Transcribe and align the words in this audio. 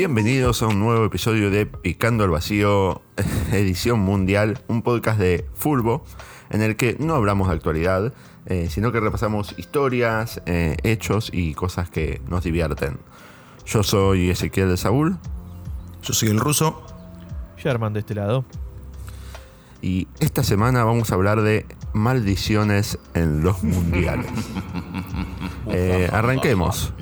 Bienvenidos 0.00 0.62
a 0.62 0.66
un 0.66 0.80
nuevo 0.80 1.04
episodio 1.04 1.50
de 1.50 1.66
Picando 1.66 2.24
al 2.24 2.30
Vacío, 2.30 3.02
edición 3.52 4.00
mundial, 4.00 4.58
un 4.66 4.80
podcast 4.80 5.18
de 5.18 5.44
Fulbo, 5.52 6.04
en 6.48 6.62
el 6.62 6.76
que 6.76 6.96
no 6.98 7.14
hablamos 7.16 7.48
de 7.48 7.54
actualidad, 7.54 8.14
eh, 8.46 8.68
sino 8.70 8.92
que 8.92 9.00
repasamos 9.00 9.54
historias, 9.58 10.40
eh, 10.46 10.78
hechos 10.84 11.28
y 11.34 11.52
cosas 11.52 11.90
que 11.90 12.22
nos 12.30 12.44
divierten. 12.44 12.96
Yo 13.66 13.82
soy 13.82 14.30
Ezequiel 14.30 14.70
de 14.70 14.78
Saúl. 14.78 15.18
Yo 16.00 16.14
soy 16.14 16.30
el 16.30 16.40
ruso. 16.40 16.82
Sherman 17.58 17.92
de 17.92 18.00
este 18.00 18.14
lado. 18.14 18.46
Y 19.82 20.08
esta 20.18 20.42
semana 20.42 20.82
vamos 20.82 21.12
a 21.12 21.14
hablar 21.14 21.42
de 21.42 21.66
maldiciones 21.92 22.98
en 23.12 23.42
los 23.42 23.62
mundiales. 23.62 24.32
Eh, 25.72 26.08
arranquemos. 26.12 26.92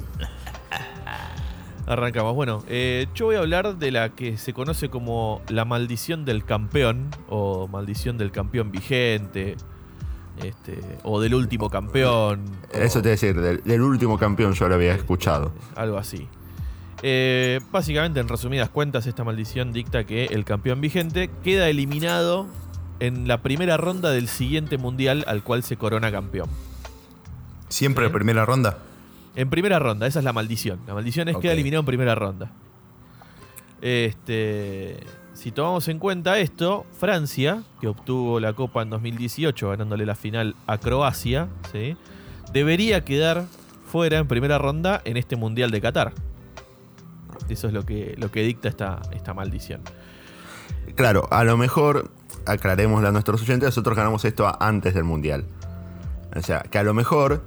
Arrancamos. 1.88 2.34
Bueno, 2.34 2.62
eh, 2.68 3.06
yo 3.14 3.26
voy 3.26 3.36
a 3.36 3.38
hablar 3.38 3.78
de 3.78 3.90
la 3.90 4.10
que 4.10 4.36
se 4.36 4.52
conoce 4.52 4.90
como 4.90 5.40
la 5.48 5.64
maldición 5.64 6.26
del 6.26 6.44
campeón 6.44 7.08
o 7.30 7.66
maldición 7.66 8.18
del 8.18 8.30
campeón 8.30 8.70
vigente. 8.70 9.56
Este, 10.44 10.78
o 11.02 11.20
del 11.20 11.34
último 11.34 11.68
campeón. 11.68 12.42
Eso 12.72 13.00
te 13.02 13.08
voy 13.08 13.08
a 13.08 13.10
decir, 13.12 13.40
del, 13.40 13.60
del 13.64 13.80
último 13.82 14.18
campeón 14.18 14.52
yo 14.52 14.68
lo 14.68 14.76
había 14.76 14.94
escuchado. 14.94 15.50
Algo 15.74 15.98
así. 15.98 16.28
Eh, 17.02 17.58
básicamente, 17.72 18.20
en 18.20 18.28
resumidas 18.28 18.68
cuentas, 18.70 19.06
esta 19.08 19.24
maldición 19.24 19.72
dicta 19.72 20.04
que 20.04 20.26
el 20.26 20.44
campeón 20.44 20.80
vigente 20.80 21.28
queda 21.42 21.68
eliminado 21.68 22.46
en 23.00 23.26
la 23.26 23.42
primera 23.42 23.76
ronda 23.78 24.10
del 24.10 24.28
siguiente 24.28 24.78
mundial 24.78 25.24
al 25.26 25.42
cual 25.42 25.62
se 25.64 25.76
corona 25.76 26.12
campeón. 26.12 26.48
¿Siempre 27.68 28.04
Sí. 28.04 28.10
la 28.10 28.14
primera 28.14 28.44
ronda? 28.44 28.78
En 29.38 29.50
primera 29.50 29.78
ronda, 29.78 30.08
esa 30.08 30.18
es 30.18 30.24
la 30.24 30.32
maldición. 30.32 30.80
La 30.88 30.94
maldición 30.94 31.28
es 31.28 31.36
Ok. 31.36 31.42
queda 31.42 31.52
eliminado 31.52 31.78
en 31.82 31.86
primera 31.86 32.16
ronda. 32.16 32.50
Este, 33.80 34.96
si 35.32 35.52
tomamos 35.52 35.86
en 35.86 36.00
cuenta 36.00 36.40
esto, 36.40 36.84
Francia, 36.98 37.62
que 37.80 37.86
obtuvo 37.86 38.40
la 38.40 38.54
Copa 38.54 38.82
en 38.82 38.90
2018 38.90 39.68
ganándole 39.70 40.04
la 40.06 40.16
final 40.16 40.56
a 40.66 40.78
Croacia, 40.78 41.46
¿sí? 41.70 41.96
debería 42.52 43.04
quedar 43.04 43.44
fuera 43.86 44.18
en 44.18 44.26
primera 44.26 44.58
ronda 44.58 45.00
en 45.04 45.16
este 45.16 45.36
Mundial 45.36 45.70
de 45.70 45.80
Qatar. 45.82 46.14
Eso 47.48 47.68
es 47.68 47.72
lo 47.72 47.86
que, 47.86 48.16
lo 48.18 48.32
que 48.32 48.42
dicta 48.42 48.68
esta, 48.68 49.00
esta 49.12 49.34
maldición. 49.34 49.82
Claro, 50.96 51.28
a 51.30 51.44
lo 51.44 51.56
mejor, 51.56 52.10
aclarémosle 52.44 53.06
a 53.06 53.12
nuestros 53.12 53.40
oyentes, 53.42 53.68
nosotros 53.68 53.96
ganamos 53.96 54.24
esto 54.24 54.50
antes 54.60 54.94
del 54.94 55.04
Mundial. 55.04 55.44
O 56.34 56.42
sea, 56.42 56.58
que 56.62 56.78
a 56.78 56.82
lo 56.82 56.92
mejor 56.92 57.44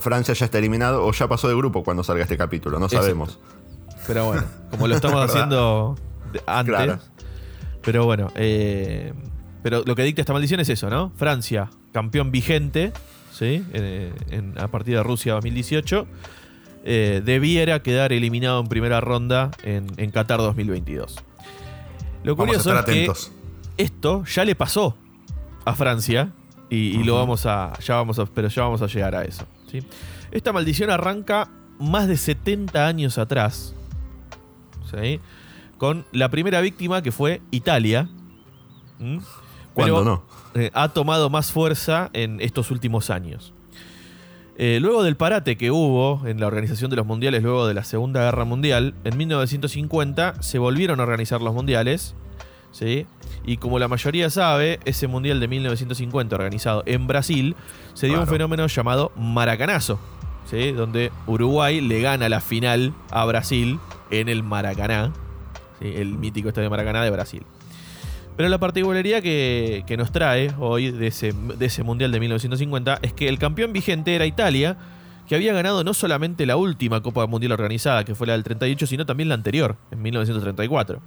Francia 0.00 0.34
ya 0.34 0.44
está 0.46 0.58
eliminado 0.58 1.04
o 1.04 1.12
ya 1.12 1.28
pasó 1.28 1.48
de 1.48 1.54
grupo 1.54 1.84
cuando 1.84 2.02
salga 2.04 2.22
este 2.22 2.36
capítulo, 2.36 2.78
no 2.78 2.86
Exacto. 2.86 3.04
sabemos. 3.06 3.38
Pero 4.06 4.26
bueno, 4.26 4.44
como 4.70 4.88
lo 4.88 4.94
estamos 4.94 5.24
haciendo 5.30 5.96
antes. 6.46 6.74
Claro. 6.74 6.98
Pero 7.82 8.04
bueno, 8.04 8.30
eh, 8.34 9.12
pero 9.62 9.82
lo 9.86 9.94
que 9.94 10.02
dicta 10.02 10.22
esta 10.22 10.32
maldición 10.32 10.60
es 10.60 10.68
eso, 10.68 10.90
¿no? 10.90 11.12
Francia, 11.16 11.70
campeón 11.92 12.30
vigente, 12.30 12.92
¿sí? 13.32 13.64
Eh, 13.72 14.12
en- 14.30 14.58
a 14.58 14.68
partir 14.68 14.96
de 14.96 15.02
Rusia 15.02 15.34
2018, 15.34 16.06
eh, 16.84 17.22
debiera 17.24 17.82
quedar 17.82 18.12
eliminado 18.12 18.60
en 18.60 18.66
primera 18.66 19.00
ronda 19.00 19.50
en, 19.62 19.86
en 19.98 20.10
Qatar 20.10 20.38
2022. 20.40 21.16
Lo 22.22 22.36
curioso 22.36 22.76
es 22.78 22.84
que 22.84 23.10
esto 23.78 24.24
ya 24.24 24.44
le 24.44 24.54
pasó 24.54 24.96
a 25.64 25.74
Francia 25.74 26.32
y, 26.68 26.98
y 27.00 27.04
lo 27.04 27.16
vamos 27.16 27.46
a 27.46 27.72
ya 27.80 27.94
vamos 27.96 28.18
a 28.18 28.26
pero 28.26 28.48
ya 28.48 28.62
vamos 28.62 28.82
a 28.82 28.86
llegar 28.86 29.14
a 29.14 29.24
eso 29.24 29.44
¿sí? 29.70 29.82
esta 30.30 30.52
maldición 30.52 30.90
arranca 30.90 31.50
más 31.78 32.08
de 32.08 32.16
70 32.16 32.86
años 32.86 33.18
atrás 33.18 33.74
¿sí? 34.90 35.20
con 35.78 36.04
la 36.12 36.28
primera 36.28 36.60
víctima 36.60 37.02
que 37.02 37.12
fue 37.12 37.40
Italia 37.50 38.08
¿Mm? 38.98 39.18
¿Cuándo 39.72 39.94
Pero, 39.98 40.04
no? 40.04 40.22
eh, 40.54 40.70
ha 40.74 40.88
tomado 40.90 41.30
más 41.30 41.52
fuerza 41.52 42.10
en 42.12 42.40
estos 42.40 42.70
últimos 42.70 43.08
años 43.10 43.52
Eh, 44.62 44.78
luego 44.78 45.02
del 45.02 45.16
parate 45.16 45.56
que 45.56 45.70
hubo 45.70 46.26
en 46.26 46.38
la 46.38 46.46
organización 46.46 46.90
de 46.90 46.96
los 46.96 47.06
mundiales 47.06 47.42
luego 47.42 47.66
de 47.66 47.72
la 47.72 47.82
Segunda 47.82 48.20
Guerra 48.24 48.44
Mundial, 48.44 48.92
en 49.04 49.16
1950 49.16 50.42
se 50.42 50.58
volvieron 50.58 51.00
a 51.00 51.04
organizar 51.04 51.40
los 51.40 51.54
mundiales. 51.54 52.14
¿sí? 52.70 53.06
Y 53.44 53.56
como 53.56 53.78
la 53.78 53.88
mayoría 53.88 54.28
sabe, 54.30 54.80
ese 54.84 55.06
mundial 55.06 55.40
de 55.40 55.48
1950 55.48 56.34
organizado 56.34 56.82
en 56.86 57.06
Brasil 57.06 57.56
se 57.94 58.06
dio 58.06 58.20
un 58.20 58.26
fenómeno 58.26 58.66
llamado 58.66 59.12
Maracanazo, 59.16 59.98
¿sí? 60.44 60.72
donde 60.72 61.10
Uruguay 61.26 61.80
le 61.80 62.00
gana 62.00 62.28
la 62.28 62.40
final 62.40 62.92
a 63.10 63.24
Brasil 63.24 63.78
en 64.10 64.28
el 64.28 64.42
Maracaná, 64.42 65.12
¿sí? 65.80 65.92
el 65.96 66.18
mítico 66.18 66.48
estadio 66.48 66.68
Maracaná 66.68 67.02
de 67.02 67.10
Brasil. 67.10 67.42
Pero 68.36 68.48
la 68.48 68.58
particularidad 68.58 69.22
que, 69.22 69.84
que 69.86 69.96
nos 69.96 70.12
trae 70.12 70.54
hoy 70.58 70.90
de 70.90 71.08
ese, 71.08 71.32
de 71.32 71.66
ese 71.66 71.82
Mundial 71.82 72.12
de 72.12 72.20
1950 72.20 73.00
es 73.02 73.12
que 73.12 73.28
el 73.28 73.38
campeón 73.38 73.72
vigente 73.72 74.14
era 74.14 74.24
Italia, 74.26 74.78
que 75.28 75.34
había 75.34 75.52
ganado 75.52 75.84
no 75.84 75.94
solamente 75.94 76.46
la 76.46 76.56
última 76.56 77.02
Copa 77.02 77.26
Mundial 77.26 77.52
organizada, 77.52 78.04
que 78.04 78.14
fue 78.14 78.26
la 78.26 78.34
del 78.34 78.42
38, 78.42 78.86
sino 78.86 79.06
también 79.06 79.28
la 79.28 79.34
anterior, 79.34 79.76
en 79.90 80.02
1934. 80.02 81.00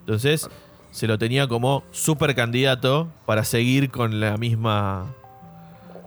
Entonces, 0.00 0.50
se 0.90 1.06
lo 1.06 1.18
tenía 1.18 1.46
como 1.46 1.84
super 1.92 2.34
candidato 2.34 3.08
para 3.26 3.44
seguir 3.44 3.90
con 3.90 4.20
la 4.20 4.36
misma. 4.36 5.14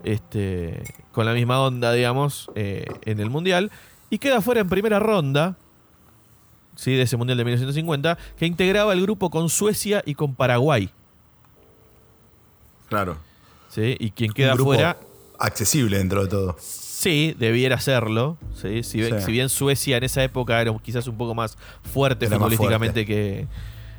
Este. 0.04 0.82
Con 1.12 1.26
la 1.26 1.32
misma 1.32 1.60
onda, 1.60 1.92
digamos, 1.92 2.50
eh, 2.54 2.84
en 3.02 3.20
el 3.20 3.30
Mundial. 3.30 3.70
Y 4.10 4.18
queda 4.18 4.40
fuera 4.40 4.60
en 4.60 4.68
primera 4.68 4.98
ronda. 4.98 5.56
¿sí? 6.76 6.94
De 6.94 7.02
ese 7.02 7.16
Mundial 7.16 7.38
de 7.38 7.44
1950. 7.44 8.18
Que 8.36 8.46
integraba 8.46 8.92
el 8.92 9.02
grupo 9.02 9.30
con 9.30 9.48
Suecia 9.48 10.02
y 10.04 10.14
con 10.14 10.34
Paraguay. 10.34 10.90
Claro. 12.88 13.16
¿sí? 13.70 13.96
Y 13.98 14.10
quien 14.10 14.32
queda 14.32 14.56
fuera. 14.56 14.96
Accesible 15.38 15.98
dentro 15.98 16.22
de 16.22 16.28
todo. 16.28 16.56
Sí, 16.60 17.34
debiera 17.38 17.80
serlo. 17.80 18.36
¿sí? 18.54 18.82
Si, 18.82 18.98
bien, 18.98 19.18
Sí. 19.20 19.26
si 19.26 19.32
bien 19.32 19.48
Suecia 19.48 19.96
en 19.96 20.04
esa 20.04 20.22
época 20.22 20.60
era 20.60 20.74
quizás 20.82 21.06
un 21.08 21.16
poco 21.16 21.34
más 21.34 21.56
fuerte 21.82 22.26
Era 22.26 22.38
más 22.38 22.50
futbolísticamente 22.50 23.04
que, 23.04 23.46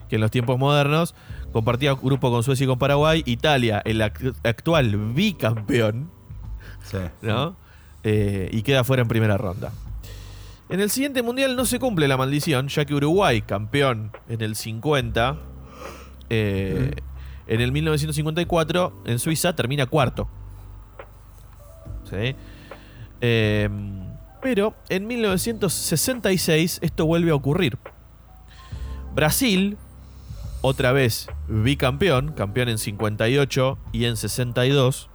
que 0.10 0.16
en 0.16 0.22
los 0.22 0.32
tiempos 0.32 0.58
modernos, 0.60 1.16
compartía 1.52 1.94
grupo 1.94 2.30
con 2.32 2.44
Suecia 2.44 2.64
y 2.66 2.68
con 2.68 2.78
Paraguay. 2.80 3.24
Italia, 3.26 3.82
el 3.86 4.02
ac- 4.02 4.36
actual 4.44 4.96
bicampeón, 5.14 6.10
Sí. 6.84 6.98
¿no? 7.22 7.56
Eh, 8.04 8.50
y 8.52 8.62
queda 8.62 8.84
fuera 8.84 9.02
en 9.02 9.08
primera 9.08 9.38
ronda. 9.38 9.72
En 10.70 10.80
el 10.80 10.90
siguiente 10.90 11.22
mundial 11.22 11.56
no 11.56 11.66
se 11.66 11.80
cumple 11.80 12.08
la 12.08 12.18
maldición, 12.18 12.68
ya 12.68 12.86
que 12.86 12.94
Uruguay, 12.96 13.42
campeón 13.42 14.12
en 14.30 14.42
el 14.42 14.56
50, 14.56 15.38
eh, 16.30 16.92
en 17.48 17.62
el 17.62 17.72
1954, 17.72 19.04
en 19.06 19.20
Suiza, 19.20 19.56
termina 19.56 19.86
cuarto. 19.86 20.28
¿Sí? 22.10 22.36
Eh, 23.22 23.70
pero 24.42 24.76
en 24.90 25.08
1966 25.08 26.80
esto 26.84 27.06
vuelve 27.06 27.32
a 27.32 27.36
ocurrir. 27.36 27.78
Brasil, 29.16 29.78
otra 30.66 30.92
vez 30.92 31.28
bicampeón, 31.48 32.32
campeón 32.32 32.70
en 32.70 32.80
58 32.80 33.78
y 33.92 34.06
en 34.06 34.18
62. 34.18 35.10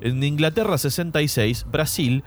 En 0.00 0.22
Inglaterra 0.24 0.78
66, 0.78 1.66
Brasil 1.70 2.24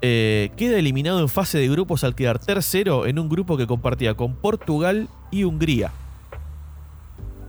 eh, 0.00 0.52
queda 0.56 0.78
eliminado 0.78 1.18
en 1.18 1.28
fase 1.28 1.58
de 1.58 1.68
grupos 1.68 2.04
al 2.04 2.14
quedar 2.14 2.38
tercero 2.38 3.04
en 3.06 3.18
un 3.18 3.28
grupo 3.28 3.56
que 3.56 3.66
compartía 3.66 4.14
con 4.14 4.36
Portugal 4.36 5.08
y 5.32 5.42
Hungría. 5.42 5.90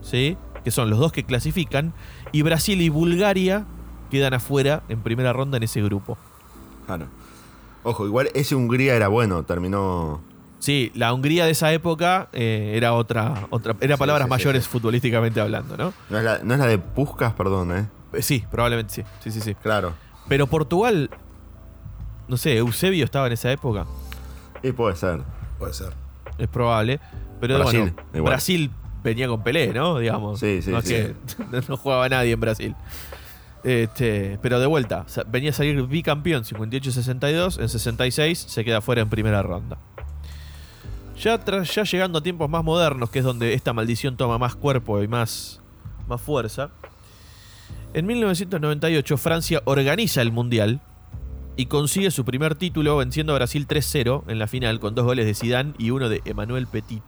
¿Sí? 0.01 0.35
Que 0.63 0.71
son 0.71 0.89
los 0.89 0.97
dos 0.97 1.11
que 1.11 1.23
clasifican. 1.23 1.93
Y 2.31 2.41
Brasil 2.41 2.81
y 2.81 2.89
Bulgaria 2.89 3.67
quedan 4.09 4.33
afuera 4.33 4.81
en 4.89 5.01
primera 5.03 5.31
ronda 5.31 5.57
en 5.57 5.63
ese 5.63 5.83
grupo. 5.83 6.17
Claro. 6.87 7.05
Ojo, 7.83 8.07
igual 8.07 8.29
ese 8.33 8.55
Hungría 8.55 8.95
era 8.95 9.09
bueno, 9.09 9.43
terminó. 9.43 10.21
Sí, 10.59 10.91
la 10.93 11.13
Hungría 11.13 11.45
de 11.45 11.51
esa 11.51 11.71
época 11.71 12.27
eh, 12.33 12.73
era 12.75 12.93
otra, 12.93 13.47
otra. 13.49 13.75
Era 13.79 13.95
Sí, 13.95 13.99
palabras 13.99 14.25
sí, 14.25 14.29
mayores 14.29 14.63
sí. 14.65 14.69
futbolísticamente 14.69 15.39
hablando, 15.39 15.77
¿no? 15.77 15.93
No 16.09 16.17
es 16.17 16.23
la, 16.23 16.39
no 16.43 16.53
es 16.53 16.59
la 16.59 16.67
de 16.67 16.77
Puskas, 16.77 17.33
perdón, 17.33 17.71
¿eh? 17.77 17.87
Eh, 18.13 18.21
Sí, 18.21 18.43
probablemente 18.51 18.93
sí. 18.93 19.03
Sí, 19.21 19.31
sí, 19.31 19.39
sí. 19.41 19.55
Claro. 19.55 19.93
Pero 20.27 20.47
Portugal. 20.47 21.09
No 22.27 22.37
sé, 22.37 22.57
Eusebio 22.57 23.05
estaba 23.05 23.27
en 23.27 23.33
esa 23.33 23.51
época. 23.51 23.85
Y 24.61 24.71
puede 24.71 24.95
ser. 24.95 25.21
Puede 25.57 25.73
ser. 25.73 25.93
Es 26.37 26.47
probable. 26.47 26.99
Pero 27.39 27.57
Brasil, 27.57 27.79
bueno, 27.79 27.95
igual. 28.13 28.31
Brasil 28.31 28.71
venía 29.03 29.27
con 29.27 29.41
Pelé, 29.43 29.73
¿no? 29.73 29.97
Digamos. 29.97 30.39
Sí, 30.39 30.61
sí, 30.61 30.69
no 30.71 30.81
sí. 30.81 30.89
que 30.89 31.15
no 31.69 31.77
jugaba 31.77 32.07
nadie 32.09 32.33
en 32.33 32.39
Brasil. 32.39 32.75
Este, 33.63 34.39
pero 34.41 34.59
de 34.59 34.67
vuelta, 34.67 35.05
venía 35.27 35.49
a 35.49 35.53
salir 35.53 35.81
bicampeón 35.83 36.43
58-62, 36.43 37.59
en 37.59 37.67
66 37.67 38.39
se 38.47 38.63
queda 38.63 38.79
fuera 38.81 39.01
en 39.01 39.09
primera 39.09 39.41
ronda. 39.41 39.77
Ya, 41.19 41.37
tras- 41.43 41.73
ya 41.75 41.83
llegando 41.83 42.19
a 42.19 42.23
tiempos 42.23 42.49
más 42.49 42.63
modernos, 42.63 43.09
que 43.09 43.19
es 43.19 43.25
donde 43.25 43.53
esta 43.53 43.73
maldición 43.73 44.15
toma 44.17 44.37
más 44.37 44.55
cuerpo 44.55 45.01
y 45.03 45.07
más, 45.07 45.59
más 46.07 46.21
fuerza, 46.21 46.69
en 47.93 48.05
1998 48.05 49.17
Francia 49.17 49.61
organiza 49.65 50.21
el 50.21 50.31
Mundial 50.31 50.79
y 51.57 51.65
consigue 51.65 52.09
su 52.11 52.23
primer 52.23 52.55
título 52.55 52.95
venciendo 52.97 53.33
a 53.33 53.35
Brasil 53.35 53.67
3-0 53.67 54.23
en 54.27 54.39
la 54.39 54.47
final 54.47 54.79
con 54.79 54.95
dos 54.95 55.05
goles 55.05 55.25
de 55.25 55.33
Zidane 55.33 55.73
y 55.77 55.89
uno 55.91 56.07
de 56.07 56.21
Emmanuel 56.25 56.67
Petit. 56.67 57.03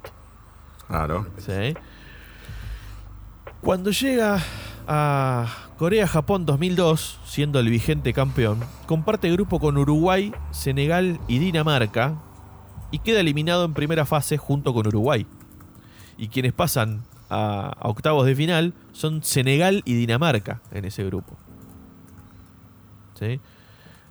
Claro. 0.87 1.27
¿sí? 1.37 1.73
Cuando 3.61 3.91
llega 3.91 4.43
a 4.87 5.47
Corea-Japón 5.77 6.45
2002, 6.45 7.19
siendo 7.25 7.59
el 7.59 7.69
vigente 7.69 8.11
campeón, 8.11 8.59
comparte 8.87 9.31
grupo 9.31 9.59
con 9.59 9.77
Uruguay, 9.77 10.33
Senegal 10.51 11.19
y 11.29 11.39
Dinamarca 11.39 12.15
y 12.91 12.99
queda 12.99 13.21
eliminado 13.21 13.65
en 13.65 13.73
primera 13.73 14.05
fase 14.05 14.37
junto 14.37 14.73
con 14.73 14.87
Uruguay. 14.87 15.25
Y 16.17 16.27
quienes 16.27 16.53
pasan 16.53 17.03
a, 17.29 17.77
octavos 17.81 18.25
de 18.25 18.35
final 18.35 18.73
son 18.91 19.23
Senegal 19.23 19.81
y 19.85 19.95
Dinamarca 19.95 20.61
en 20.71 20.85
ese 20.85 21.03
grupo. 21.05 21.37
¿Sí? 23.17 23.39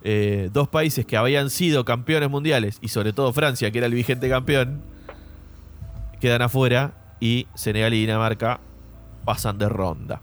Eh, 0.03 0.49
dos 0.51 0.67
países 0.67 1.05
que 1.05 1.15
habían 1.15 1.51
sido 1.51 1.85
campeones 1.85 2.29
mundiales 2.29 2.79
y 2.81 2.87
sobre 2.87 3.13
todo 3.13 3.31
Francia, 3.33 3.69
que 3.71 3.77
era 3.77 3.87
el 3.87 3.93
vigente 3.93 4.27
campeón, 4.27 4.81
quedan 6.19 6.41
afuera 6.41 6.93
y 7.19 7.47
Senegal 7.53 7.93
y 7.93 8.01
Dinamarca 8.01 8.59
pasan 9.25 9.59
de 9.59 9.69
ronda. 9.69 10.19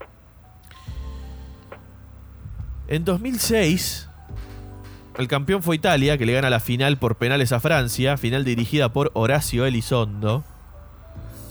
En 2.89 3.05
2006, 3.05 4.08
el 5.19 5.27
campeón 5.27 5.61
fue 5.61 5.75
Italia, 5.75 6.17
que 6.17 6.25
le 6.25 6.33
gana 6.33 6.49
la 6.49 6.59
final 6.61 6.97
por 6.97 7.15
penales 7.17 7.51
a 7.51 7.59
Francia, 7.59 8.15
final 8.17 8.45
dirigida 8.45 8.93
por 8.93 9.11
Horacio 9.13 9.65
Elizondo. 9.65 10.43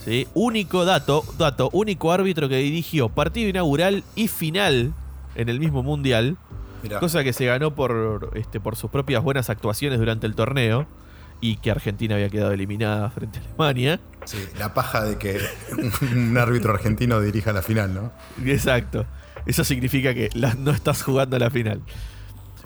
¿Sí? 0.03 0.27
Único 0.33 0.85
dato, 0.85 1.23
dato, 1.37 1.69
único 1.71 2.11
árbitro 2.11 2.49
que 2.49 2.57
dirigió 2.57 3.09
partido 3.09 3.47
inaugural 3.49 4.03
y 4.15 4.27
final 4.27 4.93
en 5.35 5.49
el 5.49 5.59
mismo 5.59 5.83
mundial, 5.83 6.37
Mirá, 6.81 6.99
cosa 6.99 7.23
que 7.23 7.31
se 7.33 7.45
ganó 7.45 7.75
por, 7.75 8.31
este, 8.35 8.59
por 8.59 8.75
sus 8.75 8.89
propias 8.89 9.21
buenas 9.21 9.49
actuaciones 9.49 9.99
durante 9.99 10.25
el 10.25 10.33
torneo 10.33 10.87
y 11.41 11.57
que 11.57 11.69
Argentina 11.69 12.15
había 12.15 12.29
quedado 12.29 12.51
eliminada 12.53 13.09
frente 13.11 13.39
a 13.39 13.41
Alemania. 13.43 13.99
sí, 14.25 14.37
la 14.57 14.73
paja 14.73 15.03
de 15.03 15.17
que 15.17 15.39
un 16.11 16.35
árbitro 16.37 16.73
argentino 16.73 17.21
dirija 17.21 17.53
la 17.53 17.61
final, 17.61 17.93
¿no? 17.93 18.11
Exacto. 18.45 19.05
Eso 19.45 19.63
significa 19.63 20.13
que 20.13 20.29
la- 20.33 20.53
no 20.55 20.71
estás 20.71 21.03
jugando 21.03 21.37
la 21.37 21.49
final. 21.51 21.81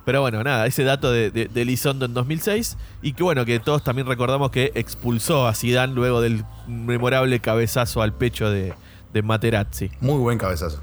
Pero 0.05 0.21
bueno, 0.21 0.43
nada, 0.43 0.65
ese 0.67 0.83
dato 0.83 1.11
de, 1.11 1.31
de, 1.31 1.47
de 1.47 1.61
Elizondo 1.61 2.05
en 2.05 2.13
2006 2.13 2.77
y 3.01 3.13
que 3.13 3.23
bueno, 3.23 3.45
que 3.45 3.59
todos 3.59 3.83
también 3.83 4.07
recordamos 4.07 4.51
que 4.51 4.71
expulsó 4.75 5.47
a 5.47 5.53
Zidane 5.53 5.93
luego 5.93 6.19
del 6.21 6.43
memorable 6.67 7.39
cabezazo 7.39 8.01
al 8.01 8.13
pecho 8.13 8.49
de, 8.49 8.73
de 9.13 9.21
Materazzi. 9.21 9.91
Muy 10.01 10.19
buen 10.19 10.37
cabezazo. 10.37 10.81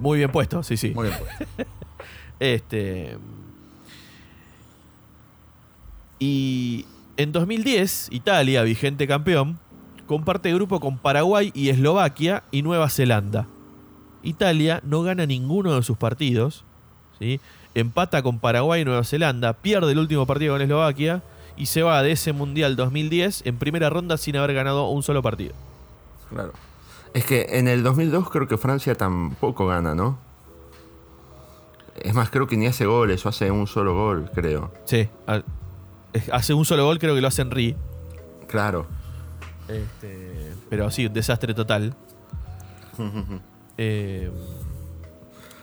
Muy 0.00 0.18
bien 0.18 0.32
puesto, 0.32 0.62
sí, 0.62 0.76
sí. 0.76 0.90
Muy 0.94 1.08
bien. 1.08 1.18
pues. 1.18 1.68
Este. 2.40 3.18
Y 6.20 6.86
en 7.16 7.32
2010, 7.32 8.08
Italia, 8.12 8.62
vigente 8.62 9.06
campeón, 9.08 9.58
comparte 10.06 10.52
grupo 10.54 10.78
con 10.80 10.98
Paraguay 10.98 11.50
y 11.54 11.68
Eslovaquia 11.68 12.44
y 12.50 12.62
Nueva 12.62 12.88
Zelanda. 12.90 13.46
Italia 14.22 14.80
no 14.84 15.02
gana 15.02 15.26
ninguno 15.26 15.74
de 15.74 15.82
sus 15.82 15.96
partidos, 15.96 16.64
¿sí? 17.18 17.40
Empata 17.74 18.22
con 18.22 18.38
Paraguay 18.38 18.82
y 18.82 18.84
Nueva 18.84 19.04
Zelanda, 19.04 19.52
pierde 19.52 19.92
el 19.92 19.98
último 19.98 20.26
partido 20.26 20.54
con 20.54 20.62
Eslovaquia 20.62 21.22
y 21.56 21.66
se 21.66 21.82
va 21.82 22.02
de 22.02 22.12
ese 22.12 22.32
Mundial 22.32 22.76
2010 22.76 23.42
en 23.46 23.58
primera 23.58 23.90
ronda 23.90 24.16
sin 24.16 24.36
haber 24.36 24.54
ganado 24.54 24.88
un 24.88 25.02
solo 25.02 25.22
partido. 25.22 25.54
Claro. 26.30 26.52
Es 27.14 27.24
que 27.24 27.46
en 27.50 27.68
el 27.68 27.82
2002 27.82 28.30
creo 28.30 28.46
que 28.46 28.58
Francia 28.58 28.94
tampoco 28.94 29.66
gana, 29.66 29.94
¿no? 29.94 30.18
Es 31.96 32.14
más, 32.14 32.30
creo 32.30 32.46
que 32.46 32.56
ni 32.56 32.66
hace 32.66 32.86
goles 32.86 33.24
o 33.26 33.28
hace 33.28 33.50
un 33.50 33.66
solo 33.66 33.94
gol, 33.94 34.30
creo. 34.32 34.72
Sí, 34.84 35.08
hace 36.30 36.54
un 36.54 36.64
solo 36.64 36.84
gol, 36.84 36.98
creo 36.98 37.14
que 37.14 37.20
lo 37.20 37.28
hace 37.28 37.42
Henry. 37.42 37.76
Claro. 38.46 38.86
Este, 39.68 40.52
pero 40.70 40.90
sí, 40.90 41.06
un 41.06 41.12
desastre 41.12 41.54
total. 41.54 41.94
Eh, 43.80 44.28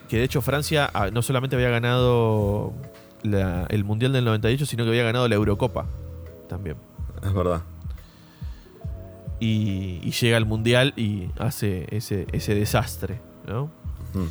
que 0.08 0.18
de 0.18 0.24
hecho 0.24 0.42
Francia 0.42 0.90
ah, 0.94 1.10
no 1.12 1.22
solamente 1.22 1.56
había 1.56 1.70
ganado 1.70 2.74
la- 3.24 3.66
el 3.70 3.84
Mundial 3.84 4.14
del 4.14 4.26
98, 4.26 4.66
sino 4.66 4.84
que 4.84 4.90
había 4.90 5.04
ganado 5.04 5.28
la 5.28 5.36
Eurocopa 5.36 5.86
también. 6.48 6.78
Es 7.24 7.34
verdad. 7.34 7.62
Y, 9.40 10.00
y 10.04 10.12
llega 10.12 10.38
al 10.38 10.46
Mundial 10.46 10.94
y 10.96 11.30
hace 11.40 11.88
ese, 11.96 12.28
ese 12.32 12.56
desastre, 12.56 13.20
¿no? 13.48 13.66
Mm. 14.14 14.28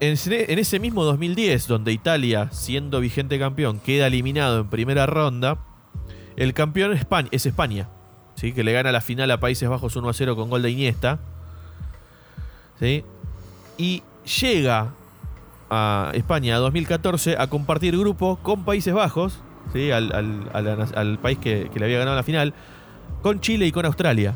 En 0.00 0.12
ese, 0.12 0.52
en 0.52 0.58
ese 0.58 0.80
mismo 0.80 1.04
2010, 1.04 1.66
donde 1.68 1.92
Italia, 1.92 2.48
siendo 2.50 3.00
vigente 3.00 3.38
campeón, 3.38 3.78
queda 3.80 4.08
eliminado 4.08 4.60
en 4.60 4.68
primera 4.68 5.06
ronda, 5.06 5.58
el 6.36 6.52
campeón 6.52 6.92
España, 6.92 7.28
es 7.30 7.46
España, 7.46 7.88
¿sí? 8.34 8.52
que 8.52 8.64
le 8.64 8.72
gana 8.72 8.90
la 8.92 9.00
final 9.00 9.30
a 9.30 9.38
Países 9.40 9.68
Bajos 9.68 9.94
1 9.96 10.08
a 10.08 10.12
0 10.12 10.34
con 10.36 10.50
gol 10.50 10.62
de 10.62 10.70
Iniesta. 10.70 11.20
¿sí? 12.80 13.04
Y 13.78 14.02
llega 14.40 14.92
a 15.70 16.10
España 16.14 16.56
2014 16.58 17.36
a 17.38 17.46
compartir 17.48 17.96
grupo 17.98 18.38
con 18.42 18.64
Países 18.64 18.94
Bajos, 18.94 19.40
¿sí? 19.72 19.90
al, 19.90 21.18
país 21.20 21.38
que, 21.38 21.70
que 21.72 21.78
le 21.78 21.86
había 21.86 21.98
ganado 21.98 22.16
la 22.16 22.22
final, 22.22 22.54
con 23.22 23.40
Chile 23.40 23.66
y 23.66 23.72
con 23.72 23.86
Australia. 23.86 24.34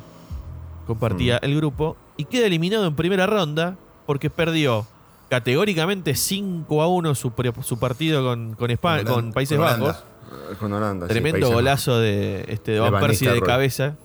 Compartía 0.87 1.39
el 1.43 1.55
grupo 1.55 1.97
y 2.17 2.25
queda 2.25 2.47
eliminado 2.47 2.87
en 2.87 2.97
primera 2.97 3.27
ronda 3.27 3.77
porque 4.07 4.31
perdió 4.31 4.87
categóricamente 5.29 6.15
5 6.15 6.83
a 6.83 6.89
1 6.89 7.15
su, 7.15 7.33
partido 7.33 8.25
con, 8.25 8.55
con, 8.55 8.71
España, 8.71 9.05
Con 9.05 9.13
Holanda- 9.13 9.23
con 9.23 9.33
Países 9.33 9.59
con. 9.59 9.67
Bajos. 9.67 10.05
Con 10.59 10.73
Holanda. 10.73 11.07
sí, 11.07 11.13
Tremendo 11.13 11.51
golazo 11.51 11.99
de, 11.99 12.47
este, 12.49 12.73
de 12.73 12.81
Van 12.81 13.01
Persie 13.01 13.31
de 13.31 13.41
cabeza. 13.43 13.97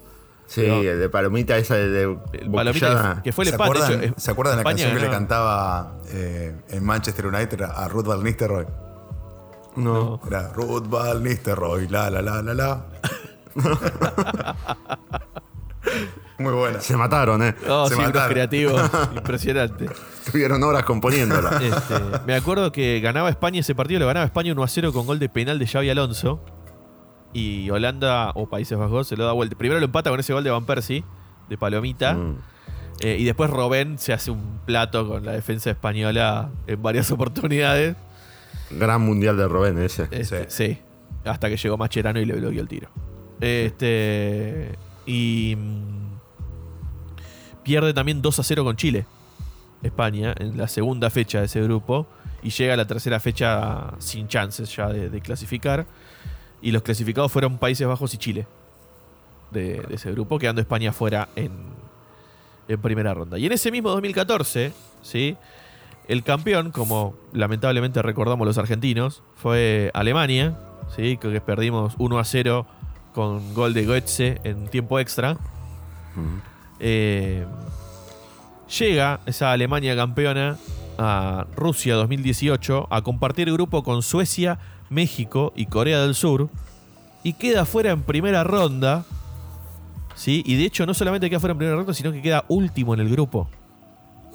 Sí, 0.45 0.61
de 0.61 1.09
palomita 1.09 1.57
esa 1.57 1.75
de, 1.75 1.89
de 1.89 2.17
palomita 2.53 3.21
que, 3.23 3.31
fue 3.31 3.45
el 3.45 3.49
¿Se 3.49 3.55
empate. 3.55 3.71
acuerdan, 3.71 3.99
de 3.99 4.05
hecho, 4.07 4.15
¿se 4.17 4.31
acuerdan 4.31 4.55
la 4.57 4.61
España 4.61 4.77
canción 4.83 4.97
que 4.99 5.05
le 5.05 5.11
cantaba 5.11 5.97
eh, 6.11 6.55
en 6.69 6.83
Manchester 6.85 7.27
United 7.27 7.61
a 7.61 7.87
Ruth 7.87 8.05
Van 8.05 8.23
Nistelrooy? 8.23 8.65
No. 9.77 10.19
Era 10.27 10.49
Ruth 10.53 10.87
Van 10.87 11.23
Nistelrooy, 11.23 11.87
la 11.87 12.09
la 12.09 12.21
la 12.21 12.41
la 12.41 12.53
la. 12.53 12.85
Muy 16.39 16.53
buena. 16.53 16.81
Se 16.81 16.97
mataron, 16.97 17.43
¿eh? 17.43 17.55
Oh, 17.69 17.87
Se 17.87 17.95
sí, 17.95 18.01
mataron. 18.01 18.29
creativos. 18.31 18.81
Impresionante. 19.15 19.85
Tuvieron 20.31 20.61
horas 20.63 20.83
componiéndola. 20.83 21.57
Este, 21.61 21.95
me 22.25 22.35
acuerdo 22.35 22.71
que 22.71 22.99
ganaba 23.01 23.29
España 23.29 23.59
ese 23.59 23.75
partido, 23.75 23.99
lo 23.99 24.07
ganaba 24.07 24.25
España 24.25 24.51
1 24.51 24.63
a 24.63 24.67
0 24.67 24.93
con 24.93 25.05
gol 25.05 25.19
de 25.19 25.29
penal 25.29 25.59
de 25.59 25.67
Xavi 25.67 25.89
Alonso. 25.89 26.43
Y 27.33 27.69
Holanda 27.71 28.31
o 28.35 28.47
Países 28.47 28.77
Bajos 28.77 29.07
se 29.07 29.17
lo 29.17 29.25
da 29.25 29.31
vuelta. 29.31 29.57
Primero 29.57 29.79
lo 29.79 29.85
empata 29.85 30.09
con 30.09 30.19
ese 30.19 30.33
gol 30.33 30.43
de 30.43 30.51
Van 30.51 30.65
Persie, 30.65 31.03
de 31.49 31.57
Palomita. 31.57 32.13
Mm. 32.13 32.37
Eh, 32.99 33.17
y 33.19 33.23
después 33.25 33.49
Robén 33.49 33.97
se 33.97 34.13
hace 34.13 34.31
un 34.31 34.59
plato 34.65 35.07
con 35.07 35.25
la 35.25 35.31
defensa 35.31 35.71
española 35.71 36.51
en 36.67 36.81
varias 36.81 37.11
oportunidades. 37.11 37.95
Gran 38.69 39.01
mundial 39.01 39.35
de 39.37 39.47
Robén 39.47 39.77
ese. 39.79 40.07
Este, 40.11 40.49
sí. 40.49 40.77
Hasta 41.25 41.49
que 41.49 41.57
llegó 41.57 41.77
Macherano 41.77 42.19
y 42.19 42.25
le 42.25 42.35
bloqueó 42.35 42.61
el 42.61 42.67
tiro. 42.67 42.89
Este. 43.41 44.77
Y. 45.05 45.55
mm, 45.57 46.03
Pierde 47.63 47.93
también 47.93 48.21
2 48.21 48.39
a 48.39 48.43
0 48.43 48.63
con 48.63 48.75
Chile. 48.75 49.05
España, 49.81 50.33
en 50.37 50.57
la 50.57 50.67
segunda 50.67 51.09
fecha 51.09 51.39
de 51.39 51.45
ese 51.45 51.61
grupo. 51.61 52.07
Y 52.41 52.49
llega 52.49 52.73
a 52.73 52.77
la 52.77 52.85
tercera 52.85 53.19
fecha 53.19 53.93
sin 53.99 54.27
chances 54.27 54.73
ya 54.75 54.89
de, 54.89 55.09
de 55.09 55.21
clasificar. 55.21 55.85
Y 56.63 56.71
los 56.71 56.81
clasificados 56.81 57.31
fueron 57.31 57.59
Países 57.59 57.87
Bajos 57.87 58.15
y 58.15 58.17
Chile. 58.17 58.47
De, 59.51 59.81
de 59.81 59.95
ese 59.95 60.11
grupo, 60.11 60.39
quedando 60.39 60.61
España 60.61 60.91
fuera 60.91 61.29
en, 61.35 61.51
en 62.67 62.81
primera 62.81 63.13
ronda. 63.13 63.37
Y 63.37 63.45
en 63.45 63.51
ese 63.51 63.69
mismo 63.69 63.91
2014, 63.91 64.73
¿sí? 65.03 65.37
El 66.07 66.23
campeón, 66.23 66.71
como 66.71 67.15
lamentablemente 67.31 68.01
recordamos 68.01 68.45
los 68.45 68.57
argentinos, 68.57 69.23
fue 69.35 69.91
Alemania, 69.93 70.57
¿sí? 70.95 71.17
que 71.17 71.39
perdimos 71.39 71.93
1 71.97 72.19
a 72.19 72.23
0 72.23 72.65
con 73.13 73.53
gol 73.53 73.73
de 73.73 73.85
Goetze 73.85 74.41
en 74.43 74.67
tiempo 74.67 74.99
extra. 74.99 75.35
Mm. 76.15 76.37
Eh, 76.79 77.45
llega 78.79 79.21
esa 79.25 79.51
Alemania 79.51 79.95
campeona 79.95 80.57
a 80.97 81.47
Rusia 81.55 81.95
2018 81.95 82.87
a 82.89 83.01
compartir 83.01 83.51
grupo 83.51 83.83
con 83.83 84.01
Suecia, 84.03 84.59
México 84.93 85.51
y 85.55 85.65
Corea 85.65 86.01
del 86.01 86.15
Sur 86.15 86.49
y 87.23 87.33
queda 87.33 87.65
fuera 87.65 87.91
en 87.91 88.01
primera 88.03 88.43
ronda. 88.43 89.05
¿sí? 90.15 90.43
Y 90.45 90.55
de 90.55 90.65
hecho 90.65 90.85
no 90.85 90.93
solamente 90.93 91.29
queda 91.29 91.39
fuera 91.39 91.51
en 91.53 91.57
primera 91.57 91.77
ronda, 91.77 91.93
sino 91.93 92.11
que 92.11 92.21
queda 92.21 92.45
último 92.47 92.93
en 92.93 92.99
el 93.01 93.09
grupo. 93.09 93.49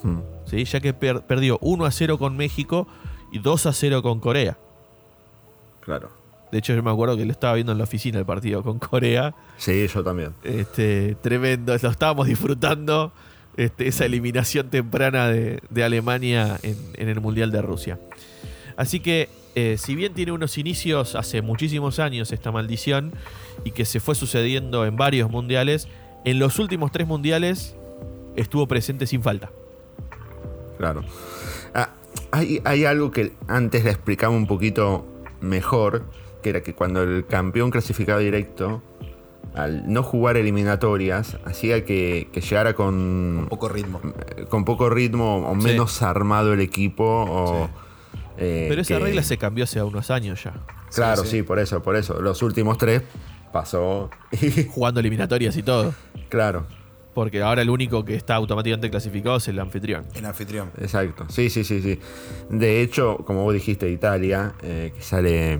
Mm. 0.02 0.18
¿sí? 0.46 0.64
ya 0.64 0.80
que 0.80 0.92
per- 0.94 1.22
perdió 1.22 1.58
1 1.60 1.84
a 1.84 1.90
0 1.90 2.18
con 2.18 2.36
México 2.36 2.86
y 3.32 3.38
2 3.40 3.66
a 3.66 3.72
0 3.72 4.02
con 4.02 4.20
Corea. 4.20 4.56
Claro. 5.80 6.10
De 6.52 6.58
hecho, 6.58 6.74
yo 6.74 6.82
me 6.82 6.90
acuerdo 6.90 7.16
que 7.16 7.26
lo 7.26 7.32
estaba 7.32 7.54
viendo 7.54 7.72
en 7.72 7.78
la 7.78 7.84
oficina 7.84 8.18
el 8.18 8.24
partido 8.24 8.62
con 8.62 8.78
Corea. 8.78 9.34
Sí, 9.58 9.86
yo 9.86 10.02
también. 10.02 10.34
Este, 10.44 11.14
tremendo, 11.20 11.76
lo 11.80 11.90
estábamos 11.90 12.26
disfrutando. 12.26 13.12
Este, 13.56 13.88
esa 13.88 14.04
eliminación 14.06 14.70
temprana 14.70 15.26
de, 15.28 15.60
de 15.68 15.84
Alemania 15.84 16.58
en, 16.62 16.76
en 16.94 17.08
el 17.08 17.20
Mundial 17.20 17.50
de 17.50 17.60
Rusia. 17.60 17.98
Así 18.76 19.00
que, 19.00 19.28
eh, 19.54 19.76
si 19.78 19.94
bien 19.96 20.14
tiene 20.14 20.32
unos 20.32 20.58
inicios 20.58 21.14
hace 21.14 21.42
muchísimos 21.42 21.98
años 21.98 22.32
esta 22.32 22.52
maldición 22.52 23.12
y 23.64 23.72
que 23.72 23.84
se 23.84 24.00
fue 24.00 24.14
sucediendo 24.14 24.86
en 24.86 24.96
varios 24.96 25.30
mundiales, 25.30 25.88
en 26.24 26.38
los 26.38 26.58
últimos 26.58 26.92
tres 26.92 27.06
mundiales 27.06 27.76
estuvo 28.36 28.66
presente 28.68 29.06
sin 29.06 29.22
falta. 29.22 29.50
Claro. 30.78 31.02
Ah, 31.74 31.90
hay, 32.30 32.60
hay 32.64 32.84
algo 32.84 33.10
que 33.10 33.32
antes 33.48 33.84
le 33.84 33.90
explicaba 33.90 34.34
un 34.34 34.46
poquito 34.46 35.06
mejor, 35.40 36.04
que 36.42 36.50
era 36.50 36.62
que 36.62 36.74
cuando 36.74 37.02
el 37.02 37.26
campeón 37.26 37.70
clasificaba 37.70 38.20
directo, 38.20 38.82
al 39.54 39.92
no 39.92 40.02
jugar 40.04 40.36
eliminatorias, 40.36 41.36
hacía 41.44 41.84
que, 41.84 42.28
que 42.32 42.40
llegara 42.40 42.74
con, 42.74 43.46
Poco 43.48 43.68
ritmo. 43.68 44.00
con 44.48 44.64
poco 44.64 44.88
ritmo 44.90 45.48
o 45.48 45.54
Sí. 45.60 45.66
menos 45.66 46.02
armado 46.02 46.52
el 46.52 46.60
equipo. 46.60 47.04
O, 47.04 47.68
eh, 48.38 48.66
Pero 48.68 48.80
esa 48.82 48.96
que- 48.98 49.04
regla 49.04 49.22
se 49.22 49.36
cambió 49.38 49.64
hace 49.64 49.82
unos 49.82 50.10
años 50.10 50.42
ya. 50.44 50.54
Claro, 50.94 51.22
Sí, 51.24 51.30
sí, 51.30 51.36
sí. 51.38 51.42
por 51.42 51.58
eso, 51.58 51.82
por 51.82 51.96
eso. 51.96 52.20
Los 52.22 52.42
últimos 52.42 52.78
tres 52.78 53.02
pasó. 53.52 54.10
Jugando 54.70 55.00
eliminatorias 55.00 55.56
y 55.56 55.62
todo. 55.62 55.94
claro, 56.28 56.66
Porque 57.14 57.42
ahora 57.42 57.62
el 57.62 57.70
único 57.70 58.04
que 58.04 58.14
está 58.14 58.36
automáticamente 58.36 58.90
clasificado 58.90 59.36
es 59.38 59.48
el 59.48 59.58
anfitrión. 59.58 60.04
El 60.14 60.24
anfitrión. 60.24 60.70
exacto. 60.80 61.26
Sí, 61.28 61.50
sí, 61.50 61.64
sí, 61.64 61.82
sí. 61.82 61.98
De 62.48 62.80
hecho, 62.80 63.16
como 63.26 63.42
vos 63.42 63.52
dijiste, 63.54 63.90
Italia, 63.90 64.52
eh, 64.62 64.92
que 64.94 65.02
sale. 65.02 65.58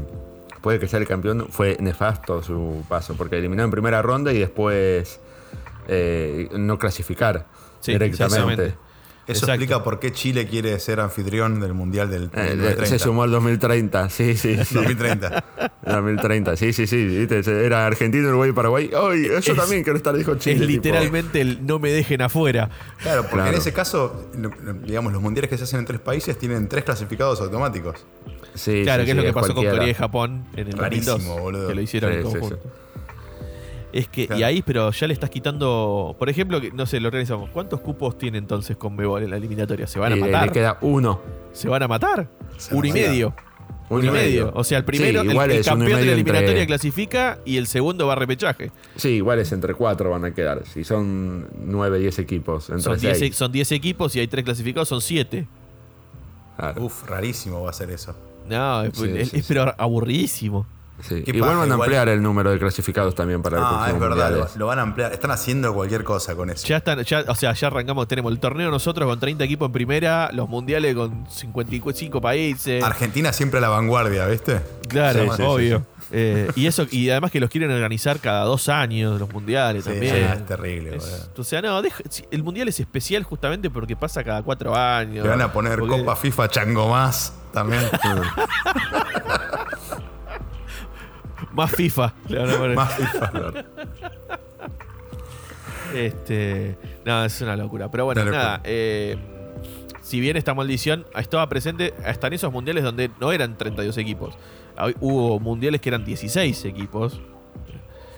Puede 0.63 0.79
que 0.81 0.89
sea 0.89 0.99
el 1.01 1.07
campeón, 1.07 1.47
fue 1.51 1.77
nefasto 1.81 2.43
su 2.43 2.85
paso, 2.89 3.15
porque 3.17 3.39
eliminó 3.39 3.63
en 3.65 3.71
primera 3.71 4.03
ronda 4.03 4.33
y 4.33 4.39
después 4.39 5.21
eh, 5.89 6.49
no 6.53 6.79
clasificar 6.79 7.47
Sí, 7.81 7.93
directamente. 7.93 8.75
Eso 9.29 9.41
Exacto. 9.45 9.53
explica 9.53 9.85
por 9.85 10.01
qué 10.01 10.11
Chile 10.11 10.47
quiere 10.47 10.79
ser 10.81 11.01
anfitrión 11.01 11.61
del 11.61 11.75
Mundial 11.75 12.09
del 12.09 12.25
Eh, 12.33 12.57
2030. 12.57 12.87
se 12.87 12.99
sumó 12.99 13.25
al 13.25 13.31
2030, 13.31 14.09
sí, 14.09 14.35
sí. 14.39 14.57
sí. 14.65 14.75
2030. 14.75 15.45
2030, 15.85 16.57
sí, 16.57 16.73
sí, 16.73 16.87
sí. 16.87 17.27
Era 17.47 17.87
Argentina, 17.87 18.27
Uruguay, 18.29 18.53
Paraguay. 18.53 18.91
¡Ay! 18.97 19.29
Yo 19.29 19.37
Es- 19.39 19.55
también 19.55 19.83
quiero 19.85 19.99
estar, 19.99 20.17
dijo 20.17 20.35
Chile. 20.37 20.55
es 20.57 20.61
tipo. 20.63 20.71
literalmente 20.73 21.41
el 21.43 21.67
no 21.67 21.79
me 21.79 21.91
dejen 21.91 22.23
afuera. 22.23 22.71
Claro, 23.03 23.23
porque 23.23 23.35
Claro. 23.37 23.51
en 23.53 23.59
ese 23.59 23.73
caso, 23.75 24.31
digamos, 24.87 25.13
los 25.13 25.21
mundiales 25.21 25.51
que 25.51 25.59
se 25.59 25.65
hacen 25.65 25.81
en 25.81 25.85
tres 25.85 26.01
países 26.01 26.39
tienen 26.39 26.67
tres 26.67 26.85
clasificados 26.85 27.41
automáticos. 27.43 27.97
Sí, 28.55 28.81
claro, 28.83 29.03
sí, 29.03 29.07
que 29.07 29.13
es 29.13 29.17
sí, 29.19 29.23
lo 29.23 29.23
que 29.29 29.33
pasó 29.35 29.47
cualquiera. 29.49 29.71
con 29.73 29.79
Corea 29.79 29.91
y 29.91 29.95
Japón 29.95 30.47
en 30.57 30.67
el 30.69 30.73
Rarísimo, 30.73 31.13
2002, 31.19 31.41
boludo. 31.43 31.69
que 31.69 31.75
lo 31.75 31.81
hicieron 31.83 32.13
en 32.13 32.23
Sí, 32.23 32.29
sí, 32.33 32.39
conjunto. 32.39 32.63
Es 33.93 34.07
que, 34.09 34.29
y 34.37 34.43
ahí, 34.43 34.63
pero 34.63 34.91
ya 34.91 35.07
le 35.07 35.15
estás 35.15 35.31
quitando, 35.31 36.15
por 36.19 36.29
ejemplo, 36.29 36.61
que 36.61 36.71
no 36.73 36.85
sé, 36.85 37.01
lo 37.01 37.09
organizamos. 37.09 37.49
¿Cuántos 37.51 37.81
cupos 37.81 38.19
tiene 38.19 38.37
entonces 38.39 38.77
con 38.77 38.95
Mebol 38.95 39.23
en 39.23 39.31
la 39.31 39.37
eliminatoria? 39.39 39.87
¿Se 39.87 39.99
van 39.99 40.13
a 40.13 40.17
le- 40.17 40.21
matar? 40.21 40.47
le 40.49 40.53
queda 40.53 40.79
uno. 40.83 41.21
¿Se 41.53 41.69
van 41.69 41.83
a 41.83 41.89
matar? 41.89 42.29
Se 42.59 42.75
uno 42.75 42.87
y 42.87 42.93
medio. 42.93 43.35
Uno 43.91 44.05
y 44.05 44.11
medio. 44.11 44.53
O 44.55 44.63
sea, 44.65 44.77
el 44.77 44.85
primero, 44.85 45.23
Sí, 45.23 45.27
el- 45.29 45.33
igual 45.33 45.51
el, 45.51 45.57
es 45.61 45.67
uno 45.69 45.77
y 45.77 45.79
campeón 45.79 45.89
de 45.89 45.95
la 45.95 46.13
entre- 46.13 46.13
eliminatoria 46.33 46.67
clasifica 46.67 47.39
y 47.47 47.57
el 47.57 47.67
segundo 47.67 48.07
va 48.07 48.13
a 48.13 48.17
repechaje. 48.17 48.71
Sí, 48.97 49.09
igual 49.09 49.39
es 49.39 49.51
entre 49.53 49.73
cuatro 49.73 50.11
van 50.11 50.27
a 50.27 50.35
quedar. 50.35 50.67
Si 50.67 50.85
son 50.85 51.49
nueve, 51.65 51.99
diez 51.99 52.19
equipos. 52.19 52.69
Entre 52.69 52.83
Son 52.83 52.99
10 52.99 53.19
seis. 53.19 53.35
son 53.37 53.51
10 53.51 53.73
equipos 53.73 54.15
y 54.17 54.21
hay 54.21 54.29
3 54.29 54.45
clasificados, 54.45 54.89
son 54.89 55.01
7. 55.01 55.47
Claro, 56.59 56.83
Uf, 56.85 57.05
rarísimo 57.09 57.63
va 57.63 57.71
a 57.71 57.73
ser 57.73 57.91
eso. 57.91 58.15
No, 58.47 58.83
es, 58.83 58.91
Sí, 58.99 59.05
es- 59.17 59.29
sí, 59.31 59.37
es 59.39 59.45
sí. 59.47 59.49
pero 59.49 59.75
aburridísimo. 59.79 60.67
Sí. 61.03 61.23
Igual 61.27 61.41
paja, 61.41 61.53
van 61.61 61.63
a 61.63 61.65
igual. 61.75 61.81
ampliar 61.81 62.09
el 62.09 62.23
número 62.23 62.51
de 62.51 62.59
clasificados 62.59 63.15
también 63.15 63.43
para 63.43 63.59
el 63.59 63.65
Ah, 63.67 63.87
es 63.89 63.99
verdad, 63.99 64.17
lo, 64.31 64.37
mundiales. 64.37 64.57
lo 64.57 64.67
van 64.67 64.79
a 64.79 64.83
ampliar. 64.83 65.13
Están 65.13 65.31
haciendo 65.31 65.73
cualquier 65.75 66.05
cosa 66.05 66.35
con 66.35 66.51
eso. 66.51 66.67
Ya 66.67 66.79
están, 66.79 67.03
ya, 67.05 67.25
o 67.29 67.35
sea, 67.35 67.53
ya 67.53 67.67
arrancamos, 67.69 68.07
tenemos 68.09 68.33
el 68.33 68.39
torneo 68.41 68.71
nosotros 68.71 69.09
con 69.09 69.19
30 69.21 69.45
equipos 69.45 69.67
en 69.67 69.73
primera, 69.73 70.31
los 70.33 70.49
mundiales 70.49 70.95
con 70.95 71.27
55 71.31 72.21
países. 72.21 72.83
Argentina 72.83 73.33
siempre 73.33 73.59
a 73.59 73.61
la 73.61 73.69
vanguardia, 73.69 74.27
¿viste? 74.27 74.61
Claro, 74.89 75.25
Sí, 75.25 75.31
sí, 75.37 75.43
obvio. 75.43 75.87
Eh, 76.11 76.51
y 76.57 76.67
eso, 76.67 76.87
y 76.91 77.11
además 77.11 77.31
que 77.31 77.39
los 77.39 77.51
quieren 77.51 77.71
organizar 77.71 78.19
cada 78.19 78.45
dos 78.45 78.71
años, 78.71 79.21
los 79.21 79.31
mundiales 79.31 79.85
Sí, 79.85 79.91
también. 79.91 80.15
es 80.17 80.47
terrible, 80.47 80.97
Es- 80.97 81.29
o 81.37 81.45
sea, 81.45 81.61
no, 81.61 81.83
deja- 81.83 82.03
el 82.31 82.43
mundial 82.43 82.67
es 82.69 82.81
especial 82.81 83.25
justamente 83.25 83.69
porque 83.69 83.95
pasa 83.95 84.25
cada 84.25 84.43
cuatro 84.43 84.75
años. 84.75 85.23
Le 85.25 85.29
van 85.31 85.43
a 85.43 85.53
poner 85.53 85.79
Porque- 85.79 85.99
Copa 85.99 86.17
FIFA 86.17 86.49
Chango 86.49 86.89
más 86.89 87.35
también. 87.53 87.83
Más 91.59 91.73
FIFA. 91.73 92.15
le 92.29 92.39
van 92.39 92.51
a 92.51 92.57
poner. 92.57 92.77
más 92.77 92.95
FIFA. 92.95 93.33
Este, 95.95 96.77
no, 97.07 97.25
es 97.25 97.41
una 97.41 97.57
locura. 97.57 97.91
Pero 97.91 98.05
bueno, 98.05 98.23
nada. 98.27 98.61
eh, 98.65 99.17
si 100.03 100.21
bien 100.21 100.37
esta 100.37 100.53
maldición 100.55 101.07
estaba 101.17 101.49
presente 101.49 101.95
hasta 102.05 102.27
en 102.27 102.35
esos 102.35 102.53
mundiales 102.53 102.85
donde 102.85 103.11
no 103.21 103.33
eran 103.33 103.57
32 103.57 103.97
equipos. 103.97 104.35
Hubo 105.01 105.41
mundiales 105.41 105.81
que 105.81 105.89
eran 105.89 106.05
16 106.05 106.65
equipos. 106.67 107.21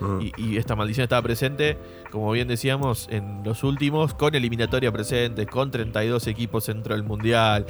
Mm. 0.00 0.20
Y, 0.20 0.32
y 0.37 0.56
esta 0.56 0.75
maldición 0.75 1.04
estaba 1.04 1.23
presente, 1.23 1.78
como 2.11 2.32
bien 2.32 2.49
decíamos, 2.49 3.06
en 3.11 3.42
los 3.44 3.62
últimos, 3.62 4.14
con 4.14 4.35
eliminatoria 4.35 4.90
presente, 4.90 5.47
con 5.47 5.70
32 5.70 6.26
equipos 6.26 6.66
dentro 6.66 6.94
del 6.94 7.04
mundial, 7.04 7.66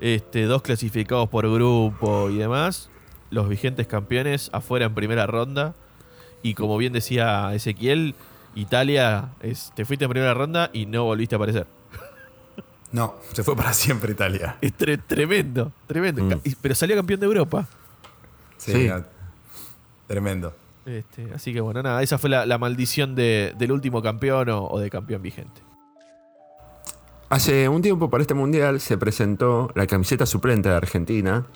este, 0.00 0.44
dos 0.46 0.62
clasificados 0.62 1.28
por 1.28 1.48
grupo 1.50 2.28
y 2.30 2.38
demás. 2.38 2.90
Los 3.30 3.48
vigentes 3.48 3.86
campeones 3.86 4.50
afuera 4.52 4.86
en 4.86 4.94
primera 4.94 5.26
ronda. 5.26 5.74
Y 6.42 6.54
como 6.54 6.76
bien 6.76 6.92
decía 6.92 7.52
Ezequiel, 7.54 8.14
Italia, 8.54 9.30
es, 9.40 9.72
te 9.74 9.84
fuiste 9.84 10.04
en 10.04 10.10
primera 10.10 10.34
ronda 10.34 10.70
y 10.72 10.86
no 10.86 11.04
volviste 11.04 11.34
a 11.34 11.38
aparecer. 11.38 11.66
No, 12.92 13.16
se 13.32 13.42
fue 13.42 13.56
para 13.56 13.72
siempre 13.72 14.12
Italia. 14.12 14.56
Es 14.60 14.72
tre- 14.78 15.02
tremendo, 15.04 15.72
tremendo. 15.88 16.22
Mm. 16.22 16.40
Pero 16.60 16.74
salió 16.76 16.94
campeón 16.94 17.18
de 17.18 17.26
Europa. 17.26 17.66
Sí, 18.56 18.70
Sí. 18.70 18.86
no, 18.88 19.02
tremendo. 20.06 20.54
Este, 20.86 21.32
así 21.34 21.52
que 21.52 21.60
bueno, 21.60 21.82
nada, 21.82 22.02
esa 22.04 22.18
fue 22.18 22.30
la, 22.30 22.46
la 22.46 22.56
maldición 22.56 23.16
de- 23.16 23.52
del 23.58 23.72
último 23.72 24.00
campeón 24.00 24.48
o, 24.50 24.68
o 24.68 24.78
de 24.78 24.90
campeón 24.90 25.22
vigente. 25.22 25.60
Hace 27.30 27.68
un 27.68 27.82
tiempo 27.82 28.08
para 28.10 28.20
este 28.22 28.34
mundial 28.34 28.80
se 28.80 28.96
presentó 28.96 29.70
la 29.74 29.86
camiseta 29.88 30.24
suplente 30.24 30.68
de 30.68 30.76
Argentina. 30.76 31.46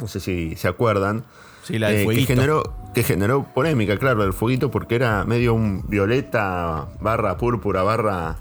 No 0.00 0.08
sé 0.08 0.20
si 0.20 0.56
se 0.56 0.68
acuerdan. 0.68 1.24
Sí, 1.62 1.78
la 1.78 1.88
del 1.88 1.96
eh, 1.96 1.98
que, 2.00 2.04
fueguito. 2.04 2.26
generó, 2.28 2.62
que 2.94 3.02
generó 3.02 3.44
polémica, 3.54 3.96
claro, 3.98 4.24
el 4.24 4.32
fueguito, 4.32 4.70
porque 4.70 4.94
era 4.94 5.24
medio 5.24 5.54
un 5.54 5.84
violeta 5.88 6.88
barra 7.00 7.36
púrpura 7.36 7.82
barra 7.82 8.36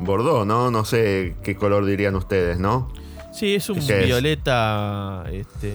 bordó, 0.00 0.44
¿no? 0.44 0.70
No 0.70 0.84
sé 0.84 1.36
qué 1.42 1.54
color 1.56 1.84
dirían 1.84 2.16
ustedes, 2.16 2.58
¿no? 2.58 2.90
Sí, 3.32 3.54
es 3.54 3.70
un 3.70 3.78
violeta. 3.86 5.24
Este, 5.30 5.74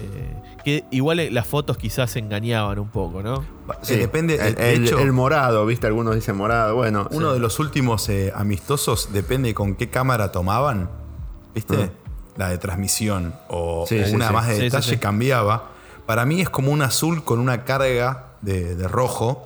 que 0.64 0.84
igual 0.90 1.32
las 1.32 1.46
fotos 1.46 1.76
quizás 1.76 2.14
engañaban 2.16 2.78
un 2.78 2.88
poco, 2.88 3.22
¿no? 3.22 3.44
Eh, 3.88 3.96
depende, 3.96 4.34
el, 4.36 4.54
de 4.54 4.74
el- 4.74 4.84
hecho, 4.86 4.98
el 4.98 5.12
morado, 5.12 5.66
¿viste? 5.66 5.86
Algunos 5.86 6.14
dicen 6.14 6.36
morado, 6.36 6.76
bueno. 6.76 7.08
uno 7.10 7.28
sí. 7.28 7.34
de 7.34 7.40
los 7.40 7.58
últimos 7.58 8.08
eh, 8.10 8.32
amistosos 8.34 9.12
depende 9.12 9.54
con 9.54 9.74
qué 9.74 9.88
cámara 9.90 10.30
tomaban, 10.30 10.88
¿viste? 11.54 11.76
Mm. 11.76 11.90
La 12.38 12.48
de 12.48 12.56
transmisión 12.58 13.34
o, 13.48 13.84
Sí, 13.86 13.98
o 14.00 14.06
sí, 14.06 14.14
una 14.14 14.28
sí. 14.28 14.32
más 14.32 14.46
de 14.48 14.54
Sí, 14.56 14.60
detalle 14.62 14.90
sí. 14.92 14.96
cambiaba. 14.96 15.70
Para 16.06 16.24
mí 16.24 16.40
es 16.40 16.48
como 16.48 16.72
un 16.72 16.80
azul 16.80 17.22
con 17.24 17.38
una 17.40 17.64
carga 17.64 18.28
de, 18.40 18.74
de 18.76 18.88
rojo. 18.88 19.44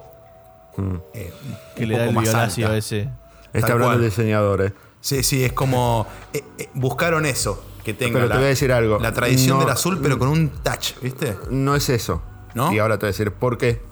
Mm. 0.77 0.95
eh, 1.15 1.33
Que 1.75 1.87
le 1.87 1.99
da 1.99 2.05
el 2.05 2.13
más 2.15 2.23
violáceo 2.25 2.67
alta. 2.67 2.79
ese. 2.79 3.09
Está 3.53 3.61
tal 3.69 3.73
hablando 3.73 3.87
cual. 3.95 3.99
el 4.05 4.11
diseñador, 4.11 4.63
¿eh? 4.63 4.73
Sí, 5.01 5.23
sí, 5.25 5.43
es 5.45 5.53
como. 5.53 6.07
eh, 6.33 6.45
eh, 6.59 6.69
buscaron 6.75 7.27
eso, 7.27 7.65
que 7.85 7.93
tenga 7.93 8.15
Pero 8.21 8.29
te 8.29 8.35
voy 8.37 8.45
a 8.45 8.49
decir 8.49 8.73
algo. 8.73 8.99
la 9.01 9.13
tradición 9.13 9.59
No- 9.59 9.65
del 9.65 9.73
azul, 9.73 9.99
pero 10.03 10.19
con 10.19 10.29
un 10.29 10.51
touch, 10.51 10.93
¿viste? 11.03 11.37
No 11.51 11.75
es 11.75 11.89
eso. 11.89 12.23
¿No? 12.55 12.73
Y 12.73 12.79
ahora 12.79 12.99
te 12.99 13.07
voy 13.07 13.09
a 13.09 13.13
decir 13.13 13.33
por 13.33 13.57
qué. 13.59 13.83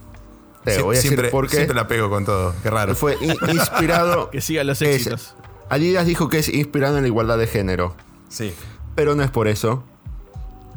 Te 0.64 0.76
Sie- 0.76 0.82
voy 0.82 0.96
a 0.96 1.00
siempre, 1.00 1.22
decir 1.22 1.30
por 1.32 1.48
qué. 1.48 1.56
siempre 1.56 1.74
la 1.74 1.88
pego 1.88 2.08
con 2.10 2.24
todo, 2.26 2.54
qué 2.62 2.68
raro. 2.70 2.94
Fue 2.94 3.16
in- 3.22 3.34
inspirado. 3.50 4.28
Que 4.30 4.40
sigan 4.42 4.66
los 4.66 4.80
es- 4.82 4.96
éxitos. 4.96 5.34
Adidas 5.70 6.04
dijo 6.06 6.28
que 6.28 6.38
es 6.38 6.48
inspirado 6.50 6.96
en 6.98 7.02
la 7.02 7.08
igualdad 7.08 7.38
de 7.38 7.46
género. 7.46 7.94
Sí. 8.28 8.54
Pero 8.94 9.14
no 9.14 9.22
es 9.22 9.30
por 9.30 9.48
eso. 9.48 9.84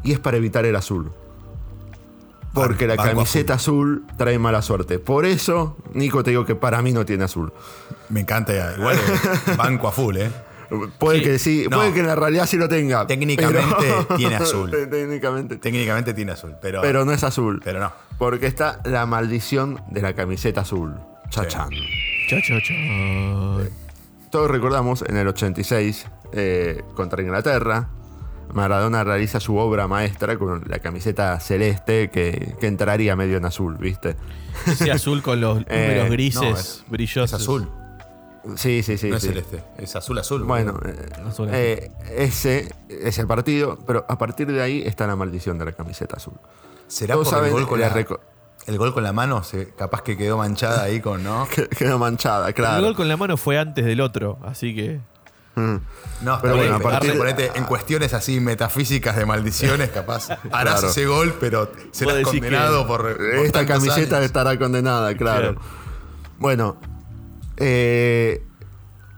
Y 0.03 0.11
es 0.13 0.19
para 0.19 0.37
evitar 0.37 0.65
el 0.65 0.75
azul. 0.75 1.11
Porque 2.53 2.85
la 2.85 2.97
camiseta 2.97 3.55
azul 3.55 4.05
trae 4.17 4.37
mala 4.37 4.61
suerte. 4.61 4.99
Por 4.99 5.25
eso, 5.25 5.75
Nico, 5.93 6.23
te 6.23 6.29
digo 6.31 6.45
que 6.45 6.53
para 6.55 6.81
mí 6.83 6.91
no 6.91 7.03
tiene 7.05 7.23
azul. 7.23 7.51
Me 8.09 8.19
encanta, 8.19 8.75
igual 8.77 8.95
banco 9.57 9.87
a 9.87 9.91
full, 9.91 10.17
¿eh? 10.17 10.31
Puede 10.99 11.19
Sí. 11.19 11.23
que 11.23 11.39
sí, 11.39 11.67
No. 11.69 11.77
puede 11.77 11.93
que 11.93 11.99
en 12.01 12.07
la 12.07 12.15
realidad 12.15 12.45
sí 12.45 12.57
lo 12.57 12.67
tenga. 12.69 13.05
Técnicamente 13.07 13.61
pero- 13.79 14.05
tiene 14.17 14.35
azul. 14.35 14.69
Técnicamente. 14.69 15.57
Técnicamente 15.57 16.13
tiene 16.13 16.31
azul, 16.33 16.55
pero. 16.61 16.81
Pero 16.81 17.05
no 17.05 17.11
es 17.11 17.23
azul. 17.23 17.59
Pero 17.63 17.79
no. 17.79 17.91
Porque 18.19 18.45
está 18.47 18.79
la 18.83 19.05
maldición 19.07 19.81
de 19.89 20.01
la 20.01 20.13
camiseta 20.13 20.61
azul. 20.61 20.93
Chachán. 21.29 21.69
Cha, 22.29 22.37
cha, 22.41 22.55
cha. 22.61 22.73
Todos 24.29 24.49
recordamos 24.51 25.03
en 25.07 25.17
el 25.17 25.27
86 25.27 26.05
eh, 26.33 26.83
contra 26.95 27.21
Inglaterra. 27.21 27.89
Maradona 28.51 29.03
realiza 29.03 29.39
su 29.39 29.57
obra 29.57 29.87
maestra 29.87 30.37
con 30.37 30.63
la 30.67 30.79
camiseta 30.79 31.39
celeste 31.39 32.09
que, 32.09 32.55
que 32.59 32.67
entraría 32.67 33.15
medio 33.15 33.37
en 33.37 33.45
azul, 33.45 33.77
¿viste? 33.77 34.15
Ese 34.67 34.91
azul 34.91 35.21
con 35.21 35.39
los 35.41 35.59
Eh, 35.67 35.87
números 35.87 36.05
no, 36.05 36.11
grises, 36.11 36.59
es- 36.59 36.83
brillosos. 36.87 37.31
Es 37.39 37.41
azul. 37.41 37.69
Sí, 38.55 38.83
sí, 38.83 38.97
sí. 38.97 39.09
no 39.09 39.15
es 39.15 39.21
sí. 39.21 39.29
celeste, 39.29 39.63
es 39.77 39.95
azul 39.95 40.19
azul. 40.19 40.43
Bueno, 40.43 40.77
eh, 40.85 41.09
Azul, 41.25 41.49
eh, 41.53 41.91
ese 42.17 42.69
es 42.89 43.17
el 43.17 43.25
partido, 43.25 43.79
pero 43.87 44.05
a 44.09 44.17
partir 44.17 44.51
de 44.51 44.61
ahí 44.61 44.81
está 44.85 45.07
la 45.07 45.15
maldición 45.15 45.57
de 45.57 45.65
la 45.65 45.71
camiseta 45.71 46.17
azul. 46.17 46.33
¿será 46.87 47.15
por 47.15 47.45
el 47.45 47.51
gol 47.51 47.65
con 47.67 47.79
la 47.79 47.87
la, 47.87 47.95
reco- 47.95 48.19
el 48.67 48.77
gol 48.77 48.93
con 48.93 49.01
la 49.03 49.13
mano? 49.13 49.43
Se- 49.43 49.69
capaz 49.69 50.01
que 50.01 50.17
quedó 50.17 50.37
manchada 50.37 50.83
ahí 50.83 50.99
con, 50.99 51.23
¿no? 51.23 51.47
Que- 51.55 51.69
Quedó 51.77 51.97
manchada, 51.97 52.49
El 52.49 52.53
claro. 52.53 52.83
gol 52.83 52.95
con 52.95 53.07
la 53.07 53.15
mano 53.15 53.37
fue 53.37 53.57
antes 53.57 53.85
del 53.85 54.01
otro, 54.01 54.37
así 54.43 54.75
que. 54.75 54.99
Mm. 55.55 55.75
No, 56.21 56.39
Pero 56.41 56.55
bueno, 56.55 56.75
a 56.75 56.79
partir- 56.79 57.11
suponete, 57.11 57.51
en 57.55 57.65
cuestiones 57.65 58.13
así 58.13 58.39
metafísicas 58.39 59.15
de 59.15 59.25
maldiciones, 59.25 59.89
capaz 59.89 60.29
harás 60.51 60.75
Claro. 60.79 60.87
ese 60.89 61.05
gol, 61.05 61.35
pero 61.39 61.71
serás 61.91 62.23
condenado 62.23 62.87
por, 62.87 63.01
por 63.17 63.21
Esta 63.45 63.65
camiseta 63.65 64.15
años. 64.17 64.25
estará 64.25 64.57
condenada, 64.57 65.15
claro. 65.15 65.53
Claro. 65.53 65.61
Bueno, 66.39 66.77
eh, 67.57 68.43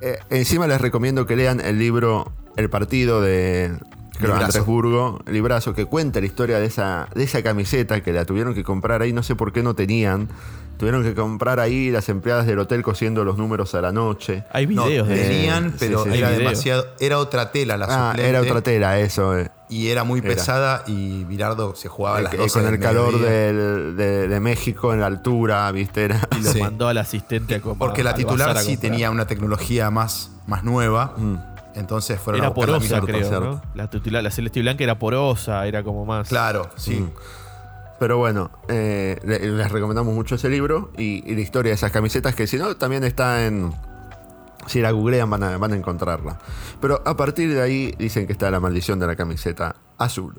eh, 0.01 0.19
encima 0.29 0.67
les 0.67 0.81
recomiendo 0.81 1.25
que 1.25 1.35
lean 1.35 1.59
el 1.61 1.79
libro 1.79 2.31
El 2.57 2.69
partido 2.69 3.21
de 3.21 3.77
creo. 4.19 4.35
Andrés 4.35 4.65
Burgo, 4.65 5.21
el 5.27 5.33
librazo, 5.33 5.73
que 5.73 5.85
cuenta 5.85 6.19
la 6.19 6.25
historia 6.25 6.59
de 6.59 6.65
esa, 6.65 7.07
de 7.15 7.23
esa 7.23 7.41
camiseta 7.43 8.01
que 8.01 8.11
la 8.13 8.25
tuvieron 8.25 8.53
que 8.53 8.63
comprar 8.63 9.01
ahí, 9.01 9.13
no 9.13 9.23
sé 9.23 9.35
por 9.35 9.51
qué 9.53 9.63
no 9.63 9.73
tenían. 9.75 10.29
Tuvieron 10.77 11.03
que 11.03 11.13
comprar 11.15 11.59
ahí 11.59 11.89
las 11.91 12.09
empleadas 12.09 12.45
del 12.45 12.59
hotel 12.59 12.83
cosiendo 12.83 13.23
los 13.23 13.37
números 13.37 13.73
a 13.75 13.81
la 13.81 13.91
noche. 13.91 14.43
Hay 14.51 14.67
No, 14.67 14.85
videos 14.85 15.07
de 15.07 15.15
tenían, 15.17 15.73
pero 15.79 16.03
sí, 16.03 16.09
era 16.13 16.29
demasiado. 16.31 16.85
Era 16.99 17.17
otra 17.19 17.51
tela 17.51 17.77
la 17.77 17.85
Ah, 17.89 18.07
suplente. 18.09 18.29
era 18.29 18.41
otra 18.41 18.61
tela, 18.61 18.99
eso. 18.99 19.37
eh. 19.37 19.49
Y 19.69 19.87
era 19.87 20.03
muy 20.03 20.19
Era. 20.19 20.29
pesada 20.29 20.83
y 20.85 21.23
Virardo 21.23 21.73
se 21.75 21.87
jugaba 21.87 22.17
a 22.17 22.21
las 22.21 22.33
Eh, 22.33 22.37
12 22.37 22.59
con 22.61 22.73
el 22.73 22.79
calor 22.79 23.19
del- 23.19 23.95
de, 23.95 24.27
de 24.27 24.39
México 24.39 24.93
en 24.93 24.99
la 24.99 25.07
altura, 25.07 25.71
¿viste? 25.71 26.03
Era, 26.05 26.19
Y 26.37 26.43
lo 26.43 26.51
Sí. 26.51 26.59
mandó 26.59 26.87
al 26.87 26.97
asistente 26.99 27.55
a 27.55 27.61
comprar. 27.61 27.87
Porque 27.89 28.03
la 28.03 28.13
titular 28.13 28.49
a 28.55 28.61
sí 28.61 28.77
tenía 28.77 29.09
una 29.11 29.25
tecnología 29.27 29.89
más, 29.89 30.31
más 30.45 30.63
nueva. 30.63 31.13
Entonces 31.73 32.19
fueron 32.19 32.41
a 32.41 32.45
Era 32.45 32.49
la 32.49 32.53
porosa, 32.53 33.01
creo. 33.01 33.39
¿no? 33.41 33.61
La, 33.73 33.89
titular, 33.89 34.23
la 34.23 34.31
celeste 34.31 34.59
y 34.59 34.61
blanca 34.61 34.83
era 34.83 34.97
porosa, 34.99 35.65
era 35.67 35.83
como 35.83 36.05
más. 36.05 36.29
Claro, 36.29 36.69
sí. 36.75 36.95
Mm. 36.95 37.09
Pero 37.99 38.17
bueno, 38.17 38.51
eh, 38.67 39.19
le- 39.23 39.39
les 39.39 39.71
recomendamos 39.71 40.13
mucho 40.13 40.35
ese 40.35 40.49
libro 40.49 40.91
y, 40.97 41.23
y 41.29 41.35
la 41.35 41.41
historia 41.41 41.69
de 41.71 41.75
esas 41.75 41.91
camisetas 41.91 42.35
que 42.35 42.45
si 42.47 42.57
no 42.57 42.75
también 42.77 43.03
está 43.03 43.45
en... 43.45 43.73
Si 44.67 44.81
la 44.81 44.91
googlean 44.91 45.29
van 45.29 45.43
a, 45.43 45.57
van 45.57 45.73
a 45.73 45.75
encontrarla. 45.75 46.39
Pero 46.81 47.01
a 47.05 47.15
partir 47.15 47.53
de 47.53 47.61
ahí 47.61 47.93
dicen 47.99 48.25
que 48.25 48.33
está 48.33 48.49
la 48.49 48.59
maldición 48.59 48.99
de 48.99 49.05
la 49.07 49.15
camiseta 49.15 49.75
azul. 49.99 50.33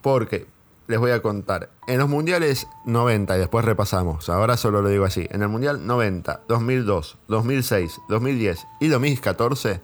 Porque, 0.00 0.46
les 0.88 0.98
voy 0.98 1.10
a 1.10 1.20
contar, 1.22 1.68
en 1.86 1.98
los 1.98 2.08
mundiales 2.08 2.66
90, 2.86 3.36
y 3.36 3.38
después 3.38 3.64
repasamos, 3.64 4.28
ahora 4.30 4.56
solo 4.56 4.80
lo 4.82 4.88
digo 4.88 5.04
así, 5.04 5.28
en 5.30 5.42
el 5.42 5.48
mundial 5.48 5.86
90, 5.86 6.40
2002, 6.48 7.18
2006, 7.28 8.00
2010 8.08 8.66
y 8.80 8.88
2014 8.88 9.80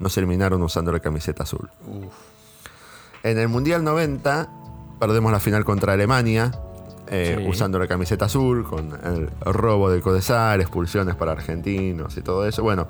nos 0.00 0.18
eliminaron 0.18 0.60
usando 0.62 0.90
la 0.92 0.98
camiseta 1.00 1.44
azul. 1.44 1.70
En 3.22 3.38
el 3.38 3.46
mundial 3.48 3.84
90 3.84 4.48
perdemos 5.02 5.32
la 5.32 5.40
final 5.40 5.64
contra 5.64 5.94
Alemania. 5.94 6.52
eh, 7.08 7.36
Sí. 7.40 7.48
usando 7.48 7.78
la 7.80 7.88
camiseta 7.88 8.26
azul, 8.26 8.64
con 8.64 8.90
el 9.04 9.28
robo 9.52 9.90
del 9.90 10.00
Codesal, 10.00 10.60
expulsiones 10.60 11.14
para 11.16 11.32
argentinos 11.32 12.16
y 12.16 12.22
todo 12.22 12.46
eso. 12.46 12.62
Bueno, 12.62 12.86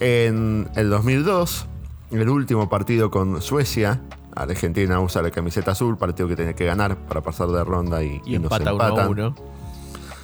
en 0.00 0.66
el 0.74 0.88
2002, 0.90 1.66
el 2.10 2.28
último 2.28 2.68
partido 2.68 3.10
con 3.10 3.40
Suecia, 3.42 4.00
Argentina 4.34 4.98
usa 5.00 5.20
la 5.22 5.30
camiseta 5.30 5.72
azul, 5.72 5.96
partido 5.98 6.26
que 6.28 6.34
tenía 6.34 6.54
que 6.54 6.64
ganar 6.64 6.96
para 6.96 7.20
pasar 7.20 7.48
de 7.48 7.62
ronda 7.62 8.02
y, 8.02 8.20
Y, 8.24 8.34
y 8.36 8.38
nos 8.38 8.50
empata 8.50 8.72
uno 8.74 8.82
a 8.82 8.88
empatan. 8.88 9.08
uno. 9.10 9.34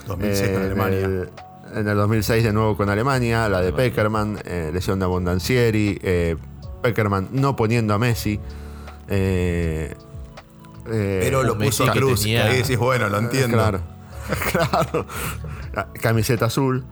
2006 0.08 0.50
con 0.50 0.62
Eh, 0.62 0.64
Alemania. 0.66 0.98
En 1.00 1.04
el, 1.12 1.28
en 1.80 1.88
el 1.88 1.96
2006 1.96 2.42
de 2.44 2.52
nuevo 2.52 2.76
con 2.76 2.88
Alemania, 2.88 3.48
la 3.48 3.60
de 3.60 3.72
Peckerman, 3.72 4.38
eh, 4.46 4.70
lesión 4.72 4.98
de 4.98 5.04
Abondancieri, 5.04 5.98
eh, 6.02 6.36
Peckerman 6.82 7.28
no 7.30 7.54
poniendo 7.54 7.94
a 7.94 7.98
Messi. 7.98 8.40
Eh, 10.86 10.90
eh, 10.90 11.20
Pero 11.22 11.42
lo 11.42 11.56
puso 11.58 11.84
a 11.84 11.92
que 11.92 11.98
Cruz. 12.00 12.20
tenía- 12.22 12.42
que 12.44 12.48
ahí 12.50 12.56
decís, 12.58 12.78
bueno, 12.78 13.08
lo 13.08 13.18
entiendo. 13.18 13.56
Claro, 13.56 13.80
claro. 14.52 15.06
Camiseta 16.00 16.46
azul. 16.46 16.84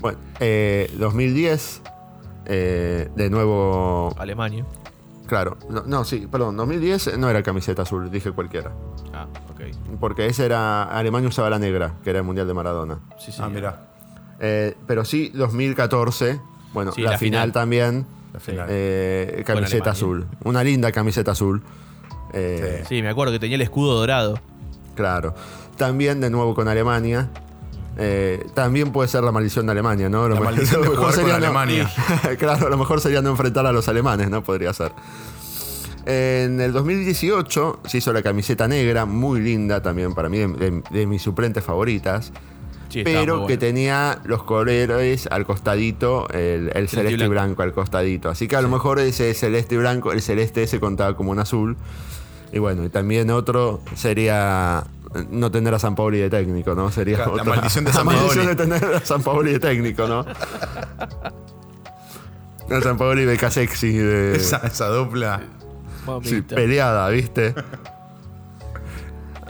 Bueno, 0.00 0.18
eh, 0.40 0.90
2010, 0.98 1.82
eh, 2.46 3.08
de 3.14 3.30
nuevo, 3.30 4.14
Alemania. 4.18 4.64
claro, 5.26 5.58
no, 5.68 5.82
no, 5.86 6.04
sí, 6.04 6.26
perdón, 6.30 6.56
2010 6.56 7.18
no 7.18 7.28
era 7.28 7.42
camiseta 7.42 7.82
azul, 7.82 8.10
dije 8.10 8.32
cualquiera. 8.32 8.72
Ah, 9.12 9.26
ok. 9.50 9.60
Porque 10.00 10.26
ese 10.26 10.46
era, 10.46 10.84
Alemania 10.84 11.28
usaba 11.28 11.50
la 11.50 11.58
negra, 11.58 11.94
que 12.02 12.10
era 12.10 12.20
el 12.20 12.24
Mundial 12.24 12.46
de 12.46 12.54
Maradona. 12.54 13.00
Sí, 13.18 13.30
sí. 13.30 13.40
Ah, 13.42 13.48
mira. 13.50 13.88
Eh, 14.40 14.74
pero 14.86 15.04
sí, 15.04 15.30
2014, 15.34 16.40
bueno, 16.72 16.92
Sí, 16.92 17.02
la, 17.02 17.10
la 17.12 17.18
final, 17.18 17.40
final. 17.42 17.52
también, 17.52 18.06
La 18.32 18.40
final. 18.40 18.66
eh, 18.70 19.42
camiseta 19.46 19.90
azul. 19.90 20.26
Una 20.44 20.64
linda 20.64 20.90
camiseta 20.92 21.32
azul. 21.32 21.62
Eh, 22.32 22.84
Sí, 22.88 23.02
me 23.02 23.08
acuerdo 23.08 23.32
que 23.32 23.38
tenía 23.38 23.56
el 23.56 23.62
escudo 23.62 23.94
dorado. 23.98 24.38
Claro. 24.94 25.34
También 25.76 26.20
de 26.20 26.30
nuevo 26.30 26.54
con 26.54 26.68
Alemania. 26.68 27.28
Eh, 27.98 28.46
también 28.54 28.92
puede 28.92 29.08
ser 29.08 29.22
la 29.24 29.32
maldición 29.32 29.66
de 29.66 29.72
Alemania, 29.72 30.08
¿no? 30.08 30.28
Lo 30.28 30.34
La 30.36 30.40
maldición 30.40 30.80
de 30.82 30.86
lo 30.88 30.92
mejor 30.92 30.96
jugar 31.12 31.14
con 31.14 31.24
sería 31.24 31.38
no- 31.38 31.44
Alemania. 31.60 31.90
claro, 32.38 32.68
lo 32.68 32.76
mejor 32.78 33.00
sería 33.00 33.20
no 33.22 33.30
enfrentar 33.30 33.66
a 33.66 33.72
los 33.72 33.88
alemanes, 33.88 34.30
¿no? 34.30 34.42
Podría 34.42 34.72
ser. 34.72 34.92
En 36.06 36.60
el 36.60 36.72
2018 36.72 37.80
se 37.86 37.98
hizo 37.98 38.12
la 38.12 38.22
camiseta 38.22 38.66
negra, 38.66 39.04
muy 39.04 39.40
linda 39.40 39.82
también 39.82 40.14
para 40.14 40.28
mí, 40.28 40.38
de, 40.38 40.48
de- 40.48 40.82
de 40.90 41.06
mis 41.06 41.22
suplentes 41.22 41.62
favoritas. 41.62 42.32
Sí, 42.88 43.04
pero 43.04 43.46
que 43.46 43.56
tenía 43.56 44.18
los 44.24 44.42
colores 44.42 45.28
al 45.30 45.46
costadito, 45.46 46.28
el, 46.30 46.72
el 46.74 46.88
celeste 46.88 47.12
y 47.12 47.16
blanco. 47.28 47.30
blanco 47.30 47.62
al 47.62 47.72
costadito. 47.72 48.28
Así 48.30 48.48
que 48.48 48.56
a 48.56 48.62
lo 48.62 48.68
mejor 48.68 48.98
ese 48.98 49.32
celeste 49.34 49.76
y 49.76 49.78
blanco, 49.78 50.10
el 50.10 50.22
celeste 50.22 50.66
se 50.66 50.80
contaba 50.80 51.16
como 51.16 51.30
un 51.30 51.38
azul. 51.38 51.76
Y 52.52 52.58
bueno, 52.58 52.84
y 52.84 52.88
también 52.88 53.30
otro 53.30 53.80
sería 53.94 54.84
no 55.30 55.50
tener 55.50 55.74
a 55.74 55.78
San 55.78 55.94
Paoli 55.94 56.18
de 56.18 56.30
técnico, 56.30 56.74
¿no? 56.74 56.90
Sería 56.90 57.18
la 57.18 57.28
otra- 57.30 57.44
maldición 57.44 57.84
de 57.84 57.90
la 57.90 57.96
San 57.96 58.06
maldición 58.06 58.34
Paoli. 58.36 58.48
de 58.48 58.56
tener 58.56 58.84
a 58.96 59.00
San 59.04 59.22
Paoli 59.22 59.52
de 59.52 59.58
técnico, 59.60 60.06
¿no? 60.08 60.24
El 62.68 62.82
San 62.82 62.96
Paoli 62.96 63.24
de 63.24 63.36
Casexi, 63.36 63.92
de 63.92 64.36
Esa, 64.36 64.58
esa 64.58 64.86
dupla. 64.88 65.40
sí, 66.22 66.42
peleada, 66.42 67.08
¿viste? 67.08 67.54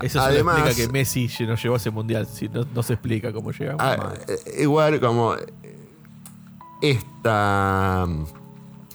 Eso 0.00 0.26
explica 0.30 0.74
que 0.74 0.88
Messi 0.88 1.28
no 1.46 1.56
llegó 1.56 1.74
a 1.74 1.76
ese 1.76 1.90
mundial. 1.90 2.26
Si 2.26 2.48
no, 2.48 2.64
no 2.74 2.82
se 2.82 2.94
explica 2.94 3.32
cómo 3.34 3.52
llegamos. 3.52 3.82
Ah, 3.82 4.14
eh, 4.26 4.62
igual 4.62 4.98
como 4.98 5.34
eh, 5.34 5.52
esta 6.80 8.06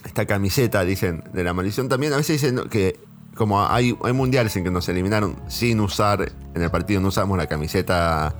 esta 0.04 0.26
camiseta 0.26 0.84
dicen 0.84 1.22
de 1.32 1.44
la 1.44 1.52
maldición 1.52 1.88
también 1.88 2.12
a 2.12 2.16
veces 2.16 2.40
dicen 2.42 2.68
que 2.68 2.98
como 3.36 3.64
hay, 3.66 3.96
hay 4.02 4.12
mundiales 4.12 4.56
en 4.56 4.64
que 4.64 4.70
nos 4.70 4.88
eliminaron 4.88 5.36
sin 5.48 5.78
usar 5.80 6.32
en 6.54 6.62
el 6.62 6.70
partido 6.70 7.00
no 7.00 7.08
usamos 7.08 7.36
la 7.38 7.46
camiseta 7.46 8.34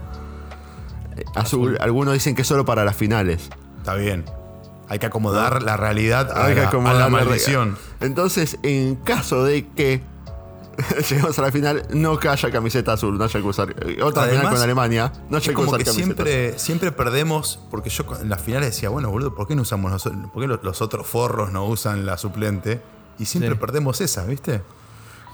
eh, 1.16 1.24
azul, 1.34 1.76
algunos 1.80 2.14
dicen 2.14 2.34
que 2.34 2.42
es 2.42 2.48
solo 2.48 2.64
para 2.64 2.84
las 2.84 2.96
finales 2.96 3.48
Está 3.78 3.94
bien. 3.94 4.24
Hay 4.88 4.98
que 4.98 5.06
acomodar 5.06 5.62
la 5.62 5.76
realidad 5.76 6.30
a, 6.36 6.46
Hay 6.46 6.54
que 6.54 6.60
la, 6.60 7.04
a 7.04 7.08
maldición. 7.08 7.76
entonces 8.00 8.58
en 8.64 8.96
caso 8.96 9.44
de 9.44 9.66
que 9.68 10.00
lleguemos 11.08 11.38
a 11.38 11.42
la 11.42 11.52
final 11.52 11.82
no 11.94 12.18
haya 12.28 12.50
camiseta 12.50 12.92
azul 12.94 13.16
no 13.16 13.24
haya 13.24 13.40
que 13.40 13.46
usar 13.46 13.70
eh, 13.70 14.02
otra 14.02 14.24
final 14.24 14.36
Además, 14.38 14.54
con 14.54 14.62
Alemania 14.62 15.12
no 15.30 15.36
haya 15.36 15.54
que 15.54 15.60
usar 15.60 15.78
que 15.78 15.84
camiseta 15.84 15.92
siempre, 15.92 16.58
siempre 16.58 16.92
perdemos, 16.92 17.60
porque 17.70 17.90
yo 17.90 18.04
en 18.20 18.28
las 18.28 18.40
finales 18.42 18.70
decía, 18.70 18.88
bueno, 18.90 19.10
boludo, 19.10 19.34
¿por 19.34 19.46
qué 19.48 19.54
no 19.56 19.62
usamos 19.62 19.90
nosotros? 19.90 20.20
¿Por 20.32 20.42
qué 20.42 20.48
los, 20.48 20.62
los 20.64 20.82
otros 20.82 21.06
forros 21.06 21.50
no 21.52 21.64
usan 21.66 22.04
la 22.06 22.18
suplente? 22.18 22.80
Y 23.18 23.24
siempre 23.24 23.52
Sí. 23.52 23.56
perdemos 23.58 24.00
esa, 24.02 24.24
¿viste? 24.24 24.60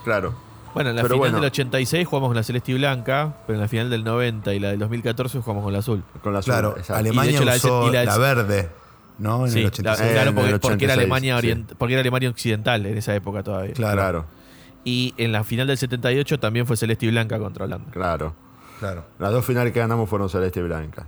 Claro 0.05 0.35
Bueno, 0.75 0.91
en 0.91 0.97
la 0.97 1.03
Pero 1.03 1.15
final 1.17 1.31
bueno. 1.33 1.37
del 1.43 1.47
86 1.51 2.07
jugamos 2.09 2.29
con 2.31 2.37
la 2.37 2.43
celeste 2.43 2.73
y 2.73 2.75
blanca, 2.77 3.35
pero 3.47 3.57
en 3.57 3.61
la 3.63 3.69
final 3.69 3.91
del 3.91 4.05
90 4.05 4.55
y 4.55 4.59
la 4.61 4.71
del 4.71 4.79
2014 4.79 5.41
jugamos 5.41 5.65
con 5.65 5.73
la 5.73 5.81
azul. 5.81 6.03
con 6.23 6.33
la 6.33 6.39
azul, 6.39 6.53
Claro, 6.53 6.71
exacto. 6.79 6.95
Alemania 6.95 7.31
Y 7.31 7.33
de 7.35 7.39
hecho 7.39 7.45
la- 7.45 7.57
usó 7.57 7.93
la- 7.93 8.05
la, 8.05 8.19
verde, 8.19 8.71
¿no? 9.19 9.45
En 9.47 9.53
Sí, 9.53 9.59
el 9.59 9.65
la- 9.65 9.69
86. 9.69 10.09
Eh, 10.09 10.13
claro, 10.15 10.35
porque, 10.35 10.51
el 10.51 10.61
porque 10.61 10.85
era 10.87 10.95
86, 10.95 10.99
Alemania 10.99 11.41
sí. 11.41 11.47
orient- 11.47 11.75
porque 11.77 11.93
era 11.95 12.01
Alemania 12.01 12.31
occidental 12.31 12.87
en 12.87 12.97
esa 12.97 13.15
época 13.15 13.43
todavía. 13.43 13.75
Claro, 13.75 13.97
claro 14.01 14.25
Y 14.85 15.13
en 15.19 15.31
la 15.31 15.45
final 15.45 15.67
del 15.67 15.77
78 15.79 16.41
también 16.41 16.67
fue 16.67 16.77
celeste 16.79 17.05
y 17.07 17.11
blanca 17.11 17.39
contra 17.39 17.67
Holanda. 17.67 17.91
claro 17.93 18.35
claro. 18.81 19.05
Las 19.21 19.31
dos 19.31 19.45
finales 19.45 19.73
que 19.75 19.79
ganamos 19.81 20.09
fueron 20.11 20.29
celeste 20.29 20.59
y 20.61 20.63
blanca. 20.65 21.07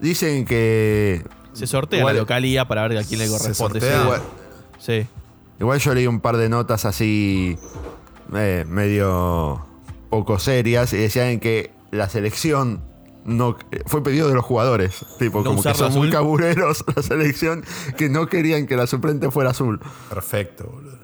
Dicen 0.00 0.44
que. 0.44 1.22
Se 1.52 1.66
sortea 1.66 1.98
Igual- 2.00 2.14
la 2.14 2.20
localía 2.22 2.66
para 2.66 2.86
ver 2.88 2.98
a 2.98 3.04
quién 3.04 3.20
le 3.20 3.26
Se 3.26 3.32
corresponde. 3.38 3.80
sortea. 3.80 3.98
Sí. 3.98 4.04
Igual, 4.04 4.20
Sí. 4.78 5.06
Igual 5.60 5.78
yo 5.78 5.94
leí 5.94 6.06
un 6.06 6.20
par 6.20 6.36
de 6.36 6.48
notas 6.48 6.84
así. 6.84 7.58
eh, 8.34 8.64
medio. 8.68 9.64
poco 10.10 10.38
serias. 10.38 10.92
Y 10.92 10.96
decían 10.98 11.40
que 11.40 11.70
la 11.90 12.08
selección. 12.08 12.82
No, 13.24 13.58
fue 13.84 14.02
pedido 14.02 14.28
de 14.28 14.34
los 14.34 14.44
jugadores. 14.44 15.04
Tipo, 15.18 15.38
¿No 15.40 15.44
como 15.50 15.62
que 15.62 15.74
son 15.74 15.92
muy 15.92 16.08
cabureros 16.10 16.82
la 16.96 17.02
selección. 17.02 17.62
Que 17.98 18.08
no 18.08 18.26
querían 18.26 18.66
que 18.66 18.74
la 18.76 18.86
suplente 18.86 19.30
fuera 19.30 19.50
azul. 19.50 19.80
Perfecto, 20.08 20.64
boludo. 20.72 20.98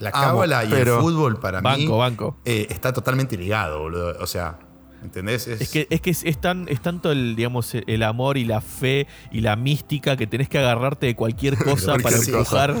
La 0.00 0.10
cábala 0.12 0.64
y 0.64 0.72
el 0.72 0.88
fútbol 0.88 1.38
para 1.38 1.60
mí 1.60 1.64
Banco, 1.64 1.98
banco. 1.98 2.36
eh, 2.46 2.66
está 2.70 2.92
totalmente 2.92 3.36
ligado, 3.36 3.80
boludo. 3.80 4.16
O 4.20 4.26
sea, 4.26 4.58
¿Entendés? 5.04 5.46
Es 5.46 5.70
que, 5.70 5.86
es, 5.88 6.00
que 6.00 6.10
es, 6.10 6.24
es 6.24 6.38
tan, 6.40 6.66
es 6.68 6.80
tanto 6.82 7.10
el, 7.12 7.36
digamos, 7.36 7.74
el 7.74 8.02
amor 8.02 8.36
y 8.36 8.44
la 8.44 8.60
fe 8.60 9.06
y 9.30 9.40
la 9.40 9.56
mística 9.56 10.16
que 10.16 10.26
tenés 10.26 10.48
que 10.48 10.58
agarrarte 10.58 11.06
de 11.06 11.14
cualquier 11.16 11.56
cosa 11.62 11.96
para 12.02 12.16
empujar. 12.16 12.74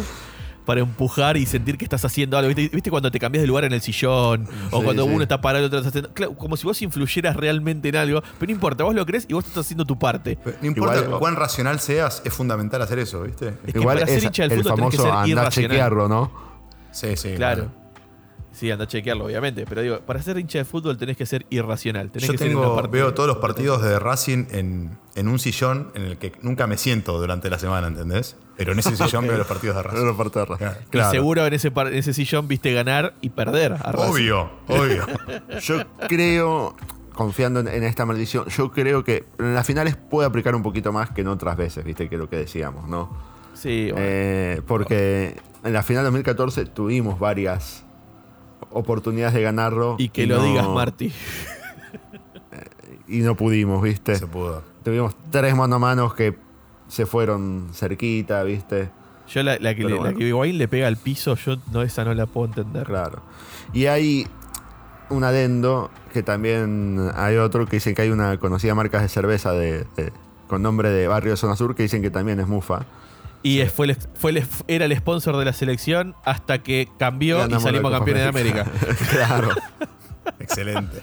Para 0.70 0.82
empujar 0.82 1.36
y 1.36 1.46
sentir 1.46 1.76
que 1.76 1.84
estás 1.84 2.04
haciendo 2.04 2.38
algo. 2.38 2.54
¿Viste, 2.54 2.70
¿Viste 2.72 2.90
cuando 2.90 3.10
te 3.10 3.18
cambias 3.18 3.42
de 3.42 3.48
lugar 3.48 3.64
en 3.64 3.72
el 3.72 3.80
sillón? 3.80 4.46
O 4.70 4.78
Sí, 4.78 4.84
cuando 4.84 5.02
sí. 5.04 5.10
uno 5.12 5.22
está 5.24 5.40
parado 5.40 5.64
y 5.64 5.66
otro 5.66 5.78
está 5.80 5.88
haciendo. 5.88 6.12
Claro, 6.14 6.34
como 6.36 6.56
si 6.56 6.64
vos 6.64 6.80
influyeras 6.80 7.34
realmente 7.34 7.88
en 7.88 7.96
algo. 7.96 8.20
Pero 8.38 8.50
no 8.50 8.52
importa, 8.52 8.84
vos 8.84 8.94
lo 8.94 9.04
crees 9.04 9.26
y 9.28 9.32
vos 9.34 9.44
estás 9.44 9.66
haciendo 9.66 9.84
tu 9.84 9.98
parte. 9.98 10.38
No 10.62 10.68
importa 10.68 11.00
Igual- 11.00 11.18
cuán 11.18 11.34
racional 11.34 11.80
seas, 11.80 12.22
es 12.24 12.32
fundamental 12.32 12.80
hacer 12.82 13.00
eso, 13.00 13.22
¿viste? 13.24 13.48
Es 13.66 13.72
que 13.72 13.80
Igual 13.80 13.96
para 13.96 14.06
ser 14.06 14.18
es 14.18 14.24
hincha 14.26 14.42
del 14.44 14.52
el 14.52 14.58
fútbol 14.62 14.76
tenés 14.76 14.90
que 14.92 14.96
famoso 14.98 15.02
ser 15.02 15.12
andar 15.24 15.28
irracional. 15.44 15.70
chequearlo, 15.72 16.08
¿no? 16.08 16.32
Sí, 16.92 17.16
sí. 17.16 17.32
Claro. 17.34 17.72
Sí, 18.52 18.70
anda 18.70 18.84
a 18.84 18.88
chequearlo, 18.88 19.26
obviamente. 19.26 19.64
Pero 19.68 19.80
digo, 19.82 20.00
para 20.00 20.20
ser 20.22 20.36
hincha 20.38 20.58
de 20.58 20.64
fútbol 20.64 20.96
tenés 20.98 21.16
que 21.16 21.24
ser 21.24 21.46
irracional. 21.50 22.10
Tenés 22.10 22.26
Yo 22.26 22.32
que 22.32 22.38
ser 22.38 22.48
una 22.56 22.62
tengo, 22.62 22.74
parte- 22.76 22.90
veo 22.96 23.14
todos 23.14 23.28
los 23.28 23.36
partidos 23.38 23.80
de 23.82 23.98
Racing 23.98 24.46
en, 24.50 24.98
en 25.14 25.28
un 25.28 25.38
sillón 25.38 25.92
en 25.94 26.02
el 26.02 26.18
que 26.18 26.32
nunca 26.42 26.66
me 26.66 26.76
siento 26.76 27.18
durante 27.20 27.48
la 27.48 27.58
semana, 27.58 27.86
¿entendés? 27.86 28.36
Pero 28.56 28.72
en 28.72 28.80
ese 28.80 28.96
sillón 28.96 29.26
veo 29.28 29.38
los 29.38 29.46
partidos 29.46 29.76
de 29.76 29.82
Racing. 29.84 30.14
Claro. 30.14 30.76
Y 30.84 30.90
Claro. 30.90 31.10
seguro 31.12 31.46
en 31.46 31.54
ese, 31.54 31.68
en 31.74 31.94
ese 31.94 32.12
sillón 32.12 32.48
viste 32.48 32.72
ganar 32.72 33.14
y 33.20 33.30
perder 33.30 33.74
a 33.74 33.92
Racing. 33.92 34.10
Obvio, 34.12 34.50
obvio. 34.68 35.06
Yo 35.60 35.76
creo, 36.08 36.74
confiando 37.14 37.60
en, 37.60 37.68
en 37.68 37.84
esta 37.84 38.04
maldición, 38.04 38.46
yo 38.48 38.72
creo 38.72 39.04
que 39.04 39.24
en 39.38 39.54
las 39.54 39.64
finales 39.66 39.94
puede 39.96 40.26
aplicar 40.26 40.54
un 40.56 40.62
poquito 40.64 40.92
más 40.92 41.10
que 41.10 41.20
en 41.20 41.28
otras 41.28 41.56
veces, 41.56 41.84
¿viste? 41.84 42.08
Que 42.08 42.16
lo 42.16 42.28
que 42.28 42.36
decíamos, 42.36 42.88
¿no? 42.88 43.16
Sí, 43.54 43.90
bueno. 43.92 43.98
Eh, 44.08 44.62
porque 44.66 45.36
en 45.62 45.72
la 45.72 45.82
final 45.82 46.02
2014 46.04 46.64
tuvimos 46.66 47.18
varias 47.20 47.84
oportunidades 48.70 49.34
de 49.34 49.42
ganarlo. 49.42 49.96
y 49.98 50.08
que 50.10 50.26
lo 50.26 50.38
no- 50.38 50.44
digas, 50.44 50.68
Marty. 50.68 51.12
Y 53.08 53.18
no 53.20 53.34
pudimos, 53.36 53.82
¿viste? 53.82 54.14
Se 54.14 54.26
pudo. 54.26 54.62
Tuvimos 54.84 55.14
tres 55.30 55.56
mano 55.56 55.76
a 55.76 55.78
manos 55.80 56.14
que 56.14 56.36
se 56.86 57.06
fueron 57.06 57.68
cerquita, 57.72 58.42
¿viste? 58.44 58.88
Yo 59.28 59.42
la, 59.42 59.58
la 59.58 59.74
que, 59.74 59.82
la 59.84 59.96
bueno. 59.96 60.16
que 60.18 60.24
Higuaín 60.28 60.58
le 60.58 60.68
pega 60.68 60.86
al 60.86 60.96
piso, 60.96 61.34
yo 61.36 61.56
no, 61.72 61.82
esa 61.82 62.04
no 62.04 62.14
la 62.14 62.26
puedo 62.26 62.46
entender. 62.46 62.86
Claro. 62.86 63.20
Y 63.72 63.86
hay 63.86 64.26
un 65.08 65.24
adendo 65.24 65.90
que 66.12 66.22
también 66.22 67.10
hay 67.16 67.36
otro 67.36 67.66
que 67.66 67.76
dicen 67.76 67.94
que 67.96 68.02
hay 68.02 68.10
una 68.10 68.36
conocida 68.38 68.74
marca 68.76 69.00
de 69.02 69.08
cerveza 69.08 69.52
de, 69.52 69.86
de- 69.96 70.12
con 70.48 70.62
nombre 70.62 70.90
de 70.90 71.08
Barrio 71.08 71.36
Zona 71.36 71.56
Sur 71.56 71.74
que 71.74 71.82
dicen 71.84 72.02
que 72.02 72.10
también 72.10 72.38
es 72.38 72.46
Mufa. 72.46 72.86
Y 73.42 73.64
fue 73.66 73.86
el, 73.86 73.96
fue 74.14 74.32
el- 74.32 74.44
era 74.68 74.84
el 74.84 74.96
sponsor 74.96 75.36
de 75.38 75.44
la 75.46 75.52
selección 75.52 76.14
hasta 76.24 76.62
que 76.62 76.88
cambió 76.98 77.38
Ganamos 77.38 77.62
y 77.62 77.66
salimos 77.66 77.90
campeones 77.92 78.22
de 78.24 78.28
América. 78.28 78.66
claro. 79.10 79.48
Excelente. 80.38 80.98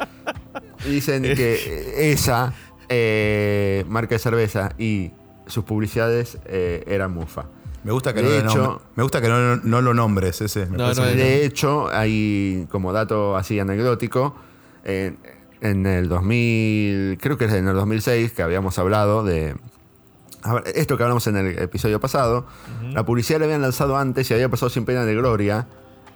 Dicen 0.86 1.24
que 1.24 2.12
esa 2.12 2.54
eh, 2.90 3.84
marca 3.88 4.16
de 4.16 4.20
cerveza 4.20 4.72
y 4.78 5.12
sus 5.48 5.64
publicidades 5.64 6.38
eh, 6.46 6.84
eran 6.88 7.12
Mufa. 7.14 7.46
Me 7.84 7.92
gusta 7.92 8.14
que, 8.14 8.22
De 8.22 8.44
no, 8.44 8.46
lo 8.46 8.50
hecho- 8.52 8.82
me 8.96 9.04
gusta 9.04 9.22
que 9.22 9.30
no, 9.30 9.56
no 9.58 9.82
lo 9.82 9.94
nombres 9.94 10.42
ese. 10.42 10.66
Me 10.68 10.78
No, 10.78 10.84
parece 10.86 11.02
no, 11.02 11.08
muy 11.08 11.16
no. 11.16 11.24
bien. 11.24 11.28
De 11.40 11.46
hecho, 11.46 11.90
hay 11.90 12.68
como 12.70 12.92
dato 12.94 13.36
así 13.38 13.60
anecdótico, 13.60 14.36
en, 14.84 15.18
en 15.62 15.86
el 15.86 16.10
2000, 16.10 17.18
creo 17.22 17.38
que 17.38 17.46
es 17.46 17.54
en 17.54 17.68
el 17.68 17.74
2006, 17.76 18.32
que 18.34 18.42
habíamos 18.44 18.78
hablado 18.78 19.24
de... 19.24 19.56
a 20.48 20.54
ver, 20.56 20.64
Esto 20.76 20.98
que 20.98 21.04
hablamos 21.04 21.28
en 21.28 21.38
el 21.38 21.60
episodio 21.60 22.00
pasado, 22.00 22.46
la 22.94 23.06
publicidad 23.06 23.40
la 23.40 23.46
habían 23.46 23.62
lanzado 23.62 23.98
antes 23.98 24.30
y 24.32 24.34
había 24.34 24.50
pasado 24.50 24.70
sin 24.70 24.86
pena 24.86 25.06
de 25.06 25.16
gloria 25.16 25.68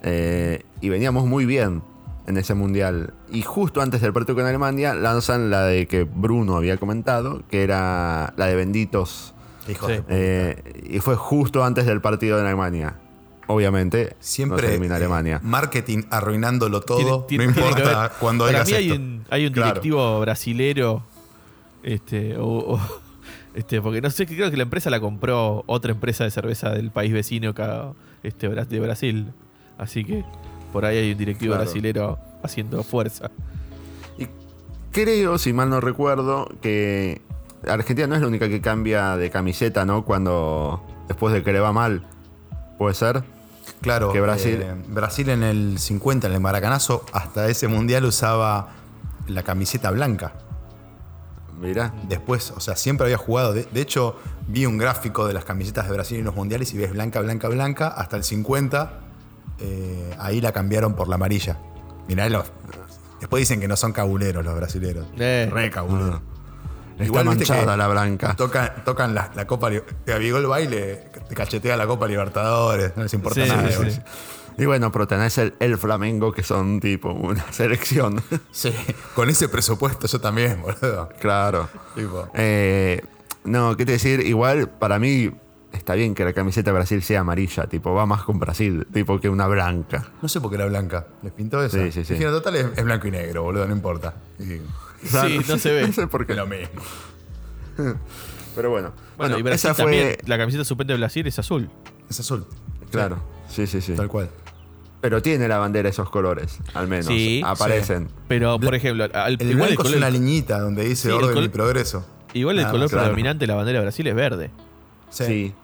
eh, 0.03 0.63
y 0.81 0.89
veníamos 0.89 1.25
muy 1.25 1.45
bien 1.45 1.83
en 2.27 2.37
ese 2.37 2.53
mundial. 2.53 3.13
Y 3.31 3.41
justo 3.41 3.81
antes 3.81 4.01
del 4.01 4.13
partido 4.13 4.35
con 4.35 4.45
Alemania 4.45 4.93
lanzan 4.93 5.49
la 5.49 5.63
de 5.65 5.87
que 5.87 6.03
Bruno 6.03 6.55
había 6.55 6.77
comentado, 6.77 7.43
que 7.49 7.63
era 7.63 8.33
la 8.37 8.45
de 8.47 8.55
Benditos. 8.55 9.33
Hijos 9.67 9.87
Sí. 9.89 9.93
de 9.93 10.01
puta. 10.01 10.13
eh, 10.15 10.87
y 10.89 10.99
fue 10.99 11.15
justo 11.15 11.63
antes 11.63 11.85
del 11.85 12.01
partido 12.01 12.37
de 12.37 12.43
Alemania. 12.43 12.95
Obviamente, 13.47 14.15
Siempre 14.19 14.69
elimina 14.69 14.93
eh, 14.95 14.97
Alemania. 14.97 15.39
marketing 15.43 16.03
arruinándolo 16.09 16.81
todo. 16.81 17.25
Tiene- 17.25 17.47
tiene- 17.47 17.61
no 17.61 17.67
importa 17.69 18.11
cuando 18.19 18.45
Para 18.45 18.63
mí 18.63 18.73
hay 18.73 18.87
esto. 18.91 18.95
un, 19.01 19.25
hay 19.29 19.45
un 19.47 19.53
Claro. 19.53 19.67
directivo 19.69 20.19
brasilero, 20.21 21.03
este, 21.83 22.37
o, 22.37 22.45
o- 22.45 23.00
este, 23.55 23.81
porque 23.81 24.01
no 24.01 24.09
sé, 24.09 24.25
creo 24.25 24.49
que 24.51 24.57
la 24.57 24.63
empresa 24.63 24.89
la 24.89 24.99
compró 24.99 25.63
otra 25.67 25.91
empresa 25.91 26.23
de 26.23 26.31
cerveza 26.31 26.69
del 26.69 26.91
país 26.91 27.11
vecino 27.13 27.53
que, 27.53 27.65
este, 28.23 28.49
de 28.49 28.79
Brasil. 28.79 29.31
Así 29.77 30.03
que 30.05 30.23
por 30.71 30.85
ahí 30.85 30.97
hay 30.97 31.11
un 31.11 31.17
directivo 31.17 31.51
Claro. 31.53 31.63
brasilero 31.65 32.19
haciendo 32.43 32.83
fuerza. 32.83 33.29
Y 34.17 34.27
creo, 34.91 35.37
si 35.37 35.53
mal 35.53 35.69
no 35.69 35.81
recuerdo, 35.81 36.47
que 36.61 37.21
Argentina 37.67 38.07
no 38.07 38.15
es 38.15 38.21
la 38.21 38.27
única 38.27 38.47
que 38.49 38.61
cambia 38.61 39.17
de 39.17 39.29
camiseta, 39.29 39.85
¿no? 39.85 40.05
Cuando 40.05 40.83
después 41.07 41.33
de 41.33 41.43
que 41.43 41.51
le 41.53 41.59
va 41.59 41.71
mal. 41.73 42.03
¿Puede 42.77 42.95
ser? 42.95 43.23
Claro, 43.81 44.11
que 44.11 44.21
Brasil- 44.21 44.61
eh, 44.61 44.75
Brasil 44.87 45.29
en 45.29 45.43
el 45.43 45.77
50, 45.79 46.27
en 46.27 46.33
el 46.33 46.39
Maracanazo, 46.39 47.03
hasta 47.13 47.47
ese 47.47 47.67
mundial 47.67 48.05
usaba 48.05 48.69
la 49.27 49.43
camiseta 49.43 49.91
blanca. 49.91 50.33
Mirá. 51.61 51.93
Después, 52.09 52.51
o 52.51 52.59
sea, 52.59 52.75
siempre 52.75 53.05
había 53.05 53.17
jugado. 53.17 53.53
De, 53.53 53.63
de 53.71 53.81
hecho, 53.81 54.17
vi 54.47 54.65
un 54.65 54.77
gráfico 54.77 55.27
de 55.27 55.33
las 55.33 55.45
camisetas 55.45 55.87
de 55.87 55.93
Brasil 55.93 56.19
en 56.19 56.25
los 56.25 56.35
mundiales 56.35 56.73
y 56.73 56.77
ves 56.77 56.91
blanca, 56.91 57.21
blanca, 57.21 57.47
blanca. 57.49 57.87
Hasta 57.87 58.17
el 58.17 58.23
50, 58.23 58.99
eh, 59.59 60.15
ahí 60.19 60.41
la 60.41 60.51
cambiaron 60.51 60.95
por 60.95 61.07
la 61.07 61.15
amarilla. 61.15 61.57
Mirá, 62.07 62.27
los, 62.29 62.45
después 63.19 63.41
dicen 63.41 63.59
que 63.59 63.67
no 63.67 63.77
son 63.77 63.93
cabuleros 63.93 64.43
los 64.43 64.55
brasileros. 64.55 65.05
Eh. 65.19 65.49
Re 65.51 65.69
cabuleros. 65.69 66.19
Está 66.93 67.05
Igual, 67.05 67.25
manchada 67.25 67.61
que 67.71 67.77
la 67.77 67.87
blanca. 67.87 68.35
Tocan, 68.35 68.83
tocan 68.83 69.15
la, 69.15 69.31
la 69.33 69.47
Copa 69.47 69.69
Gabigol 70.05 70.45
baile, 70.45 71.05
te 71.29 71.35
cachetea 71.35 71.77
la 71.77 71.87
Copa 71.87 72.07
Libertadores, 72.07 72.91
no 72.95 73.03
les 73.03 73.13
importa 73.13 73.43
Sí, 73.43 73.49
nada. 73.49 73.69
sí. 73.71 73.99
Y 74.57 74.65
bueno, 74.65 74.91
pero 74.91 75.07
tenés 75.07 75.37
el, 75.37 75.53
el 75.59 75.77
Flamengo, 75.77 76.31
que 76.31 76.43
son 76.43 76.79
tipo 76.79 77.11
una 77.11 77.43
selección. 77.51 78.21
Sí, 78.51 78.73
con 79.15 79.29
ese 79.29 79.47
presupuesto 79.49 80.07
yo 80.07 80.19
también, 80.19 80.61
boludo. 80.61 81.09
claro. 81.19 81.69
Tipo, 81.95 82.29
Eh, 82.33 83.01
no, 83.43 83.75
¿qué 83.77 83.85
te 83.85 83.93
decir? 83.93 84.19
Igual, 84.21 84.69
para 84.69 84.99
mí, 84.99 85.31
está 85.71 85.95
bien 85.95 86.13
que 86.13 86.23
la 86.25 86.33
camiseta 86.33 86.71
de 86.71 86.77
Brasil 86.77 87.01
sea 87.01 87.21
amarilla. 87.21 87.65
Tipo, 87.67 87.93
va 87.93 88.05
más 88.05 88.23
con 88.23 88.37
Brasil, 88.39 88.85
tipo 88.93 89.19
que 89.19 89.29
una 89.29 89.47
blanca. 89.47 90.11
no 90.21 90.27
sé 90.29 90.39
por 90.41 90.49
qué 90.51 90.57
era 90.57 90.65
blanca. 90.67 91.07
¿Les 91.23 91.31
pintó 91.31 91.63
eso? 91.63 91.77
Sí, 91.77 91.91
sí, 91.91 92.03
sí. 92.05 92.13
Dijeron, 92.13 92.33
total 92.33 92.55
es, 92.57 92.65
es 92.77 92.83
blanco 92.83 93.07
y 93.07 93.11
negro, 93.11 93.43
boludo, 93.43 93.65
no 93.67 93.73
importa. 93.73 94.15
Y- 94.39 94.61
Sí, 95.03 95.41
no 95.49 95.57
se 95.57 95.71
ve. 95.71 95.81
No 95.87 95.93
sé 95.93 96.05
por 96.05 96.27
qué. 96.27 96.33
es 96.33 96.37
lo 96.37 96.45
mismo. 96.45 96.79
Pero 98.55 98.69
bueno. 98.69 98.91
Bueno, 98.91 98.93
Bueno, 99.17 99.37
y 99.39 99.41
Brasil 99.41 99.71
esa 99.71 99.73
fue. 99.75 99.83
también, 99.85 100.17
la 100.25 100.37
camiseta 100.37 100.63
suplente 100.65 100.93
de 100.93 100.99
Brasil 100.99 101.25
es 101.25 101.39
azul. 101.39 101.69
Es 102.09 102.19
azul. 102.19 102.45
Claro. 102.91 103.17
Sí, 103.51 103.67
sí, 103.67 103.81
sí. 103.81 103.93
Tal 103.93 104.07
cual. 104.07 104.29
Pero 105.01 105.21
tiene 105.21 105.47
la 105.47 105.57
bandera 105.57 105.89
esos 105.89 106.09
colores, 106.09 106.59
al 106.75 106.87
menos. 106.87 107.07
Sí, 107.07 107.41
Aparecen. 107.43 108.07
Pero, 108.27 108.59
por 108.59 108.75
ejemplo, 108.75 109.05
al- 109.13 109.33
El 109.39 109.49
igual, 109.51 109.69
el 109.71 109.75
blanco 109.75 109.89
es 109.89 109.95
una 109.95 110.09
liñita 110.09 110.59
donde 110.59 110.83
dice 110.83 111.09
Sí, 111.09 111.13
orden 111.15 111.43
y 111.43 111.49
progreso. 111.49 112.05
igual 112.33 112.57
el 112.57 112.61
Nada 112.63 112.71
color 112.71 112.89
claro. 112.89 113.03
predominante 113.05 113.43
de 113.43 113.47
la 113.47 113.55
bandera 113.55 113.79
de 113.79 113.85
Brasil 113.85 114.05
es 114.07 114.15
verde. 114.15 114.51
Sí. 115.09 115.23
Sí. 115.25 115.55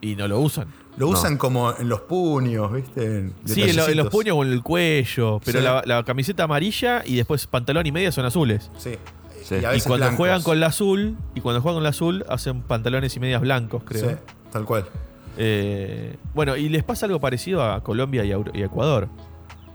Y 0.00 0.16
no 0.16 0.26
lo 0.28 0.40
usan. 0.40 0.66
Lo 0.96 1.06
No. 1.06 1.12
usan 1.12 1.38
como 1.38 1.72
en 1.78 1.88
los 1.88 2.00
puños, 2.02 2.72
¿viste? 2.72 3.04
En 3.20 3.34
Sí, 3.44 3.62
en, 3.62 3.76
lo- 3.76 3.88
en 3.88 3.96
los 3.96 4.08
puños 4.08 4.36
o 4.36 4.44
en 4.44 4.50
el 4.52 4.62
cuello. 4.62 5.40
Pero 5.44 5.60
Sí. 5.60 5.64
la, 5.64 5.82
la 5.86 6.04
camiseta 6.04 6.44
amarilla 6.44 7.02
y 7.06 7.16
después 7.16 7.46
pantalón 7.46 7.86
y 7.86 7.92
media 7.92 8.10
son 8.12 8.24
azules. 8.24 8.70
Sí. 8.76 8.96
Sí. 9.44 9.56
a 9.56 9.74
Y 9.74 9.78
Y 9.78 9.80
cuando 9.82 9.96
blancos. 10.06 10.16
juegan 10.16 10.42
con 10.42 10.58
la 10.58 10.66
azul, 10.66 11.16
y 11.34 11.40
cuando 11.42 11.60
juegan 11.60 11.76
con 11.76 11.82
la 11.84 11.90
azul, 11.90 12.24
hacen 12.28 12.62
pantalones 12.62 13.14
y 13.16 13.20
medias 13.20 13.40
blancos, 13.40 13.82
creo. 13.84 14.10
Sí, 14.10 14.16
tal 14.52 14.64
cual. 14.64 14.86
Eh, 15.36 16.16
bueno, 16.34 16.56
y 16.56 16.68
les 16.68 16.82
pasa 16.84 17.06
algo 17.06 17.20
parecido 17.20 17.62
a 17.64 17.82
Colombia 17.82 18.24
y, 18.24 18.30
a 18.30 18.34
Euro- 18.34 18.52
y 18.54 18.62
a 18.62 18.66
Ecuador. 18.66 19.08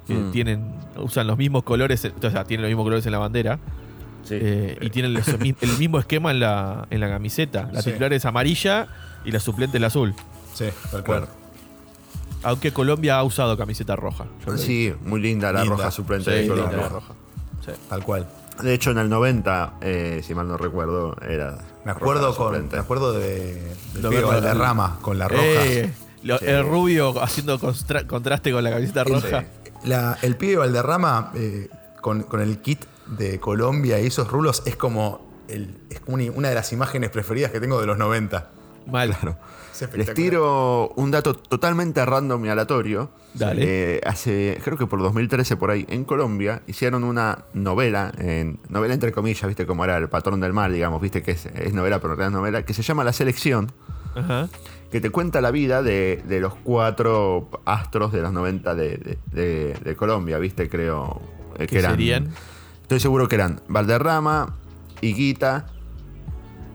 Que 0.08 0.14
Mm. 0.16 0.32
tienen, 0.32 0.74
usan 0.98 1.28
los 1.28 1.38
mismos 1.38 1.64
colores, 1.64 2.04
o 2.06 2.30
sea, 2.32 2.44
tienen 2.46 2.64
los 2.64 2.70
mismos 2.70 2.86
colores 2.86 3.06
en 3.06 3.12
la 3.12 3.20
bandera. 3.20 3.60
Sí. 4.24 4.36
eh, 4.40 4.78
y 4.82 4.90
tienen 4.90 5.14
los- 5.14 5.28
el 5.30 5.78
mismo 5.80 5.98
esquema 5.98 6.30
en 6.32 6.42
la, 6.42 6.86
en 6.92 7.00
la 7.00 7.10
camiseta. 7.10 7.70
La 7.72 7.82
Sí. 7.82 7.90
titular 7.92 8.14
es 8.14 8.26
amarilla 8.26 8.88
y 9.26 9.32
la 9.32 9.40
suplente 9.40 9.78
es 9.78 9.82
la 9.82 9.88
azul. 9.88 10.14
Sí, 10.54 10.66
tal 10.92 11.04
cual. 11.04 11.28
Aunque 12.44 12.72
Colombia 12.72 13.18
ha 13.18 13.24
usado 13.24 13.58
camiseta 13.58 13.96
roja. 13.96 14.26
Sí, 14.58 14.94
muy 15.04 15.20
linda 15.22 15.52
la 15.52 15.62
Linda. 15.62 15.78
roja 15.78 15.92
suplente 15.92 16.26
Sí, 16.44 16.48
de 16.50 16.56
linda 16.56 16.90
roja. 16.90 17.14
Sí. 17.66 17.72
Tal 17.90 18.04
cual. 18.04 18.28
De 18.62 18.74
hecho, 18.74 18.92
en 18.92 18.98
el 18.98 19.10
90, 19.10 19.74
eh, 19.82 20.22
si 20.26 20.36
mal 20.36 20.48
no 20.48 20.58
recuerdo, 20.58 21.16
era. 21.22 21.58
Me 21.86 21.92
acuerdo, 21.92 22.36
con, 22.36 22.48
suplente. 22.48 22.76
me 22.76 22.82
acuerdo 22.82 23.14
de, 23.14 23.56
del 23.94 24.02
Lo 24.04 24.10
pibe 24.10 24.22
verde. 24.22 24.34
Valderrama 24.42 24.98
con 25.02 25.18
la 25.18 25.28
roja. 25.28 25.42
Eh, 25.44 25.94
lo- 26.24 26.38
Sí. 26.38 26.46
El 26.46 26.66
rubio 26.66 27.22
haciendo 27.24 27.60
contraste 28.08 28.52
con 28.52 28.64
la 28.64 28.72
camiseta 28.72 29.04
roja. 29.04 29.46
La- 29.86 30.18
el 30.22 30.36
pibe 30.36 30.58
Valderrama 30.58 31.32
eh, 31.36 31.70
con, 32.02 32.24
con 32.24 32.42
el 32.42 32.60
kit 32.60 32.84
de 33.08 33.40
Colombia 33.40 34.00
y 34.00 34.08
esos 34.08 34.30
rulos 34.30 34.62
es 34.66 34.76
como, 34.76 35.28
el, 35.48 35.78
es 35.90 36.00
como 36.02 36.16
una, 36.16 36.32
una 36.32 36.50
de 36.50 36.56
las 36.56 36.74
imágenes 36.74 37.10
preferidas 37.10 37.52
que 37.52 37.60
tengo 37.60 37.80
de 37.80 37.88
los 37.88 37.98
90. 37.98 38.50
Mal. 38.90 39.10
Claro. 39.16 39.38
Es 39.80 39.96
Les 39.96 40.14
tiro 40.14 40.90
un 40.98 41.10
dato 41.10 41.34
totalmente 41.34 42.06
random 42.06 42.44
y 42.46 42.50
aleatorio. 42.50 43.12
Dale. 43.34 43.62
Eh, 43.96 44.02
hace, 44.06 44.60
creo 44.64 44.78
que 44.78 44.88
por 44.88 45.00
2013 45.02 45.56
por 45.56 45.72
ahí, 45.72 45.86
en 45.88 46.04
Colombia, 46.04 46.64
hicieron 46.68 47.04
una 47.06 47.46
novela, 47.54 48.12
en, 48.18 48.60
novela 48.68 48.94
entre 48.94 49.12
comillas, 49.14 49.48
viste 49.48 49.66
como 49.66 49.86
era 49.86 49.96
el 49.98 50.10
patrón 50.10 50.42
del 50.42 50.52
mal, 50.52 50.74
digamos, 50.74 51.02
viste 51.02 51.22
que 51.24 51.32
es, 51.32 51.46
es 51.46 51.74
novela, 51.74 52.00
pero 52.02 52.14
en 52.14 52.18
realidad 52.20 52.36
es 52.38 52.42
novela, 52.42 52.64
que 52.66 52.74
se 52.74 52.82
llama 52.82 53.06
La 53.06 53.14
Selección, 53.14 53.72
Ajá. 54.16 54.50
que 54.92 55.00
te 55.00 55.12
cuenta 55.12 55.40
la 55.40 55.52
vida 55.52 55.82
de, 55.82 56.22
de 56.28 56.40
los 56.42 56.56
cuatro 56.56 57.50
astros 57.66 58.12
de 58.12 58.22
los 58.22 58.34
90 58.34 58.76
de, 58.76 58.98
de- 58.98 59.18
de- 59.32 59.74
de 59.82 59.96
Colombia, 59.96 60.40
viste, 60.40 60.68
creo 60.68 61.22
eh, 61.56 61.60
que 61.60 61.68
¿Qué 61.68 61.80
eran. 61.80 61.92
serían? 61.92 62.30
Estoy 62.82 63.00
seguro 63.00 63.30
que 63.30 63.36
eran 63.36 63.62
Valderrama, 63.70 64.56
Higuita, 65.00 65.68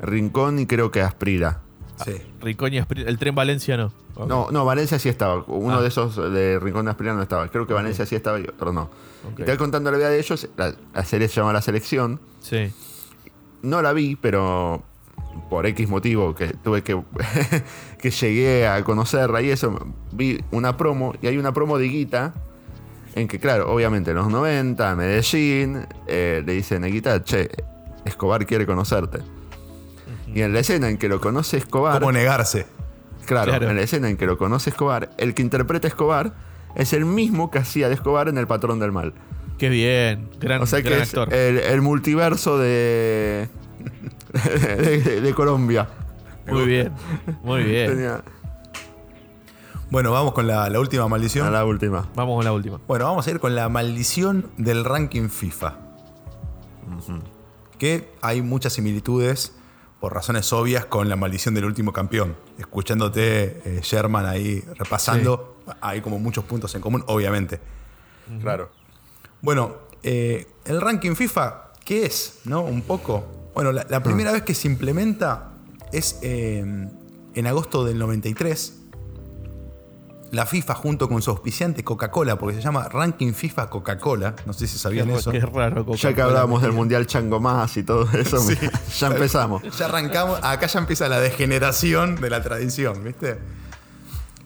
Rincón 0.00 0.58
y 0.58 0.66
creo 0.66 0.90
que 0.90 1.02
Asprila. 1.02 1.60
Sí. 2.04 2.12
Rincón 2.40 2.72
y 2.74 2.78
El 2.78 3.18
tren 3.18 3.34
Valencia 3.34 3.76
no. 3.76 3.92
No, 4.26 4.48
no, 4.50 4.64
Valencia 4.64 4.98
sí 4.98 5.08
estaba. 5.08 5.44
Uno 5.46 5.78
Ah. 5.78 5.82
de 5.82 5.88
esos 5.88 6.16
de 6.16 6.58
Rincón 6.60 6.84
de 6.86 6.92
Asprila 6.92 7.14
no 7.14 7.22
estaba. 7.22 7.48
Creo 7.48 7.66
que 7.66 7.74
Valencia 7.74 8.06
sí 8.06 8.14
estaba 8.14 8.38
y 8.40 8.44
otro 8.44 8.72
no. 8.72 8.82
Ok. 9.32 9.40
Y 9.40 9.42
te 9.42 9.44
voy 9.44 9.56
contando 9.56 9.90
la 9.90 9.96
vida 9.98 10.08
de 10.10 10.18
ellos. 10.18 10.48
La, 10.56 10.74
la 10.94 11.04
serie 11.04 11.28
se 11.28 11.36
llama 11.40 11.52
La 11.52 11.62
Selección. 11.62 12.20
Sí. 12.40 12.72
No 13.62 13.80
la 13.82 13.92
vi, 13.92 14.16
pero 14.16 14.82
por 15.50 15.66
X 15.66 15.88
motivo 15.88 16.34
que 16.34 16.48
tuve 16.48 16.82
que. 16.82 17.00
que 17.98 18.10
llegué 18.10 18.66
a 18.68 18.82
conocerla 18.84 19.40
y 19.42 19.50
eso. 19.50 19.76
Vi 20.12 20.40
una 20.50 20.76
promo 20.76 21.14
y 21.22 21.26
hay 21.26 21.38
una 21.38 21.52
promo 21.52 21.78
de 21.78 21.88
Guita. 21.88 22.34
En 23.16 23.28
que, 23.28 23.38
claro, 23.38 23.72
obviamente 23.72 24.10
en 24.10 24.16
los 24.16 24.28
90, 24.28 24.96
Medellín, 24.96 25.86
eh, 26.08 26.42
le 26.44 26.52
dicen 26.52 26.82
a 26.82 26.88
Guita, 26.88 27.22
che, 27.22 27.48
Escobar 28.04 28.44
quiere 28.44 28.66
conocerte. 28.66 29.20
Y 30.34 30.42
en 30.42 30.52
la 30.52 30.58
escena 30.60 30.88
en 30.88 30.98
que 30.98 31.08
lo 31.08 31.20
conoce 31.20 31.56
Escobar. 31.58 32.00
¿Cómo 32.00 32.12
negarse? 32.12 32.66
Claro, 33.24 33.50
Claro. 33.52 33.70
en 33.70 33.76
la 33.76 33.82
escena 33.82 34.10
en 34.10 34.16
que 34.18 34.26
lo 34.26 34.36
conoce 34.36 34.70
Escobar, 34.70 35.10
el 35.16 35.32
que 35.34 35.40
interpreta 35.42 35.86
a 35.86 35.90
Escobar 35.90 36.34
es 36.74 36.92
el 36.92 37.04
mismo 37.06 37.50
que 37.50 37.58
hacía 37.60 37.88
de 37.88 37.94
Escobar 37.94 38.28
en 38.28 38.36
El 38.36 38.46
Patrón 38.46 38.78
del 38.80 38.92
Mal. 38.92 39.14
Qué 39.58 39.68
bien. 39.68 40.28
Gran, 40.40 40.60
O 40.60 40.66
sea 40.66 40.82
que 40.82 40.94
es 40.94 41.02
actor. 41.08 41.32
el, 41.32 41.58
el 41.58 41.80
multiverso 41.80 42.58
de, 42.58 43.48
de, 44.60 45.00
de- 45.00 45.20
de 45.20 45.34
Colombia. 45.34 45.88
Muy 46.48 46.66
bien. 46.66 46.92
Muy 47.44 47.62
bien. 47.62 47.90
Tenía 47.92 48.22
Bueno, 49.90 50.10
vamos 50.10 50.34
con 50.34 50.46
la, 50.48 50.68
la 50.68 50.80
última 50.80 51.06
maldición. 51.08 51.46
a 51.46 51.50
la 51.50 51.64
última. 51.64 52.08
Vamos 52.16 52.36
con 52.36 52.44
la 52.44 52.52
última. 52.52 52.80
Bueno, 52.88 53.04
vamos 53.06 53.26
a 53.26 53.30
ir 53.30 53.38
con 53.38 53.54
la 53.54 53.68
maldición 53.68 54.50
del 54.58 54.84
ranking 54.84 55.28
FIFA. 55.28 55.76
Que 57.78 58.08
hay 58.20 58.42
muchas 58.42 58.72
similitudes, 58.74 59.54
por 60.04 60.12
razones 60.12 60.52
obvias, 60.52 60.84
con 60.84 61.08
la 61.08 61.16
maldición 61.16 61.54
del 61.54 61.64
último 61.64 61.90
campeón. 61.90 62.36
Escuchándote, 62.58 63.62
eh, 63.64 63.80
Sherman, 63.82 64.26
ahí 64.26 64.62
repasando, 64.74 65.62
hay 65.80 66.02
como 66.02 66.18
muchos 66.18 66.44
puntos 66.44 66.74
en 66.74 66.82
común, 66.82 67.02
obviamente. 67.06 67.58
Claro. 68.42 68.70
Bueno, 69.40 69.76
eh, 70.02 70.46
el 70.66 70.82
ranking 70.82 71.14
FIFA, 71.14 71.70
¿qué 71.86 72.04
es? 72.04 72.40
¿No? 72.44 72.60
Un 72.64 72.82
poco. 72.82 73.50
Bueno, 73.54 73.72
la, 73.72 73.86
la 73.88 74.02
primera 74.02 74.30
vez 74.30 74.42
que 74.42 74.54
se 74.54 74.68
implementa 74.68 75.52
es 75.90 76.18
eh, 76.20 76.86
en 77.34 77.46
agosto 77.46 77.82
del 77.82 77.98
93. 77.98 78.82
La 80.34 80.46
FIFA 80.46 80.74
junto 80.74 81.08
con 81.08 81.22
su 81.22 81.30
auspiciante 81.30 81.84
Coca-Cola, 81.84 82.36
porque 82.36 82.56
se 82.56 82.60
llama 82.62 82.88
Ranking 82.88 83.32
FIFA 83.34 83.70
Coca-Cola. 83.70 84.34
No 84.46 84.52
sé 84.52 84.66
si 84.66 84.78
sabían 84.78 85.06
Qué, 85.06 85.14
eso. 85.14 85.30
qué 85.30 85.38
raro. 85.40 85.86
Ya 85.94 86.12
que 86.12 86.22
hablábamos 86.22 86.60
del 86.60 86.72
Mundial 86.72 87.06
Chango 87.06 87.38
Más 87.38 87.76
y 87.76 87.84
todo 87.84 88.08
eso, 88.18 88.38
ya 88.98 89.06
empezamos. 89.06 89.62
Ya 89.78 89.84
arrancamos, 89.84 90.40
acá 90.42 90.66
ya 90.66 90.80
empieza 90.80 91.08
la 91.08 91.20
degeneración 91.20 92.16
de 92.16 92.30
la 92.30 92.42
tradición, 92.42 93.04
¿viste? 93.04 93.38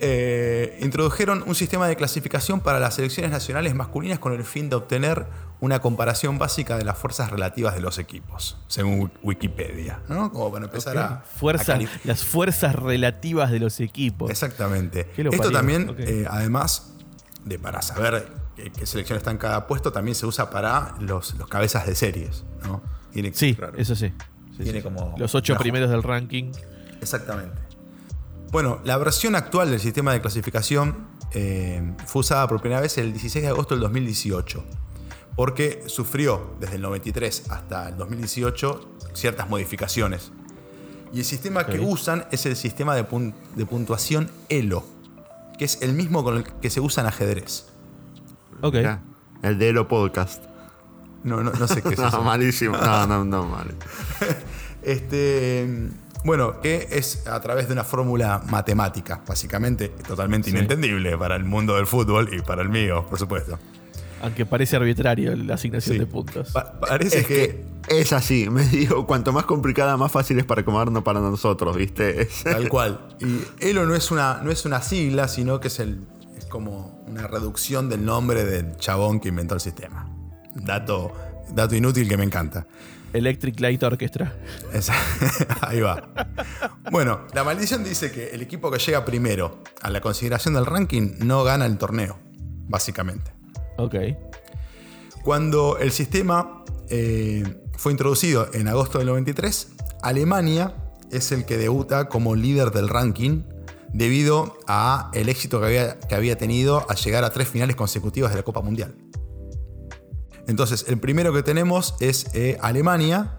Eh, 0.01 0.79
introdujeron 0.81 1.43
un 1.47 1.55
sistema 1.55 1.89
de 1.89 1.97
clasificación 1.97 2.61
para 2.61 2.79
las 2.79 2.95
selecciones 2.95 3.33
nacionales 3.33 3.75
masculinas 3.75 4.19
con 4.21 4.33
el 4.33 4.45
fin 4.45 4.69
de 4.71 4.77
obtener 4.77 5.27
una 5.61 5.81
comparación 5.81 6.39
básica 6.39 6.77
de 6.79 6.85
las 6.85 6.97
fuerzas 6.97 7.31
relativas 7.31 7.75
de 7.75 7.81
los 7.81 7.99
equipos, 7.99 8.59
según 8.69 9.11
Wikipedia, 9.25 10.01
¿no? 10.09 10.31
Como 10.33 10.53
para 10.53 10.67
empezar 10.67 10.97
a, 10.99 11.07
a 11.07 11.21
Fuerza, 11.23 11.77
las 12.05 12.25
fuerzas 12.25 12.77
relativas 12.77 13.51
de 13.51 13.59
los 13.59 13.81
equipos. 13.81 14.31
Exactamente. 14.31 15.09
Esto 15.17 15.31
parió. 15.37 15.51
también, 15.51 15.97
eh, 15.99 16.27
además 16.31 16.93
de 17.45 17.59
para 17.59 17.83
saber 17.83 18.29
qué, 18.55 18.71
qué 18.71 18.87
selección 18.87 19.17
está 19.19 19.33
en 19.33 19.39
cada 19.39 19.67
puesto, 19.67 19.91
también 19.91 20.15
se 20.15 20.27
usa 20.27 20.49
para 20.51 20.95
los, 21.01 21.35
los 21.35 21.49
cabezas 21.49 21.87
de 21.87 21.97
series, 21.97 22.45
¿no? 22.63 22.83
Tiene- 23.13 23.33
Sí, 23.35 23.55
claro. 23.57 23.77
eso 23.79 23.97
sí. 23.97 24.13
Sí, 24.57 24.63
Tiene 24.63 24.79
sí. 24.79 24.85
como 24.85 25.15
Los 25.19 25.35
ocho 25.35 25.57
primeros 25.57 25.91
del 25.91 26.03
ranking. 26.05 26.53
Exactamente. 27.01 27.57
Bueno, 28.51 28.81
la 28.85 28.97
versión 28.97 29.35
actual 29.35 29.71
del 29.71 29.81
sistema 29.81 30.13
de 30.13 30.21
clasificación 30.21 31.07
eh, 31.33 31.83
fue 32.07 32.21
usada 32.21 32.49
por 32.49 32.61
primera 32.61 32.81
vez 32.81 32.97
el 32.99 33.13
16 33.13 33.43
de 33.43 33.49
agosto 33.51 33.75
del 33.75 33.83
2018, 33.83 34.65
porque 35.37 35.83
sufrió 35.87 36.55
desde 36.59 36.77
el 36.77 36.83
93 36.83 37.51
hasta 37.51 37.91
el 37.91 37.97
2018 37.99 38.89
ciertas 39.13 39.49
modificaciones. 39.51 40.33
Y 41.13 41.21
el 41.21 41.25
sistema 41.25 41.67
que 41.67 41.81
usan 41.81 42.27
es 42.31 42.45
el 42.47 42.57
sistema 42.57 42.95
de, 42.95 43.07
pun- 43.09 43.35
de 43.55 43.67
puntuación 43.67 44.31
ELO, 44.49 44.85
que 45.59 45.65
es 45.65 45.81
el 45.83 45.93
mismo 45.95 46.23
con 46.25 46.37
el 46.39 46.45
que 46.45 46.71
se 46.71 46.81
usa 46.81 47.03
en 47.03 47.09
ajedrez. 47.09 47.67
Ok. 48.63 48.75
Ya. 48.77 49.03
El 49.43 49.59
de 49.59 49.69
Elo 49.71 49.89
Podcast. 49.89 50.45
No, 51.25 51.43
no, 51.43 51.53
no 51.53 51.69
sé 51.69 51.83
qué 51.83 51.91
es 51.91 51.99
No, 51.99 52.09
eso. 52.09 52.23
malísimo. 52.23 52.77
No, 52.77 53.07
no, 53.07 53.25
no, 53.25 53.45
mal. 53.47 53.75
Este, 54.83 55.91
bueno, 56.29 56.61
que 56.61 56.87
es 56.93 57.27
a 57.27 57.41
través 57.41 57.67
de 57.69 57.73
una 57.73 57.85
fórmula 57.85 58.43
matemática, 58.51 59.23
básicamente, 59.27 59.89
totalmente 60.07 60.51
Sí. 60.51 60.57
inentendible 60.57 61.17
para 61.17 61.37
el 61.37 61.45
mundo 61.45 61.75
del 61.77 61.87
fútbol 61.87 62.29
y 62.33 62.43
para 62.43 62.61
el 62.63 62.69
mío, 62.69 63.07
por 63.09 63.19
supuesto. 63.19 63.59
Aunque 64.21 64.45
parece 64.45 64.77
arbitrario 64.77 65.35
la 65.37 65.55
asignación 65.55 65.95
Sí. 65.95 65.99
de 66.01 66.07
puntos. 66.07 66.51
Pa- 66.53 66.79
parece 66.81 67.21
Es 67.21 67.27
que, 67.27 67.65
que 67.89 68.01
es 68.01 68.13
así. 68.13 68.51
Me 68.51 68.65
digo, 68.65 69.07
cuanto 69.07 69.33
más 69.33 69.47
complicada, 69.47 69.97
más 69.97 70.13
fácil 70.13 70.39
es 70.39 70.45
para 70.45 70.61
acomodarnos 70.61 71.03
para 71.03 71.21
nosotros, 71.21 71.75
¿viste? 71.77 72.29
Tal 72.45 72.69
cual. 72.69 73.17
Y 73.21 73.67
ELO 73.67 73.87
no 73.87 73.95
es 73.95 74.11
una, 74.11 74.41
no 74.43 74.51
es 74.51 74.65
una 74.67 74.83
sigla, 74.83 75.29
sino 75.29 75.61
que 75.61 75.69
es, 75.69 75.81
el, 75.81 76.07
es 76.37 76.45
como 76.47 77.03
una 77.07 77.27
reducción 77.27 77.89
del 77.89 78.05
nombre 78.05 78.45
del 78.45 78.77
chabón 78.77 79.19
que 79.21 79.29
inventó 79.29 79.55
el 79.55 79.61
sistema. 79.61 80.11
Dato, 80.55 81.13
dato 81.55 81.75
inútil 81.75 82.09
que 82.09 82.17
me 82.17 82.25
encanta. 82.25 82.67
Electric 83.13 83.59
Light 83.61 83.83
Orchestra. 83.83 84.35
Esa- 84.73 84.95
Ahí 85.63 85.81
va. 85.81 86.09
Bueno, 86.91 87.21
la 87.35 87.43
maldición 87.45 87.83
dice 87.83 88.13
que 88.13 88.29
el 88.31 88.43
equipo 88.43 88.71
que 88.71 88.79
llega 88.79 89.05
primero 89.05 89.63
a 89.81 89.91
la 89.91 90.01
consideración 90.01 90.55
del 90.55 90.67
ranking 90.67 91.13
no 91.21 91.43
gana 91.45 91.65
el 91.67 91.79
torneo, 91.79 92.19
básicamente. 92.69 93.33
Ok. 93.79 93.95
Cuando 95.23 95.79
el 95.79 95.91
sistema 95.93 96.65
eh, 96.91 97.43
fue 97.77 97.93
introducido 97.93 98.49
en 98.53 98.69
agosto 98.69 98.99
del 98.99 99.09
93, 99.09 99.69
Alemania 100.03 100.75
es 101.11 101.33
el 101.33 101.45
que 101.45 101.57
debuta 101.57 102.09
como 102.09 102.35
líder 102.37 102.71
del 102.71 102.89
ranking 102.89 103.43
debido 103.93 104.59
a 104.67 105.11
el 105.15 105.29
éxito 105.31 105.61
que 105.61 105.67
había, 105.67 105.99
que 105.99 106.15
había 106.15 106.37
tenido 106.37 106.85
al 106.91 106.97
llegar 106.97 107.25
a 107.25 107.31
tres 107.31 107.49
finales 107.49 107.75
consecutivas 107.75 108.31
de 108.33 108.37
la 108.37 108.43
Copa 108.43 108.61
Mundial. 108.61 108.95
Entonces, 110.49 110.87
el 110.89 110.99
primero 110.99 111.33
que 111.33 111.43
tenemos 111.43 111.95
es 112.01 112.27
eh, 112.35 112.59
Alemania. 112.61 113.39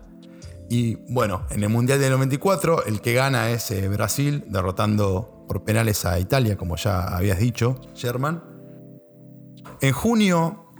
Y 0.70 0.96
bueno, 1.12 1.48
en 1.50 1.64
el 1.64 1.70
Mundial 1.70 2.00
del 2.00 2.12
94, 2.12 2.86
el 2.86 3.02
que 3.02 3.14
gana 3.14 3.50
es 3.50 3.72
eh, 3.72 3.88
Brasil, 3.90 4.46
derrotando 4.48 5.44
por 5.48 5.64
penales 5.64 6.06
a 6.06 6.20
Italia, 6.20 6.56
como 6.56 6.76
ya 6.76 7.02
habías 7.02 7.40
dicho, 7.40 7.82
Sherman. 7.96 8.44
En 9.82 9.92
junio, 9.92 10.72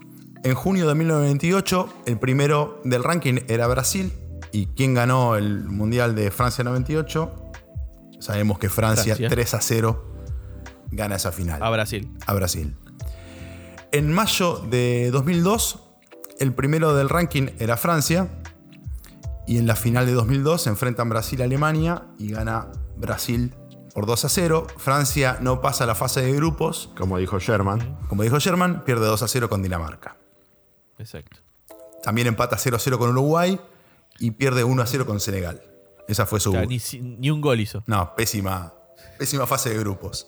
en 0.44 0.54
junio 0.54 0.88
de 0.88 0.94
1998, 0.94 1.90
el 2.06 2.20
primero 2.20 2.80
del 2.84 3.04
ranking 3.04 3.40
era 3.48 3.66
Brasil. 3.66 4.14
¿Y 4.52 4.68
quién 4.68 4.94
ganó 4.94 5.36
el 5.36 5.64
Mundial 5.66 6.14
de 6.14 6.30
Francia 6.30 6.64
98? 6.64 7.52
Sabemos 8.20 8.60
que 8.60 8.70
Francia, 8.70 9.16
Francia. 9.16 9.30
3 9.30 9.54
a 9.56 9.62
0 9.62 10.06
gana 10.92 11.16
esa 11.16 11.32
final 11.32 11.62
A 11.64 11.70
Brasil. 11.70 12.12
a 12.26 12.34
Brasil. 12.34 12.76
En 13.92 14.12
mayo 14.12 14.58
de 14.70 15.10
2002, 15.12 15.89
el 16.40 16.54
primero 16.54 16.94
del 16.96 17.10
ranking 17.10 17.48
era 17.60 17.78
Francia. 17.78 18.28
Y 19.48 19.58
en 19.58 19.66
la 19.66 19.76
final 19.76 20.06
de 20.06 20.12
2002 20.14 20.64
se 20.64 20.70
enfrentan 20.70 21.10
Brasil 21.10 21.42
a 21.42 21.46
Alemania 21.46 22.04
y 22.20 22.30
gana 22.32 22.68
Brasil 22.98 23.54
por 23.96 24.06
2 24.06 24.26
a 24.26 24.30
0. 24.30 24.68
Francia 24.78 25.38
no 25.42 25.60
pasa 25.62 25.86
a 25.86 25.88
la 25.88 25.96
fase 25.96 26.22
de 26.22 26.32
grupos. 26.34 26.92
Como 26.96 27.18
dijo 27.18 27.40
Sherman. 27.40 27.98
Como 28.08 28.22
dijo 28.24 28.38
Sherman, 28.38 28.84
pierde 28.86 29.08
2 29.08 29.24
a 29.24 29.28
0 29.28 29.50
con 29.50 29.64
Dinamarca. 29.64 30.18
Exacto. 31.00 31.38
También 32.04 32.28
empata 32.28 32.58
0 32.58 32.76
a 32.78 32.80
0 32.80 33.00
con 33.00 33.10
Uruguay 33.10 33.60
y 34.20 34.32
pierde 34.32 34.64
1 34.64 34.82
a 34.82 34.86
0 34.86 35.06
con 35.08 35.20
Senegal. 35.20 35.64
Esa 36.08 36.26
fue 36.28 36.40
su, 36.40 36.50
O 36.52 36.54
sea, 36.54 36.66
ni, 36.66 36.80
ni 37.18 37.32
un 37.32 37.42
gol 37.42 37.60
hizo. 37.60 37.84
No, 37.88 38.16
pésima, 38.16 38.74
pésima 39.18 39.48
fase 39.48 39.70
de 39.72 39.80
grupos. 39.80 40.28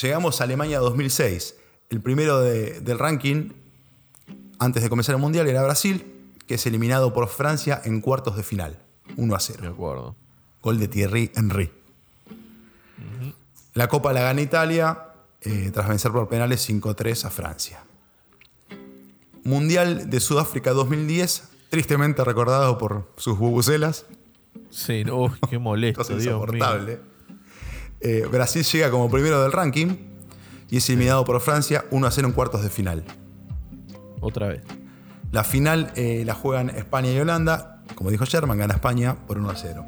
Llegamos 0.00 0.40
a 0.40 0.44
Alemania 0.44 0.78
2006. 0.78 1.56
El 1.90 2.00
primero 2.00 2.40
de- 2.40 2.80
del 2.80 2.98
ranking, 2.98 3.50
antes 4.64 4.82
de 4.82 4.88
comenzar 4.88 5.14
el 5.14 5.20
Mundial, 5.20 5.48
era 5.48 5.62
Brasil, 5.62 6.04
que 6.46 6.54
es 6.54 6.66
eliminado 6.66 7.12
por 7.12 7.28
Francia 7.28 7.80
en 7.84 8.00
cuartos 8.00 8.36
de 8.36 8.42
final. 8.42 8.78
1 9.16 9.34
a 9.34 9.38
Me 9.38 9.42
0. 9.44 9.68
acuerdo. 9.70 10.16
Gol 10.62 10.78
de 10.78 10.88
Thierry 10.88 11.30
Henry. 11.34 11.72
La 13.74 13.88
Copa 13.88 14.12
la 14.12 14.20
gana 14.22 14.40
Italia 14.42 15.06
eh, 15.40 15.70
tras 15.72 15.88
vencer 15.88 16.12
por 16.12 16.28
penales 16.28 16.68
5-3 16.68 17.24
a 17.24 17.30
Francia. 17.30 17.82
Mundial 19.44 20.08
de 20.10 20.20
Sudáfrica 20.20 20.72
2010, 20.72 21.48
tristemente 21.70 22.22
recordado 22.22 22.78
por 22.78 23.10
sus 23.16 23.38
bubucelas. 23.38 24.06
Sí, 24.70 25.04
no, 25.04 25.34
qué 25.50 25.58
molesto, 25.58 26.04
Dios 26.04 26.18
mío. 26.20 26.30
insoportable. 26.36 27.00
Eh, 28.00 28.26
Brasil 28.30 28.62
llega 28.64 28.90
como 28.90 29.10
primero 29.10 29.42
del 29.42 29.52
ranking 29.52 29.96
y 30.70 30.76
es 30.76 30.88
eliminado 30.88 31.24
por 31.24 31.40
Francia 31.40 31.84
1 31.90 32.10
0 32.10 32.28
en 32.28 32.34
cuartos 32.34 32.62
de 32.62 32.68
final. 32.70 33.04
Otra 34.22 34.48
vez. 34.48 34.62
La 35.30 35.44
final 35.44 35.92
eh, 35.96 36.22
la 36.24 36.34
juegan 36.34 36.70
España 36.70 37.12
y 37.12 37.18
Holanda. 37.18 37.82
Como 37.94 38.10
dijo 38.10 38.24
Sherman, 38.24 38.56
gana 38.56 38.74
España 38.74 39.16
por 39.26 39.36
1 39.38 39.50
a 39.50 39.56
0. 39.56 39.86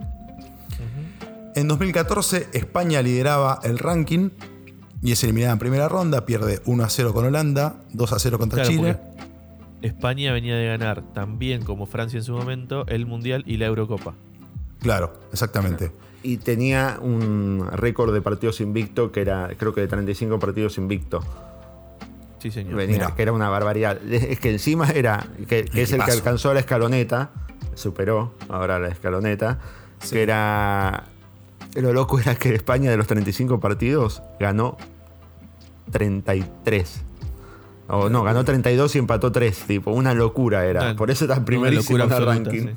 En 1.54 1.68
2014, 1.68 2.48
España 2.52 3.00
lideraba 3.00 3.60
el 3.62 3.78
ranking 3.78 4.30
y 5.00 5.12
es 5.12 5.22
eliminada 5.22 5.52
en 5.52 5.58
primera 5.58 5.88
ronda. 5.88 6.26
Pierde 6.26 6.60
1 6.64 6.84
a 6.84 6.88
0 6.88 7.14
con 7.14 7.24
Holanda, 7.26 7.76
2 7.92 8.12
a 8.12 8.18
0 8.18 8.38
contra 8.38 8.62
Claro, 8.62 8.70
Chile. 8.76 8.98
España 9.82 10.32
venía 10.32 10.56
de 10.56 10.66
ganar 10.66 11.02
también 11.12 11.62
como 11.62 11.86
Francia 11.86 12.16
en 12.16 12.24
su 12.24 12.32
momento 12.32 12.86
el 12.88 13.06
Mundial 13.06 13.44
y 13.46 13.58
la 13.58 13.66
Eurocopa. 13.66 14.14
Claro, 14.80 15.12
exactamente. 15.30 15.92
Y 16.22 16.38
tenía 16.38 16.98
un 17.00 17.68
récord 17.70 18.12
de 18.12 18.22
partidos 18.22 18.60
invicto 18.60 19.12
que 19.12 19.20
era, 19.20 19.50
creo 19.56 19.74
que 19.74 19.82
de 19.82 19.88
35 19.88 20.38
partidos 20.38 20.78
invicto. 20.78 21.22
Sí, 22.44 22.50
señor. 22.50 22.74
Venía, 22.74 23.10
que 23.16 23.22
era 23.22 23.32
una 23.32 23.48
barbaridad. 23.48 23.98
Es 24.10 24.38
que 24.38 24.50
encima 24.50 24.90
era, 24.90 25.26
que, 25.48 25.64
que 25.64 25.80
es 25.82 25.92
el 25.94 26.04
que 26.04 26.10
alcanzó 26.10 26.52
la 26.52 26.60
escaloneta, 26.60 27.30
superó 27.74 28.34
ahora 28.50 28.78
la 28.78 28.88
escaloneta, 28.88 29.58
Sí. 30.00 30.10
que 30.16 30.22
era. 30.24 31.04
Lo 31.74 31.94
loco 31.94 32.20
era 32.20 32.34
que 32.34 32.54
España 32.54 32.90
de 32.90 32.98
los 32.98 33.06
35 33.06 33.60
partidos 33.60 34.22
ganó 34.38 34.76
33. 35.90 37.00
O 37.88 38.10
no, 38.10 38.22
ganó 38.22 38.44
32 38.44 38.94
y 38.94 38.98
empató 38.98 39.32
3. 39.32 39.58
Tipo, 39.66 39.92
una 39.92 40.12
locura 40.12 40.66
era. 40.66 40.82
Una- 40.82 40.96
Por 40.96 41.10
eso 41.10 41.24
está 41.24 41.36
una 41.36 41.44
primerísimo 41.46 41.96
en 42.02 42.08
locura 42.10 42.18
el 42.18 42.26
ranking. 42.44 42.66
sí. 42.66 42.74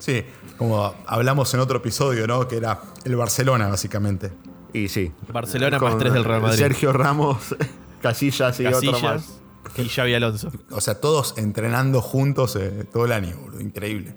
Sí, 0.00 0.24
como 0.56 0.92
hablamos 1.06 1.52
en 1.54 1.60
otro 1.60 1.76
episodio, 1.76 2.26
¿no? 2.26 2.48
Que 2.48 2.56
era 2.56 2.80
el 3.04 3.14
Barcelona, 3.16 3.68
básicamente. 3.68 4.32
Y 4.72 4.88
sí. 4.88 5.12
Barcelona 5.32 5.78
más 5.78 5.98
tres 5.98 6.12
del 6.14 6.24
Real 6.24 6.40
Madrid. 6.42 6.58
Sergio 6.58 6.92
Ramos, 6.92 7.54
Casillas 8.00 8.58
y 8.60 8.66
otro 8.66 8.92
más. 9.00 9.40
Casillas 9.62 9.86
y 9.86 9.88
Xavi 9.88 10.14
Alonso. 10.14 10.50
O 10.70 10.80
sea, 10.80 11.00
todos 11.00 11.34
entrenando 11.36 12.00
juntos 12.00 12.56
eh, 12.56 12.84
todo 12.92 13.04
el 13.04 13.12
año, 13.12 13.36
boludo. 13.38 13.60
Increíble. 13.60 14.14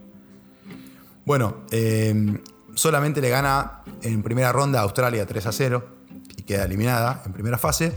Bueno, 1.25 1.57
eh, 1.71 2.39
solamente 2.75 3.21
le 3.21 3.29
gana 3.29 3.83
en 4.01 4.23
primera 4.23 4.51
ronda 4.51 4.79
a 4.79 4.83
Australia 4.83 5.25
3 5.25 5.45
a 5.45 5.51
0 5.51 5.87
y 6.37 6.43
queda 6.43 6.65
eliminada 6.65 7.21
en 7.25 7.33
primera 7.33 7.57
fase. 7.57 7.93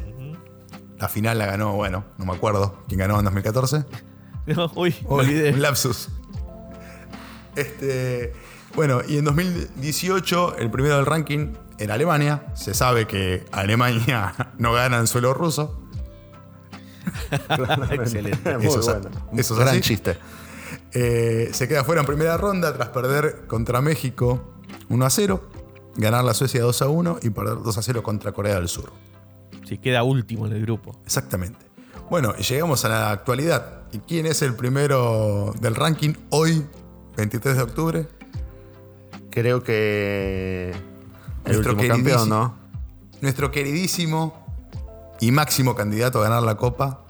La 0.98 1.08
final 1.08 1.38
la 1.38 1.46
ganó, 1.46 1.72
bueno, 1.74 2.04
no 2.18 2.24
me 2.24 2.32
acuerdo 2.32 2.84
quién 2.88 3.00
ganó 3.00 3.18
en 3.18 3.24
2014. 3.24 3.84
No, 4.46 4.70
Uy, 4.76 4.94
olvidé. 5.06 5.52
un 5.52 5.60
lapsus. 5.60 6.08
Este, 7.56 8.32
bueno, 8.76 9.00
y 9.08 9.18
en 9.18 9.24
2018 9.24 10.58
el 10.58 10.70
primero 10.70 10.94
del 10.94 11.04
ranking 11.06 11.54
era 11.78 11.94
Alemania. 11.94 12.46
Se 12.54 12.74
sabe 12.74 13.06
que 13.06 13.44
Alemania 13.52 14.34
no 14.58 14.72
gana 14.72 14.98
en 14.98 15.06
suelo 15.06 15.34
ruso. 15.34 15.82
Excelente. 17.90 18.56
Muy 18.58 18.66
Eso 18.66 18.80
es- 18.80 18.86
bueno. 18.86 19.10
eso 19.36 19.54
es 19.54 19.60
Gran 19.60 19.68
así. 19.70 19.80
chiste. 19.80 20.16
Eh, 20.92 21.50
se 21.52 21.68
queda 21.68 21.84
fuera 21.84 22.00
en 22.00 22.06
primera 22.06 22.36
ronda 22.36 22.72
tras 22.74 22.88
perder 22.88 23.46
contra 23.46 23.80
México 23.80 24.54
1 24.88 25.04
a 25.06 25.10
0, 25.10 25.48
ganar 25.96 26.24
la 26.24 26.34
Suecia 26.34 26.62
2 26.62 26.82
a 26.82 26.88
1 26.88 27.18
y 27.22 27.30
perder 27.30 27.58
2 27.62 27.78
a 27.78 27.82
0 27.82 28.02
contra 28.02 28.32
Corea 28.32 28.54
del 28.56 28.68
Sur. 28.68 28.92
Sí, 29.66 29.78
queda 29.78 30.02
último 30.02 30.46
en 30.46 30.52
el 30.54 30.62
grupo. 30.62 31.00
Exactamente. 31.04 31.66
Bueno, 32.10 32.34
y 32.38 32.42
llegamos 32.42 32.84
a 32.84 32.88
la 32.88 33.10
actualidad. 33.10 33.82
¿Y 33.92 33.98
quién 33.98 34.26
es 34.26 34.42
el 34.42 34.54
primero 34.54 35.52
del 35.60 35.74
ranking 35.74 36.14
hoy, 36.30 36.64
23 37.16 37.56
de 37.56 37.62
octubre? 37.62 38.08
Creo 39.30 39.62
que. 39.62 40.72
El 41.46 41.52
Nuestro 41.52 41.72
último 41.72 41.88
campeón, 41.94 42.04
queridísimo- 42.04 42.26
¿no? 42.34 42.54
Nuestro 43.22 43.50
queridísimo 43.50 44.46
y 45.20 45.30
máximo 45.32 45.74
candidato 45.74 46.20
a 46.20 46.24
ganar 46.24 46.42
la 46.42 46.56
Copa 46.56 47.00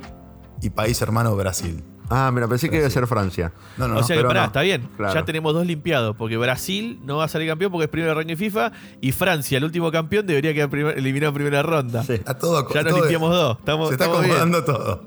y 0.63 0.71
país 0.71 1.01
hermano 1.03 1.35
Brasil. 1.37 1.83
Ah, 2.09 2.31
mira, 2.33 2.47
pensé 2.47 2.71
que 2.71 2.77
iba 2.77 2.87
a 2.87 2.91
ser 2.91 3.05
Francia. 3.09 3.53
No, 3.77 3.89
no, 3.89 3.97
o 3.97 4.01
no. 4.01 4.07
sea 4.07 4.15
que 4.15 4.21
pero 4.21 4.29
pará, 4.29 4.43
no. 4.43 4.47
está 4.47 4.61
bien. 4.63 4.89
Claro. 4.97 5.13
Ya 5.15 5.25
tenemos 5.25 5.53
dos 5.53 5.67
limpiados, 5.67 6.15
porque 6.15 6.37
Brasil 6.37 7.01
no 7.05 7.17
va 7.17 7.25
a 7.25 7.29
salir 7.29 7.49
campeón 7.49 7.73
porque 7.73 7.87
es 7.87 7.91
primero 7.91 8.15
ranking 8.15 8.37
FIFA 8.37 8.71
y 9.01 9.11
Francia, 9.11 9.59
el 9.59 9.65
último 9.65 9.91
campeón, 9.91 10.25
debería 10.25 10.55
quedar 10.55 10.71
primer- 10.71 10.97
eliminado 10.97 11.31
en 11.31 11.35
primera 11.35 11.63
ronda. 11.65 12.05
Sí. 12.05 12.21
A 12.25 12.35
todo, 12.35 12.69
Ya 12.73 12.83
nos 12.85 12.93
todo- 12.93 13.01
limpiamos 13.01 13.31
dos. 13.31 13.59
Estamos, 13.59 13.89
Se 13.89 13.95
está 13.95 14.05
estamos 14.05 14.25
bien. 14.25 14.37
acomodando 14.37 14.65
todo. 14.65 15.03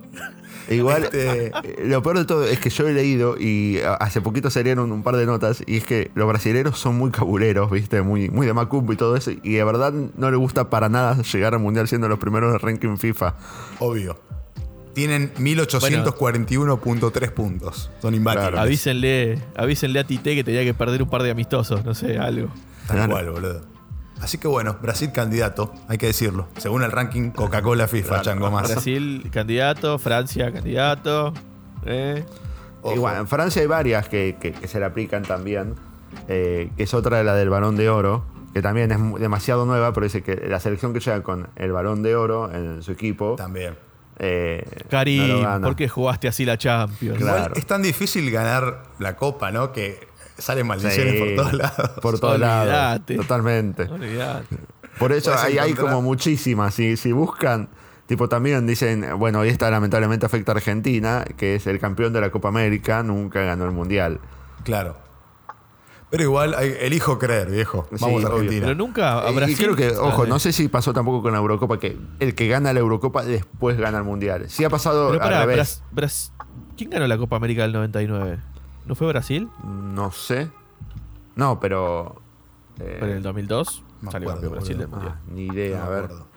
Igual, 0.69 1.03
Este- 1.05 1.47
eh, 1.63 1.83
lo 1.85 2.01
peor 2.03 2.19
de 2.19 2.25
todo 2.25 2.45
es 2.45 2.59
que 2.59 2.69
yo 2.69 2.87
he 2.87 2.93
leído 2.93 3.35
y 3.39 3.79
a- 3.79 3.95
hace 3.95 4.21
poquito 4.21 4.49
salieron 4.49 4.91
un 4.91 5.03
par 5.03 5.15
de 5.17 5.25
notas 5.25 5.63
y 5.65 5.77
es 5.77 5.83
que 5.85 6.11
los 6.15 6.27
brasileros 6.27 6.79
son 6.79 6.95
muy 6.97 7.11
cabuleros, 7.11 7.69
¿viste? 7.71 8.01
Muy, 8.01 8.29
muy 8.29 8.45
de 8.47 8.53
macumbo 8.53 8.93
y 8.93 8.95
todo 8.95 9.15
eso 9.15 9.31
y 9.31 9.53
de 9.53 9.63
verdad 9.63 9.91
no 9.93 10.29
les 10.31 10.39
gusta 10.39 10.69
para 10.69 10.87
nada 10.89 11.21
llegar 11.21 11.53
al 11.53 11.59
mundial 11.59 11.87
siendo 11.87 12.07
los 12.07 12.19
primeros 12.19 12.51
del 12.51 12.59
ranking 12.61 12.97
FIFA. 12.97 13.35
Obvio. 13.79 14.19
Tienen 14.93 15.31
1841.3 15.35 17.31
puntos. 17.31 17.89
Son 18.01 18.13
imbatibles. 18.15 18.49
Claro. 18.49 18.61
Avísenle, 18.61 19.39
avísenle 19.55 19.99
a 19.99 20.03
Tite 20.05 20.35
que 20.35 20.43
tenía 20.43 20.63
que 20.63 20.73
perder 20.73 21.01
un 21.03 21.09
par 21.09 21.23
de 21.23 21.31
amistosos, 21.31 21.85
no 21.85 21.93
sé, 21.93 22.17
algo. 22.17 22.49
Tal 22.87 22.97
Claro. 22.97 23.11
cual, 23.13 23.29
boludo. 23.31 23.61
Así 24.21 24.37
que 24.37 24.47
bueno, 24.47 24.77
Brasil 24.81 25.11
candidato, 25.13 25.73
hay 25.87 25.97
que 25.97 26.07
decirlo. 26.07 26.47
Según 26.57 26.83
el 26.83 26.91
ranking 26.91 27.31
Coca-Cola 27.31 27.87
FIFA, 27.87 28.21
Chango 28.21 28.51
más. 28.51 28.69
Brasil 28.71 29.29
candidato, 29.31 29.97
Francia 29.99 30.51
candidato. 30.51 31.33
¿eh? 31.85 32.25
Ojo. 32.81 32.95
Igual, 32.95 33.17
en 33.17 33.27
Francia 33.27 33.61
hay 33.61 33.67
varias 33.67 34.07
que, 34.09 34.37
que- 34.39 34.51
que 34.53 34.67
se 34.67 34.79
le 34.79 34.85
aplican 34.85 35.23
también, 35.23 35.75
eh, 36.27 36.69
que 36.77 36.83
es 36.83 36.93
otra 36.93 37.17
de 37.17 37.23
la 37.23 37.35
del 37.35 37.49
balón 37.49 37.75
de 37.77 37.89
oro, 37.89 38.25
que 38.53 38.61
también 38.61 38.91
es 38.91 38.97
demasiado 39.21 39.65
nueva, 39.65 39.93
pero 39.93 40.05
dice 40.05 40.21
que 40.23 40.35
la 40.47 40.59
selección 40.59 40.91
que 40.93 40.99
llega 40.99 41.21
con 41.23 41.47
el 41.55 41.71
balón 41.71 42.01
de 42.03 42.15
oro 42.15 42.51
en 42.53 42.81
su 42.83 42.91
equipo. 42.91 43.35
También. 43.37 43.75
eh, 44.21 44.65
no 44.91 45.27
lo 45.27 45.41
gana. 45.41 45.65
¿por 45.67 45.75
qué 45.77 45.87
jugaste 45.87 46.27
así 46.27 46.43
la 46.45 46.57
Champions? 46.57 47.17
Claro. 47.19 47.37
Igual 47.37 47.53
es 47.55 47.65
tan 47.65 47.81
difícil 47.81 48.29
ganar 48.31 48.83
la 48.99 49.15
copa, 49.15 49.51
¿no? 49.51 49.71
Que 49.71 50.08
salen 50.41 50.67
maldiciones 50.67 51.13
Sí, 51.13 51.19
por 51.19 51.35
todos 51.35 51.53
lados. 51.53 51.89
Por 52.01 52.19
todos 52.19 52.39
lados. 52.39 53.01
Totalmente. 53.05 53.83
Olvidate. 53.83 54.57
Por 54.97 55.11
eso 55.11 55.33
hay, 55.37 55.57
hay 55.57 55.73
como 55.73 56.01
muchísimas. 56.01 56.73
Si, 56.73 56.97
si 56.97 57.11
buscan, 57.11 57.69
tipo 58.07 58.27
también 58.27 58.67
dicen, 58.67 59.05
bueno, 59.17 59.45
y 59.45 59.49
esta 59.49 59.69
lamentablemente 59.71 60.25
afecta 60.25 60.51
a 60.51 60.55
Argentina, 60.55 61.23
que 61.37 61.55
es 61.55 61.67
el 61.67 61.79
campeón 61.79 62.11
de 62.13 62.21
la 62.21 62.31
Copa 62.31 62.49
América, 62.49 63.01
nunca 63.03 63.41
ganó 63.41 63.65
el 63.65 63.71
Mundial. 63.71 64.19
Claro. 64.63 64.97
Pero 66.09 66.23
igual 66.23 66.55
elijo 66.59 67.19
creer, 67.19 67.51
viejo. 67.51 67.87
Sí, 67.91 67.97
Vamos 68.01 68.23
a 68.23 68.27
obvio. 68.29 68.35
Argentina. 68.37 68.65
Pero 68.65 68.75
nunca 68.77 69.19
a 69.27 69.31
Y- 69.31 69.35
Brasil. 69.35 69.55
y 69.55 69.63
creo 69.63 69.75
que, 69.75 69.89
ojo, 69.95 70.25
no 70.25 70.39
sé 70.39 70.51
si 70.51 70.67
pasó 70.67 70.91
tampoco 70.91 71.21
con 71.21 71.33
la 71.33 71.37
Eurocopa, 71.37 71.77
que 71.79 71.97
el 72.19 72.33
que 72.33 72.47
gana 72.47 72.73
la 72.73 72.79
Eurocopa 72.79 73.23
después 73.23 73.77
gana 73.77 73.99
el 73.99 74.03
Mundial. 74.05 74.45
Sí 74.49 74.63
ha 74.63 74.69
pasado 74.71 75.11
Pero 75.11 75.23
al 75.23 75.29
pará, 75.29 75.45
revés. 75.45 75.83
Bras- 75.91 76.31
Bras- 76.31 76.31
¿quién 76.75 76.89
ganó 76.89 77.05
la 77.05 77.17
Copa 77.19 77.35
América 77.35 77.61
del 77.61 77.73
99? 77.73 78.39
¿No 78.89 78.95
fue 78.95 79.07
Brasil? 79.07 79.47
No 79.63 80.11
sé. 80.11 80.49
No, 81.35 81.59
pero... 81.59 82.19
eh, 82.79 82.97
¿Pero 82.99 83.11
en 83.11 83.17
el 83.17 83.23
2002? 83.23 83.83
me 84.01 84.11
Salió 84.11 84.29
acuerdo, 84.31 84.41
campeón 84.49 84.51
Brasil 84.59 84.77
del. 84.79 84.87
Mundial. 84.87 85.13
ah, 85.15 85.21
ni 85.31 85.45
No 85.47 85.53
idea, 85.53 85.77
me 85.77 85.83
a 85.83 85.89
ver. 85.89 86.03
acuerdo. 86.05 86.27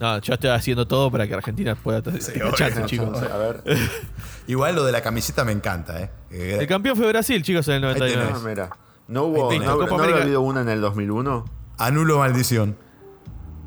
No, 0.00 0.18
yo 0.20 0.32
estoy 0.32 0.48
haciendo 0.48 0.88
todo 0.88 1.10
para 1.10 1.28
que 1.28 1.34
Argentina 1.34 1.74
pueda 1.74 2.00
tener 2.00 2.22
chance, 2.54 2.86
chicos. 2.86 3.22
A 3.22 3.36
ver. 3.36 3.62
Igual 4.46 4.74
lo 4.76 4.84
de 4.84 4.92
la 4.92 5.02
camiseta 5.02 5.44
me 5.44 5.52
encanta, 5.52 6.00
¿eh? 6.00 6.10
Eh, 6.30 6.56
El 6.58 6.66
campeón 6.66 6.96
fue 6.96 7.06
Brasil, 7.08 7.42
chicos, 7.42 7.68
en 7.68 7.74
el 7.74 7.84
Ahí 7.84 7.94
99. 7.98 8.32
Ah, 8.34 8.40
mira. 8.48 8.70
No 9.08 9.24
hubo... 9.24 9.50
Ahí 9.50 9.58
No, 9.58 9.64
tenés. 9.64 9.66
no 9.66 9.82
habrá 9.82 9.96
América. 9.96 10.22
habido 10.22 10.40
una 10.40 10.62
en 10.62 10.70
el 10.70 10.80
2001. 10.80 11.44
Anulo 11.76 12.18
maldición. 12.18 12.78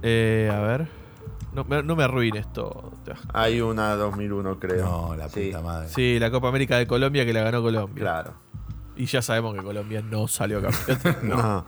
Eh, 0.02 0.52
a 0.52 0.60
ver. 0.60 0.88
No, 1.54 1.64
me- 1.66 1.84
no 1.84 1.96
me 1.96 2.04
arruines 2.04 2.52
todo. 2.52 2.92
Hay 3.34 3.62
una 3.62 3.96
2001, 3.96 4.60
creo. 4.60 4.86
No, 4.86 5.16
la 5.16 5.30
Sí, 5.30 5.48
puta 5.48 5.62
madre. 5.62 5.90
Sí, 5.90 6.18
la 6.20 6.32
Copa 6.32 6.48
América 6.50 6.78
de 6.78 6.88
Colombia 6.88 7.26
que 7.26 7.34
la 7.34 7.42
ganó 7.44 7.62
Colombia. 7.62 8.02
Claro. 8.02 8.34
Y 8.96 9.06
ya 9.06 9.22
sabemos 9.22 9.56
que 9.56 9.62
Colombia 9.64 10.02
no 10.02 10.28
salió 10.28 10.62
campeón. 10.62 11.00
No, 11.24 11.66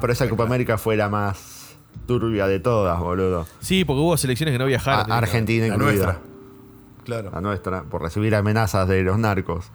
pero 0.00 0.12
esa 0.12 0.28
Copa. 0.28 0.44
América 0.44 0.78
fue 0.78 0.96
la 0.96 1.08
más 1.08 1.76
turbia 2.06 2.46
de 2.46 2.58
todas, 2.60 2.98
boludo. 3.00 3.46
sí, 3.60 3.84
porque 3.84 4.00
hubo 4.00 4.16
selecciones 4.16 4.52
que 4.52 4.58
no 4.58 4.64
A- 4.64 4.68
viajaron. 4.68 5.10
Argentina 5.12 5.66
La 5.68 5.74
incluida. 5.74 5.92
nuestra. 6.04 6.20
Claro. 7.04 7.30
La 7.32 7.40
nuestra, 7.40 7.82
por 7.84 8.02
recibir 8.02 8.34
amenazas 8.34 8.88
de 8.88 9.02
los 9.02 9.18
narcos. 9.18 9.66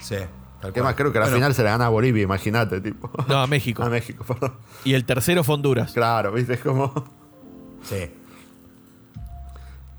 Sí. 0.00 0.16
tal 0.60 0.72
¿Qué 0.72 0.80
cual. 0.80 0.84
más? 0.84 0.94
Creo 0.94 1.12
que 1.12 1.18
la 1.18 1.24
Bueno, 1.26 1.36
final 1.36 1.54
se 1.54 1.62
la 1.64 1.70
gana 1.70 1.86
a 1.86 1.88
Bolivia, 1.88 2.22
imagínate, 2.22 2.80
tipo. 2.80 3.10
No, 3.28 3.38
a 3.38 3.46
México. 3.46 3.82
A 3.82 3.88
México, 3.90 4.24
perdón. 4.24 4.54
Y 4.84 4.94
el 4.94 5.04
tercero 5.04 5.42
fue 5.44 5.54
Honduras. 5.56 5.92
Claro, 5.92 6.32
viste, 6.32 6.54
es 6.54 6.60
como. 6.60 6.92
Sí. 7.82 8.10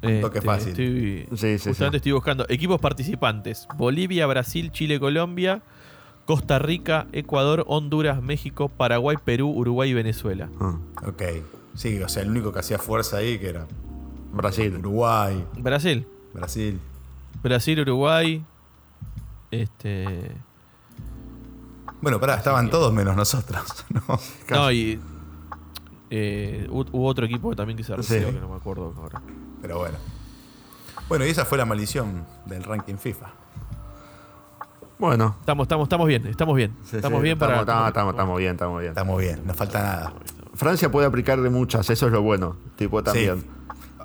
Eh, 0.02 0.20
toque 0.22 0.40
te- 0.42 0.46
fácil. 0.46 0.70
estoy- 0.70 1.38
Sí, 1.38 1.58
sí, 1.58 1.70
justamente 1.70 1.96
sí. 1.96 1.98
estoy 1.98 2.12
buscando 2.12 2.46
equipos 2.50 2.80
participantes: 2.80 3.68
Bolivia, 3.78 4.28
Brasil, 4.28 4.72
Chile, 4.72 5.00
Colombia, 5.00 5.62
Costa 6.26 6.60
Rica, 6.60 7.08
Ecuador, 7.14 7.64
Honduras, 7.68 8.22
México, 8.22 8.70
Paraguay, 8.70 9.18
Perú, 9.24 9.50
Uruguay 9.50 9.90
y 9.90 9.94
Venezuela. 9.94 10.50
Ah, 10.60 10.78
Ok. 11.08 11.24
Sí, 11.74 12.02
o 12.02 12.10
sea, 12.10 12.24
el 12.24 12.30
único 12.32 12.52
que 12.52 12.60
hacía 12.60 12.80
fuerza 12.80 13.18
ahí 13.18 13.38
que 13.40 13.50
era 13.50 13.68
Brasil. 14.34 14.76
Uruguay, 14.78 15.44
Brasil. 15.58 16.08
Brasil. 16.34 16.80
Brasil, 17.44 17.80
Uruguay. 17.82 18.44
Este. 19.52 20.32
Bueno, 22.02 22.20
pará, 22.20 22.36
estaban 22.36 22.70
todos 22.70 22.94
menos 22.94 23.16
nosotros, 23.16 23.64
¿no? 23.90 24.20
No, 24.50 24.72
y. 24.72 25.00
eh, 26.10 26.68
hu- 26.70 26.88
hubo 26.92 27.06
otro 27.08 27.26
equipo 27.26 27.56
también 27.56 27.78
que 27.78 27.84
se 27.84 27.96
retiró, 27.96 28.28
Sí. 28.28 28.34
que 28.34 28.40
no 28.40 28.50
me 28.50 28.56
acuerdo 28.56 28.94
ahora. 28.98 29.22
Pero 29.62 29.78
bueno. 29.80 29.98
Bueno, 31.10 31.26
y 31.26 31.30
esa 31.30 31.46
fue 31.46 31.58
la 31.58 31.66
maldición 31.66 32.26
del 32.46 32.64
ranking 32.64 32.96
FIFA. 32.98 33.28
Bueno. 35.00 35.36
Estamos, 35.40 35.66
estamos, 35.66 35.86
estamos 35.86 36.08
bien, 36.08 36.26
estamos 36.28 36.56
bien. 36.56 36.76
sí, 36.84 36.96
estamos 36.96 37.20
sí, 37.20 37.24
bien 37.24 37.38
para. 37.38 37.60
Estamos, 37.60 37.88
estamos, 37.88 38.14
estamos 38.14 38.38
bien, 38.40 38.52
estamos 38.54 38.80
bien. 38.80 38.90
Estamos 38.92 39.22
bien, 39.22 39.42
no 39.46 39.54
falta 39.54 39.82
nada. 39.84 40.14
Francia 40.56 40.90
puede 40.92 41.06
aplicarle 41.06 41.50
muchas, 41.52 41.88
eso 41.90 42.08
es 42.08 42.12
lo 42.12 42.22
bueno. 42.24 42.58
Tipo 42.76 43.04
también. 43.04 43.42
Sí. 43.42 43.48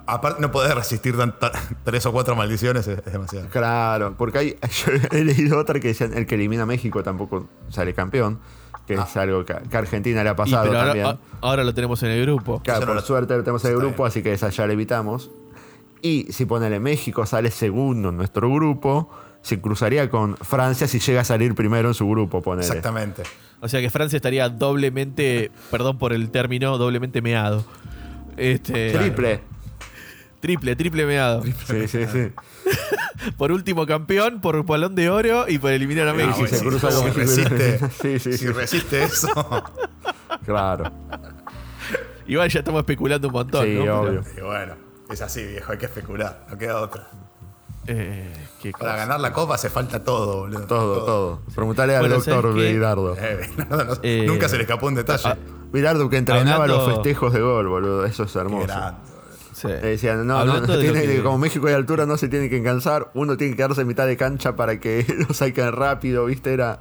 Aparte, 0.06 0.40
no 0.42 0.50
podés 0.50 0.74
resistir 0.74 1.16
tanta- 1.16 1.52
tres 1.84 2.04
o 2.06 2.12
cuatro 2.12 2.36
maldiciones, 2.36 2.86
es, 2.88 2.98
es 2.98 3.12
demasiado. 3.12 3.48
Claro, 3.48 4.14
porque 4.18 4.38
hay, 4.38 4.56
yo 4.86 4.92
he 5.12 5.24
leído 5.24 5.58
otra 5.58 5.80
que 5.80 5.88
decían 5.88 6.12
el 6.14 6.26
que 6.26 6.34
elimina 6.34 6.64
a 6.64 6.66
México 6.66 7.02
tampoco 7.02 7.48
sale 7.70 7.94
campeón, 7.94 8.38
que 8.86 8.94
es 8.94 9.16
algo 9.16 9.44
que, 9.46 9.54
que 9.70 9.76
a 9.76 9.80
Argentina 9.80 10.22
le 10.22 10.28
ha 10.28 10.32
Y, 10.32 10.36
pasado 10.36 10.64
pero 10.70 10.84
también. 10.84 11.18
ahora, 11.40 11.64
lo 11.64 11.72
tenemos 11.72 12.02
en 12.02 12.10
el 12.10 12.22
grupo. 12.22 12.60
Claro, 12.62 12.80
no 12.80 12.86
por 12.88 12.96
lo- 12.96 13.02
suerte 13.02 13.38
tenemos 13.40 13.64
el 13.64 13.70
está 13.70 13.80
grupo, 13.82 14.02
bien. 14.02 14.08
así 14.08 14.22
que 14.22 14.32
esa 14.34 14.50
ya 14.50 14.66
la 14.66 14.72
evitamos. 14.74 15.30
Y 16.02 16.26
si 16.32 16.44
ponele 16.46 16.80
México 16.80 17.24
sale 17.26 17.50
segundo 17.50 18.08
en 18.10 18.16
nuestro 18.16 18.52
grupo, 18.52 19.08
se 19.40 19.60
cruzaría 19.60 20.10
con 20.10 20.36
Francia 20.36 20.86
si 20.88 20.98
llega 20.98 21.20
a 21.20 21.24
salir 21.24 21.54
primero 21.54 21.88
en 21.88 21.94
su 21.94 22.08
grupo, 22.08 22.42
ponele. 22.42 22.66
Exactamente. 22.66 23.22
O 23.60 23.68
sea 23.68 23.80
que 23.80 23.88
Francia 23.88 24.16
estaría 24.16 24.48
doblemente, 24.48 25.52
perdón 25.70 25.98
por 25.98 26.12
el 26.12 26.30
término, 26.30 26.76
doblemente 26.76 27.22
meado. 27.22 27.64
Este, 28.36 28.90
Triple. 28.90 29.40
Triple, 30.40 30.74
triple 30.74 31.06
meado. 31.06 31.44
Sí, 31.44 31.86
sí, 31.86 32.00
sí. 32.12 32.32
Por 33.36 33.52
último 33.52 33.86
campeón, 33.86 34.40
por 34.40 34.64
balón 34.66 34.96
de 34.96 35.08
oro 35.08 35.44
y 35.48 35.58
por 35.58 35.70
eliminar 35.70 36.08
a 36.08 36.12
México. 36.14 36.44
si 36.44 36.48
se 36.48 36.58
si- 36.58 36.64
cruza 36.64 36.90
si 36.90 36.96
con 36.96 37.04
México 37.04 37.20
y- 37.20 37.24
resiste, 37.26 37.78
Sí, 38.02 38.18
sí, 38.18 38.32
si 38.32 38.38
sí. 38.38 38.48
resiste 38.48 39.04
eso. 39.04 39.28
Claro. 40.44 40.90
Igual 42.26 42.48
ya 42.48 42.58
estamos 42.60 42.80
especulando 42.80 43.28
un 43.28 43.32
montón. 43.34 43.64
Sí, 43.66 43.74
¿no? 43.74 43.80
Pero, 43.82 44.00
obvio. 44.00 44.24
y 44.36 44.40
bueno, 44.40 44.74
es 45.12 45.22
así, 45.22 45.44
viejo, 45.44 45.72
hay 45.72 45.78
que 45.78 45.86
especular, 45.86 46.46
no 46.50 46.58
queda 46.58 46.80
otra. 46.80 47.08
eh, 47.86 48.32
qué 48.62 48.70
Para 48.72 48.84
cosa. 48.92 48.96
ganar 48.96 49.20
la 49.20 49.32
copa 49.32 49.54
hace 49.56 49.68
falta 49.70 50.04
todo, 50.04 50.38
boludo. 50.40 50.66
Todo, 50.66 51.04
todo. 51.04 51.40
Preguntale 51.54 51.94
al 51.96 52.02
Bueno, 52.02 52.14
doctor 52.16 52.42
¿sabes 52.42 52.56
qué? 52.64 52.72
Virardo. 52.72 53.16
Eh, 53.18 53.50
no, 53.70 53.76
no, 53.84 53.92
Eh, 54.02 54.24
nunca 54.26 54.48
se 54.48 54.56
le 54.56 54.62
escapó 54.62 54.86
un 54.86 54.94
detalle. 54.94 55.22
ah, 55.28 55.36
Virardo 55.72 56.08
que 56.08 56.16
entrenaba 56.18 56.64
Hablando- 56.64 56.86
los 56.86 56.94
festejos 56.96 57.32
de 57.32 57.40
gol, 57.40 57.66
boludo. 57.68 58.04
Eso 58.04 58.22
es 58.24 58.32
Qué 58.32 58.38
hermoso. 58.38 58.66
grande. 58.66 58.98
Sí. 59.54 59.68
Le 59.68 59.78
decían, 59.80 60.18
no, 60.18 60.34
no, 60.34 60.38
Hablando 60.40 60.66
no 60.68 60.76
de 60.76 60.86
lo 60.88 60.92
tiene- 60.92 61.06
que- 61.16 61.22
como 61.22 61.38
México 61.38 61.66
hay 61.68 61.74
altura 61.74 62.04
no 62.06 62.16
se 62.16 62.28
tiene 62.28 62.48
que 62.50 62.62
cansar, 62.62 63.10
uno 63.14 63.36
tiene 63.36 63.52
que 63.52 63.56
quedarse 63.58 63.82
en 63.82 63.86
mitad 63.88 64.06
de 64.06 64.16
cancha 64.16 64.54
para 64.56 64.78
que 64.80 65.04
lo 65.28 65.32
saquen 65.34 65.72
rápido, 65.72 66.24
¿viste? 66.26 66.52
Era 66.52 66.78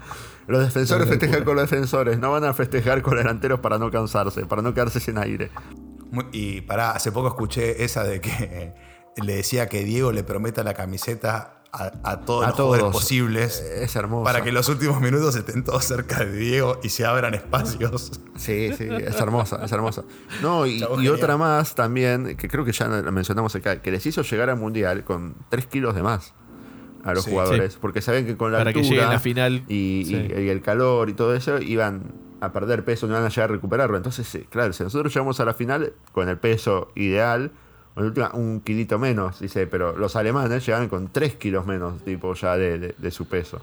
los 0.47 0.61
defensores 0.61 1.07
festejan 1.07 1.43
con 1.43 1.55
los 1.55 1.69
defensores, 1.69 2.17
no 2.19 2.31
van 2.31 2.43
a 2.43 2.53
festejar 2.53 3.01
con 3.01 3.15
los 3.15 3.23
delanteros 3.23 3.59
para 3.59 3.77
no 3.77 3.89
cansarse, 3.91 4.45
para 4.45 4.61
no 4.61 4.73
quedarse 4.73 4.99
sin 4.99 5.17
aire. 5.17 5.51
Muy- 6.11 6.25
Y 6.31 6.61
pará, 6.61 6.91
hace 6.91 7.11
poco 7.11 7.29
escuché 7.29 7.83
esa 7.83 8.03
de 8.03 8.21
que 8.21 8.73
le 9.23 9.35
decía 9.35 9.67
que 9.67 9.83
Diego 9.83 10.11
le 10.11 10.23
prometa 10.23 10.63
la 10.63 10.73
camiseta 10.73 11.57
a, 11.73 11.91
a 12.03 12.19
todos 12.21 12.43
A 12.43 12.47
los 12.49 12.55
jugadores 12.57 12.81
todos. 12.81 12.93
posibles. 12.93 13.61
Es 13.61 13.95
hermoso. 13.95 14.25
Para 14.25 14.41
que 14.43 14.49
en 14.49 14.55
los 14.55 14.67
últimos 14.67 14.99
minutos 14.99 15.35
estén 15.37 15.63
todos 15.63 15.85
cerca 15.85 16.19
de 16.25 16.33
Diego 16.33 16.79
y 16.83 16.89
se 16.89 17.05
abran 17.05 17.33
espacios. 17.33 18.11
Sí, 18.35 18.71
sí, 18.77 18.87
es 18.89 19.15
hermosa, 19.15 19.61
es 19.63 19.71
hermosa. 19.71 20.03
No, 20.41 20.65
y, 20.67 20.83
otra 21.07 21.37
más 21.37 21.73
también, 21.75 22.35
que 22.35 22.49
creo 22.49 22.65
que 22.65 22.73
ya 22.73 22.87
la 22.89 23.09
mencionamos 23.11 23.55
acá, 23.55 23.81
que 23.81 23.89
les 23.91 24.05
hizo 24.05 24.21
llegar 24.21 24.49
al 24.49 24.57
Mundial 24.57 25.05
con 25.05 25.35
3 25.49 25.65
kilos 25.67 25.95
de 25.95 26.03
más 26.03 26.33
a 27.05 27.13
los 27.13 27.23
Sí. 27.23 27.31
jugadores, 27.31 27.77
porque 27.79 28.01
sabían 28.01 28.25
que 28.25 28.35
con 28.37 28.51
la 28.51 28.57
Para 28.59 28.71
altura 28.71 29.07
a 29.07 29.13
la 29.13 29.19
final. 29.19 29.63
y, 29.69 30.03
Sí. 30.05 30.15
y- 30.15 30.41
y 30.41 30.49
el 30.49 30.61
calor 30.61 31.09
y 31.09 31.13
todo 31.13 31.33
eso 31.33 31.57
iban 31.59 32.13
a 32.41 32.51
perder 32.51 32.83
peso, 32.83 33.07
no 33.07 33.13
iban 33.13 33.25
a 33.25 33.29
llegar 33.29 33.49
a 33.49 33.53
recuperarlo. 33.53 33.95
Entonces, 33.97 34.27
sí, 34.27 34.45
claro, 34.49 34.73
si 34.73 34.83
nosotros 34.83 35.13
llegamos 35.13 35.39
a 35.39 35.45
la 35.45 35.53
final 35.53 35.93
con 36.11 36.27
el 36.27 36.37
peso 36.37 36.91
ideal, 36.95 37.51
en 37.95 38.03
última, 38.05 38.31
un 38.33 38.61
kilito 38.61 38.97
menos, 38.99 39.39
dice, 39.39 39.67
pero 39.67 39.95
los 39.95 40.15
alemanes 40.15 40.65
llegaban 40.65 40.89
con 40.89 41.09
3 41.11 41.35
kilos 41.35 41.65
menos, 41.65 42.03
tipo, 42.03 42.33
ya 42.33 42.57
de, 42.57 42.79
de- 42.79 42.95
de 42.97 43.11
su 43.11 43.25
peso. 43.27 43.61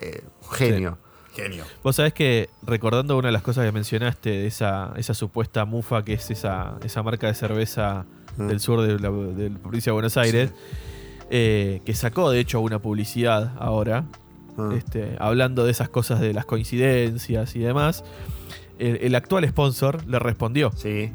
Eh, 0.00 0.22
genio. 0.52 0.98
Genio. 1.34 1.64
Vos 1.82 1.96
sabés 1.96 2.12
que, 2.14 2.48
recordando 2.64 3.18
una 3.18 3.28
de 3.28 3.32
las 3.32 3.42
cosas 3.42 3.64
que 3.66 3.72
mencionaste, 3.72 4.30
de 4.30 4.46
esa, 4.46 4.92
esa 4.96 5.14
supuesta 5.14 5.64
mufa 5.64 6.04
que 6.04 6.12
es 6.12 6.30
esa, 6.30 6.76
esa 6.84 7.02
marca 7.02 7.26
de 7.26 7.34
cerveza 7.34 8.04
Mm. 8.36 8.48
del 8.48 8.58
sur 8.60 8.80
de 8.82 8.98
la, 8.98 9.10
de 9.10 9.50
la 9.50 9.58
provincia 9.60 9.90
de 9.90 9.94
Buenos 9.94 10.16
Aires, 10.16 10.52
eh, 11.30 11.80
que 11.84 11.94
sacó 11.94 12.30
de 12.30 12.40
hecho 12.40 12.60
una 12.60 12.80
publicidad 12.80 13.52
ahora, 13.60 14.04
Ah. 14.56 14.70
este, 14.76 15.16
hablando 15.18 15.64
de 15.64 15.70
esas 15.72 15.88
cosas 15.88 16.20
de 16.20 16.32
las 16.32 16.44
coincidencias 16.44 17.56
y 17.56 17.60
demás. 17.60 18.04
El, 18.78 18.96
el 19.02 19.14
actual 19.14 19.48
sponsor 19.48 20.04
le 20.06 20.18
respondió 20.18 20.72
Sí, 20.76 21.12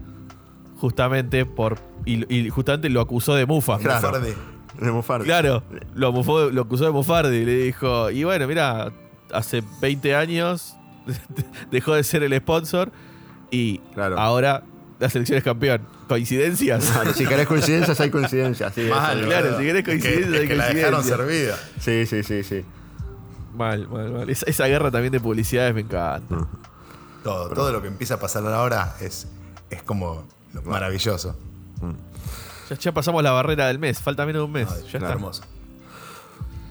justamente 0.78 1.46
por. 1.46 1.78
Y, 2.06 2.34
y 2.34 2.50
justamente 2.50 2.90
lo 2.90 3.02
acusó 3.02 3.36
de 3.36 3.46
mufa. 3.46 3.78
Claro. 3.80 4.12
Fardi. 4.12 4.34
de 4.80 4.92
Mufardi. 4.92 5.26
Claro, 5.26 5.64
lo, 5.94 6.14
mufó- 6.14 6.52
lo 6.52 6.62
acusó 6.62 6.86
de 6.86 6.92
Mofardi. 6.92 7.46
Le 7.46 7.56
dijo, 7.64 8.10
y 8.12 8.24
bueno, 8.24 8.48
mira, 8.48 8.92
hace 9.34 9.62
20 9.82 10.16
años 10.16 10.76
dejó 11.72 11.94
de 11.96 12.04
ser 12.04 12.24
el 12.24 12.36
sponsor 12.38 12.92
y 13.52 13.80
Claro. 13.94 14.18
ahora 14.18 14.64
la 15.00 15.10
selección 15.10 15.38
es 15.38 15.44
campeón. 15.44 15.82
¿Coincidencias? 16.08 16.90
Claro, 16.90 17.14
si 17.14 17.26
querés 17.26 17.48
coincidencias, 17.48 18.00
hay 18.00 18.10
coincidencias. 18.10 18.74
Sí, 18.74 18.84
Mal, 18.90 19.20
eso- 19.20 19.28
claro, 19.28 19.58
si 19.58 19.64
querés 19.66 19.76
Es 19.80 19.84
que- 19.86 19.92
coincidencia, 19.92 20.36
es 20.36 20.42
hay 20.42 20.48
que 20.48 20.56
la 20.56 20.70
dejaron 20.70 21.04
servida. 21.04 21.56
sí, 21.80 22.06
sí, 22.06 22.24
sí, 22.24 22.44
sí. 22.44 22.62
Mal, 23.60 23.88
mal, 23.90 24.12
mal. 24.12 24.30
Esa, 24.30 24.46
esa 24.48 24.66
guerra 24.66 24.90
también 24.90 25.12
de 25.12 25.20
publicidades 25.20 25.76
me 25.76 25.82
encanta. 25.82 26.48
Todo, 27.24 27.50
todo 27.50 27.72
lo 27.72 27.82
que 27.82 27.90
empieza 27.90 28.16
a 28.16 28.20
pasar 28.20 28.44
ahora 28.48 28.96
es, 29.02 29.28
es 29.70 29.84
como 29.84 30.24
maravilloso. 30.66 31.36
Ya, 32.70 32.76
ya 32.78 32.92
pasamos 32.94 33.22
la 33.22 33.32
barrera 33.32 33.68
del 33.68 33.78
mes, 33.78 34.00
falta 34.00 34.26
menos 34.26 34.40
de 34.42 34.46
un 34.46 34.52
mes. 34.52 34.70
Ya 34.70 34.76
está 34.78 34.98
está. 34.98 35.12
hermoso. 35.12 35.44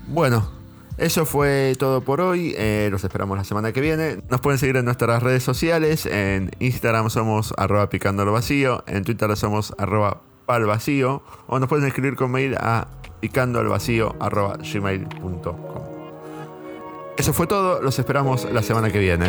Bueno, 0.06 0.50
eso 0.96 1.26
fue 1.26 1.76
todo 1.78 2.00
por 2.00 2.20
hoy. 2.20 2.54
Eh, 2.56 2.88
los 2.90 3.04
esperamos 3.04 3.36
la 3.36 3.44
semana 3.44 3.72
que 3.72 3.80
viene. 3.80 4.22
Nos 4.30 4.40
pueden 4.40 4.58
seguir 4.58 4.76
en 4.76 4.86
nuestras 4.86 5.22
redes 5.22 5.42
sociales. 5.42 6.06
En 6.06 6.50
Instagram 6.58 7.10
somos 7.10 7.52
arroba 7.56 7.88
picando 7.90 8.24
lo 8.24 8.32
vacío. 8.32 8.82
En 8.86 9.04
Twitter 9.04 9.36
somos 9.36 9.74
arroba 9.76 10.22
pal 10.46 10.64
vacío. 10.64 11.22
O 11.46 11.58
nos 11.58 11.68
pueden 11.68 11.86
escribir 11.86 12.16
con 12.16 12.30
mail 12.30 12.56
a 12.58 12.88
picando 13.20 13.60
al 13.60 13.68
vacío 13.68 14.16
arroba 14.18 14.56
gmail.com. 14.56 15.97
Eso 17.18 17.32
fue 17.32 17.46
todo. 17.46 17.82
Los 17.82 17.98
esperamos 17.98 18.50
la 18.50 18.62
semana 18.62 18.90
que 18.90 19.00
viene. 19.00 19.26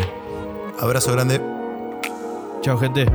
Abrazo 0.78 1.12
grande. 1.12 1.40
Chao, 2.62 2.78
gente. 2.78 3.06